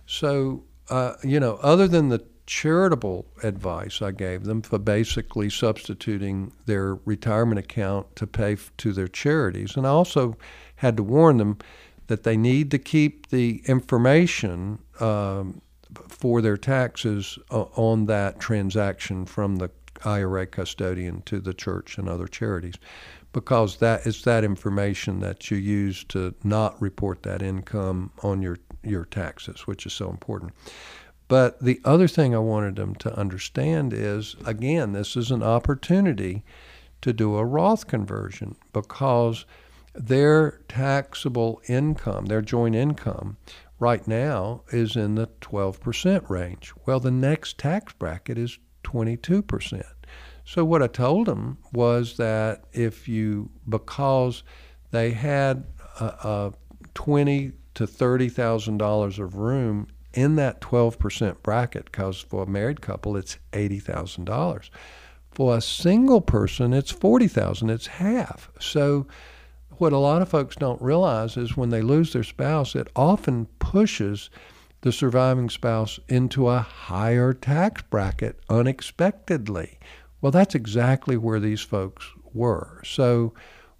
So, 0.06 0.64
uh, 0.90 1.14
you 1.24 1.40
know, 1.40 1.56
other 1.62 1.88
than 1.88 2.10
the 2.10 2.24
charitable 2.46 3.26
advice 3.42 4.02
I 4.02 4.10
gave 4.10 4.44
them 4.44 4.62
for 4.62 4.78
basically 4.78 5.50
substituting 5.50 6.52
their 6.66 6.96
retirement 7.04 7.58
account 7.58 8.14
to 8.16 8.26
pay 8.26 8.54
f- 8.54 8.72
to 8.78 8.92
their 8.92 9.08
charities, 9.08 9.76
and 9.76 9.86
I 9.86 9.90
also 9.90 10.36
had 10.76 10.96
to 10.96 11.02
warn 11.02 11.38
them 11.38 11.58
that 12.06 12.24
they 12.24 12.36
need 12.36 12.70
to 12.70 12.78
keep 12.78 13.28
the 13.28 13.62
information 13.66 14.78
um, 15.00 15.62
for 16.08 16.42
their 16.42 16.56
taxes 16.56 17.38
uh, 17.50 17.62
on 17.76 18.06
that 18.06 18.40
transaction 18.40 19.24
from 19.24 19.56
the 19.56 19.70
IRA 20.04 20.46
custodian 20.46 21.22
to 21.22 21.40
the 21.40 21.54
church 21.54 21.96
and 21.96 22.08
other 22.08 22.26
charities 22.26 22.74
because 23.32 23.78
that 23.78 24.06
is 24.06 24.22
that 24.22 24.44
information 24.44 25.20
that 25.20 25.50
you 25.50 25.56
use 25.58 26.04
to 26.04 26.34
not 26.44 26.80
report 26.80 27.22
that 27.24 27.42
income 27.42 28.10
on 28.22 28.40
your 28.40 28.56
your 28.82 29.04
taxes, 29.06 29.66
which 29.66 29.86
is 29.86 29.92
so 29.92 30.08
important. 30.08 30.52
But 31.28 31.60
the 31.60 31.80
other 31.84 32.08
thing 32.08 32.34
I 32.34 32.38
wanted 32.38 32.76
them 32.76 32.94
to 32.96 33.18
understand 33.18 33.92
is 33.92 34.36
again, 34.44 34.92
this 34.92 35.16
is 35.16 35.30
an 35.30 35.42
opportunity 35.42 36.44
to 37.00 37.12
do 37.12 37.36
a 37.36 37.44
Roth 37.44 37.86
conversion 37.86 38.56
because 38.72 39.46
their 39.94 40.60
taxable 40.68 41.62
income, 41.68 42.26
their 42.26 42.42
joint 42.42 42.74
income, 42.74 43.36
right 43.78 44.06
now 44.06 44.62
is 44.70 44.96
in 44.96 45.14
the 45.14 45.28
12% 45.40 46.28
range. 46.28 46.72
Well, 46.86 47.00
the 47.00 47.10
next 47.10 47.58
tax 47.58 47.92
bracket 47.92 48.38
is 48.38 48.58
22%. 48.82 49.82
So 50.44 50.64
what 50.64 50.82
I 50.82 50.86
told 50.86 51.26
them 51.26 51.58
was 51.72 52.16
that 52.18 52.64
if 52.72 53.08
you 53.08 53.50
because 53.68 54.42
they 54.90 55.10
had 55.12 55.64
a, 56.00 56.04
a 56.04 56.52
twenty 56.92 57.52
to 57.74 57.86
thirty 57.86 58.28
thousand 58.28 58.78
dollars 58.78 59.18
of 59.18 59.36
room 59.36 59.88
in 60.14 60.36
that 60.36 60.60
twelve 60.60 60.98
percent 60.98 61.42
bracket, 61.42 61.86
because 61.86 62.20
for 62.20 62.44
a 62.44 62.46
married 62.46 62.80
couple 62.80 63.16
it's 63.16 63.38
eighty 63.52 63.78
thousand 63.78 64.24
dollars. 64.24 64.70
For 65.30 65.56
a 65.56 65.60
single 65.60 66.20
person, 66.20 66.72
it's 66.72 66.90
forty 66.90 67.28
thousand. 67.28 67.70
It's 67.70 67.86
half. 67.86 68.50
So 68.60 69.06
what 69.78 69.92
a 69.92 69.98
lot 69.98 70.22
of 70.22 70.28
folks 70.28 70.56
don't 70.56 70.80
realize 70.80 71.36
is 71.36 71.56
when 71.56 71.70
they 71.70 71.82
lose 71.82 72.12
their 72.12 72.22
spouse, 72.22 72.74
it 72.74 72.88
often 72.94 73.46
pushes 73.58 74.30
the 74.82 74.92
surviving 74.92 75.50
spouse 75.50 75.98
into 76.08 76.48
a 76.48 76.60
higher 76.60 77.32
tax 77.32 77.82
bracket 77.82 78.38
unexpectedly 78.48 79.78
well, 80.24 80.30
that's 80.30 80.54
exactly 80.54 81.18
where 81.18 81.38
these 81.38 81.60
folks 81.60 82.06
were. 82.32 82.80
So, 82.82 83.34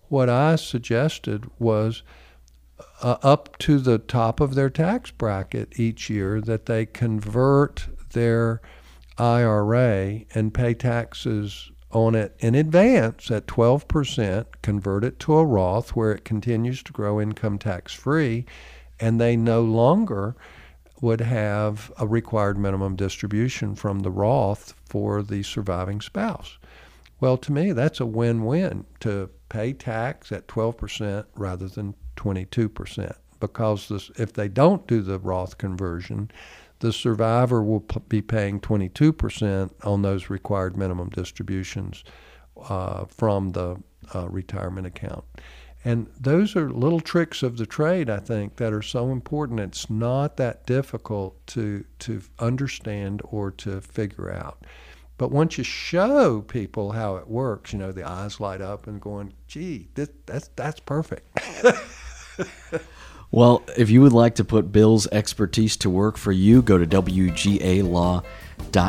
what 0.08 0.28
I 0.28 0.56
suggested 0.56 1.50
was 1.58 2.02
uh, 3.02 3.16
up 3.22 3.58
to 3.58 3.78
the 3.78 3.98
top 3.98 4.40
of 4.40 4.54
their 4.54 4.70
tax 4.70 5.10
bracket 5.10 5.78
each 5.78 6.08
year 6.08 6.40
that 6.40 6.66
they 6.66 6.86
convert 6.86 7.86
their 8.12 8.60
IRA 9.18 10.22
and 10.34 10.54
pay 10.54 10.74
taxes 10.74 11.70
on 11.90 12.14
it 12.14 12.34
in 12.40 12.54
advance 12.54 13.30
at 13.30 13.46
12%, 13.46 14.46
convert 14.62 15.04
it 15.04 15.18
to 15.20 15.34
a 15.34 15.44
Roth 15.44 15.90
where 15.90 16.12
it 16.12 16.24
continues 16.24 16.82
to 16.82 16.92
grow 16.92 17.20
income 17.20 17.58
tax 17.58 17.92
free, 17.92 18.44
and 18.98 19.20
they 19.20 19.36
no 19.36 19.62
longer 19.62 20.34
would 21.00 21.20
have 21.20 21.92
a 21.98 22.06
required 22.06 22.58
minimum 22.58 22.96
distribution 22.96 23.74
from 23.74 24.00
the 24.00 24.10
Roth 24.10 24.74
for 24.84 25.22
the 25.22 25.42
surviving 25.42 26.00
spouse. 26.00 26.58
Well, 27.20 27.36
to 27.38 27.52
me, 27.52 27.72
that's 27.72 28.00
a 28.00 28.06
win 28.06 28.44
win 28.44 28.86
to 29.00 29.30
pay 29.48 29.72
tax 29.72 30.32
at 30.32 30.48
12% 30.48 31.26
rather 31.36 31.68
than 31.68 31.94
22%. 32.16 33.14
Because 33.40 33.88
this, 33.88 34.10
if 34.16 34.32
they 34.32 34.48
don't 34.48 34.86
do 34.86 35.02
the 35.02 35.18
Roth 35.18 35.58
conversion, 35.58 36.30
the 36.78 36.92
survivor 36.92 37.62
will 37.62 37.80
p- 37.80 38.00
be 38.08 38.22
paying 38.22 38.60
22% 38.60 39.70
on 39.84 40.02
those 40.02 40.30
required 40.30 40.76
minimum 40.76 41.10
distributions 41.10 42.04
uh, 42.68 43.04
from 43.06 43.52
the 43.52 43.76
uh, 44.14 44.28
retirement 44.28 44.86
account. 44.86 45.24
And 45.84 46.08
those 46.18 46.56
are 46.56 46.70
little 46.70 47.00
tricks 47.00 47.42
of 47.42 47.58
the 47.58 47.66
trade, 47.66 48.08
I 48.08 48.18
think, 48.18 48.56
that 48.56 48.72
are 48.72 48.82
so 48.82 49.10
important. 49.10 49.60
It's 49.60 49.90
not 49.90 50.38
that 50.38 50.64
difficult 50.64 51.46
to, 51.48 51.84
to 52.00 52.22
understand 52.38 53.20
or 53.24 53.50
to 53.52 53.82
figure 53.82 54.32
out. 54.32 54.64
But 55.18 55.30
once 55.30 55.58
you 55.58 55.64
show 55.64 56.40
people 56.40 56.92
how 56.92 57.16
it 57.16 57.28
works, 57.28 57.72
you 57.72 57.78
know, 57.78 57.92
the 57.92 58.08
eyes 58.08 58.40
light 58.40 58.62
up 58.62 58.86
and 58.86 59.00
going, 59.00 59.34
gee, 59.46 59.88
this, 59.94 60.08
that's, 60.26 60.48
that's 60.56 60.80
perfect. 60.80 61.38
well, 63.30 63.62
if 63.76 63.90
you 63.90 64.02
would 64.02 64.12
like 64.12 64.34
to 64.36 64.44
put 64.44 64.72
Bill's 64.72 65.06
expertise 65.08 65.76
to 65.78 65.90
work 65.90 66.16
for 66.16 66.32
you, 66.32 66.62
go 66.62 66.78
to 66.78 66.86
WGA 66.86 67.88
Law 67.88 68.22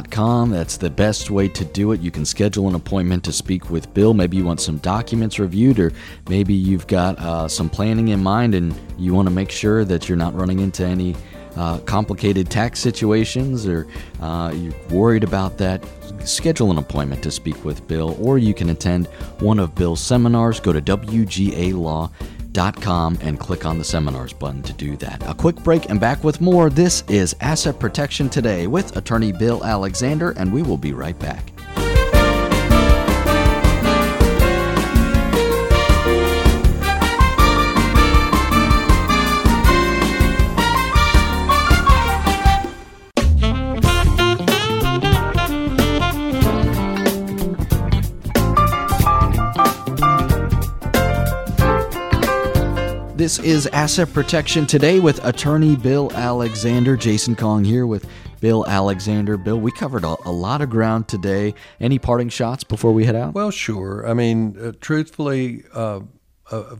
com. 0.09 0.49
That's 0.49 0.77
the 0.77 0.89
best 0.89 1.29
way 1.29 1.47
to 1.49 1.65
do 1.65 1.91
it. 1.91 2.01
You 2.01 2.11
can 2.11 2.25
schedule 2.25 2.67
an 2.67 2.75
appointment 2.75 3.23
to 3.25 3.31
speak 3.31 3.69
with 3.69 3.93
Bill. 3.93 4.13
Maybe 4.13 4.37
you 4.37 4.45
want 4.45 4.61
some 4.61 4.77
documents 4.77 5.39
reviewed, 5.39 5.79
or 5.79 5.91
maybe 6.27 6.53
you've 6.53 6.87
got 6.87 7.19
uh, 7.19 7.47
some 7.47 7.69
planning 7.69 8.09
in 8.09 8.21
mind 8.23 8.55
and 8.55 8.75
you 8.97 9.13
want 9.13 9.27
to 9.27 9.33
make 9.33 9.51
sure 9.51 9.85
that 9.85 10.09
you're 10.09 10.17
not 10.17 10.33
running 10.35 10.59
into 10.59 10.83
any 10.83 11.15
uh, 11.55 11.79
complicated 11.79 12.49
tax 12.49 12.79
situations 12.79 13.65
or 13.65 13.87
uh, 14.21 14.51
you're 14.55 14.73
worried 14.89 15.23
about 15.23 15.57
that. 15.57 15.85
Schedule 16.27 16.71
an 16.71 16.77
appointment 16.77 17.21
to 17.21 17.29
speak 17.29 17.63
with 17.63 17.87
Bill, 17.87 18.17
or 18.19 18.39
you 18.39 18.53
can 18.53 18.71
attend 18.71 19.05
one 19.39 19.59
of 19.59 19.75
Bill's 19.75 20.01
seminars. 20.01 20.59
Go 20.59 20.73
to 20.73 20.81
WGA 20.81 21.73
Law 21.73 22.09
com 22.81 23.17
and 23.21 23.39
click 23.39 23.65
on 23.65 23.77
the 23.77 23.83
seminars 23.83 24.33
button 24.33 24.61
to 24.63 24.73
do 24.73 24.95
that. 24.97 25.21
A 25.29 25.33
quick 25.33 25.55
break 25.57 25.89
and 25.89 25.99
back 25.99 26.23
with 26.23 26.41
more. 26.41 26.69
This 26.69 27.03
is 27.09 27.35
Asset 27.41 27.79
Protection 27.79 28.29
Today 28.29 28.67
with 28.67 28.95
attorney 28.97 29.31
Bill 29.31 29.63
Alexander, 29.63 30.31
and 30.31 30.51
we 30.51 30.63
will 30.63 30.77
be 30.77 30.93
right 30.93 31.17
back. 31.19 31.54
This 53.25 53.39
is 53.39 53.65
Asset 53.65 54.13
Protection 54.13 54.67
Today 54.67 54.99
with 54.99 55.25
attorney 55.25 55.75
Bill 55.75 56.11
Alexander. 56.13 56.95
Jason 56.95 57.35
Kong 57.35 57.63
here 57.63 57.87
with 57.87 58.07
Bill 58.39 58.63
Alexander. 58.67 59.35
Bill, 59.35 59.59
we 59.59 59.71
covered 59.71 60.03
a, 60.03 60.15
a 60.25 60.31
lot 60.31 60.61
of 60.61 60.69
ground 60.69 61.07
today. 61.07 61.55
Any 61.79 61.97
parting 61.97 62.29
shots 62.29 62.63
before 62.63 62.91
we 62.91 63.05
head 63.05 63.15
out? 63.15 63.33
Well, 63.33 63.49
sure. 63.49 64.07
I 64.07 64.13
mean, 64.13 64.55
uh, 64.61 64.73
truthfully, 64.79 65.63
uh, 65.73 66.01
uh, 66.51 66.75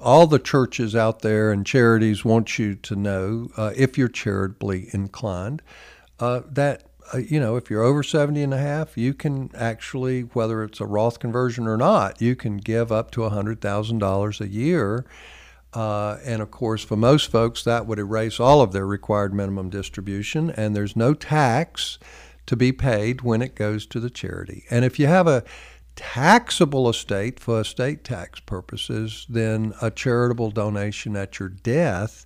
all 0.00 0.26
the 0.26 0.40
churches 0.40 0.96
out 0.96 1.20
there 1.20 1.52
and 1.52 1.64
charities 1.64 2.24
want 2.24 2.58
you 2.58 2.74
to 2.74 2.96
know, 2.96 3.50
uh, 3.56 3.72
if 3.76 3.96
you're 3.96 4.08
charitably 4.08 4.88
inclined, 4.92 5.62
uh, 6.18 6.40
that 6.50 6.82
uh, 7.14 7.18
you 7.18 7.38
know, 7.38 7.54
if 7.54 7.70
you're 7.70 7.84
over 7.84 8.02
70 8.02 8.42
and 8.42 8.52
a 8.52 8.58
half, 8.58 8.98
you 8.98 9.14
can 9.14 9.52
actually, 9.54 10.22
whether 10.22 10.64
it's 10.64 10.80
a 10.80 10.84
Roth 10.84 11.20
conversion 11.20 11.68
or 11.68 11.76
not, 11.76 12.20
you 12.20 12.34
can 12.34 12.56
give 12.56 12.90
up 12.90 13.12
to 13.12 13.20
$100,000 13.20 14.40
a 14.40 14.48
year 14.48 15.06
Uh, 15.76 16.18
and 16.24 16.40
of 16.40 16.50
course, 16.50 16.82
for 16.82 16.96
most 16.96 17.30
folks, 17.30 17.62
that 17.62 17.86
would 17.86 17.98
erase 17.98 18.40
all 18.40 18.62
of 18.62 18.72
their 18.72 18.86
required 18.86 19.34
minimum 19.34 19.68
distribution, 19.68 20.48
and 20.48 20.74
there's 20.74 20.96
no 20.96 21.12
tax 21.12 21.98
to 22.46 22.56
be 22.56 22.72
paid 22.72 23.20
when 23.20 23.42
it 23.42 23.54
goes 23.54 23.84
to 23.84 24.00
the 24.00 24.08
charity. 24.08 24.64
And 24.70 24.86
if 24.86 24.98
you 24.98 25.06
have 25.06 25.26
a 25.26 25.44
taxable 25.94 26.88
estate 26.88 27.38
for 27.38 27.60
estate 27.60 28.04
tax 28.04 28.40
purposes, 28.40 29.26
then 29.28 29.74
a 29.82 29.90
charitable 29.90 30.50
donation 30.50 31.14
at 31.14 31.38
your 31.38 31.50
death 31.50 32.24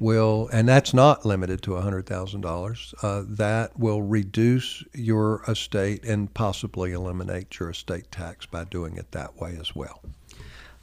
will, 0.00 0.48
and 0.52 0.68
that's 0.68 0.92
not 0.92 1.24
limited 1.24 1.62
to 1.62 1.70
$100,000, 1.70 2.94
uh, 3.04 3.22
that 3.28 3.78
will 3.78 4.02
reduce 4.02 4.82
your 4.92 5.44
estate 5.46 6.04
and 6.04 6.34
possibly 6.34 6.90
eliminate 6.90 7.60
your 7.60 7.70
estate 7.70 8.10
tax 8.10 8.44
by 8.44 8.64
doing 8.64 8.96
it 8.96 9.12
that 9.12 9.36
way 9.40 9.56
as 9.60 9.76
well. 9.76 10.00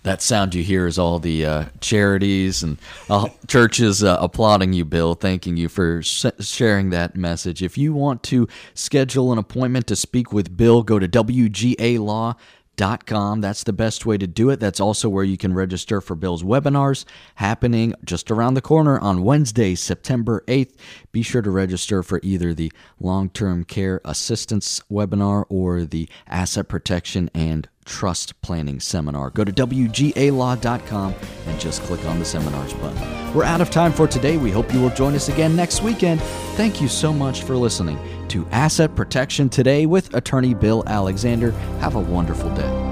That 0.06 0.22
sound 0.22 0.53
you 0.53 0.64
hear 0.64 0.86
is 0.86 0.99
all 0.99 1.18
the 1.18 1.43
uh, 1.43 1.66
charities 1.82 2.62
and 2.62 2.78
uh, 3.10 3.28
churches 3.47 4.03
uh, 4.03 4.20
applauding 4.22 4.72
you, 4.72 4.86
Bill, 4.86 5.16
thanking 5.16 5.58
you 5.58 5.68
for 5.68 6.03
sh- 6.03 6.28
sharing 6.41 6.91
that 6.91 7.16
message. 7.16 7.64
If 7.64 7.76
you 7.76 7.91
want 7.91 8.22
to 8.26 8.47
schedule 8.76 9.32
an 9.34 9.39
appointment 9.39 9.88
to 9.88 9.95
speak 9.95 10.32
with 10.32 10.56
Bill, 10.56 10.84
go 10.84 10.99
to 10.99 11.08
WGALaw.com. 11.08 12.36
That's 13.41 13.64
the 13.64 13.74
best 13.74 14.06
way 14.06 14.20
to 14.20 14.28
do 14.28 14.51
it. 14.51 14.60
That's 14.60 14.80
also 14.80 15.10
where 15.10 15.24
you 15.24 15.38
can 15.38 15.56
register 15.56 15.99
for 16.01 16.16
Bill's 16.16 16.43
webinars 16.43 17.06
happening 17.34 17.95
just 18.03 18.30
around 18.30 18.53
the 18.53 18.62
corner 18.62 18.99
on 18.99 19.24
Wednesday, 19.24 19.74
September 19.74 20.43
8th. 20.47 20.76
Be 21.14 21.24
sure 21.24 21.41
to 21.41 21.49
register 21.49 22.03
for 22.03 22.20
either 22.22 22.53
the 22.53 22.72
long 22.99 23.30
term 23.30 23.64
care 23.64 24.01
assistance 24.06 24.84
webinar 24.88 25.45
or 25.49 25.84
the 25.84 26.08
asset 26.28 26.68
protection 26.68 27.32
and 27.34 27.68
trust 27.86 28.39
planning 28.41 28.79
seminar. 28.79 29.29
Go 29.29 29.43
to 29.43 29.51
WGALaw.com 29.51 31.15
and 31.47 31.59
just 31.59 31.81
click 31.83 32.03
on 32.05 32.19
the 32.19 32.25
seminars 32.25 32.73
button. 32.73 33.33
We're 33.33 33.43
out 33.43 33.61
of 33.61 33.69
time 33.69 33.93
for 33.93 34.07
today. 34.07 34.38
We 34.38 34.51
hope 34.51 34.73
you 34.73 34.81
will 34.81 34.89
join 34.89 35.15
us 35.15 35.29
again 35.29 35.55
next 35.55 35.81
weekend. 35.81 36.21
Thank 36.55 36.81
you 36.81 36.88
so 36.88 37.13
much 37.13 37.43
for 37.43 37.55
listening 37.55 37.99
to 38.29 38.47
Asset 38.51 38.95
Protection 38.95 39.49
Today 39.49 39.86
with 39.86 40.13
attorney 40.13 40.53
Bill 40.53 40.83
Alexander. 40.88 41.51
Have 41.79 41.95
a 41.95 42.01
wonderful 42.01 42.53
day. 42.55 42.84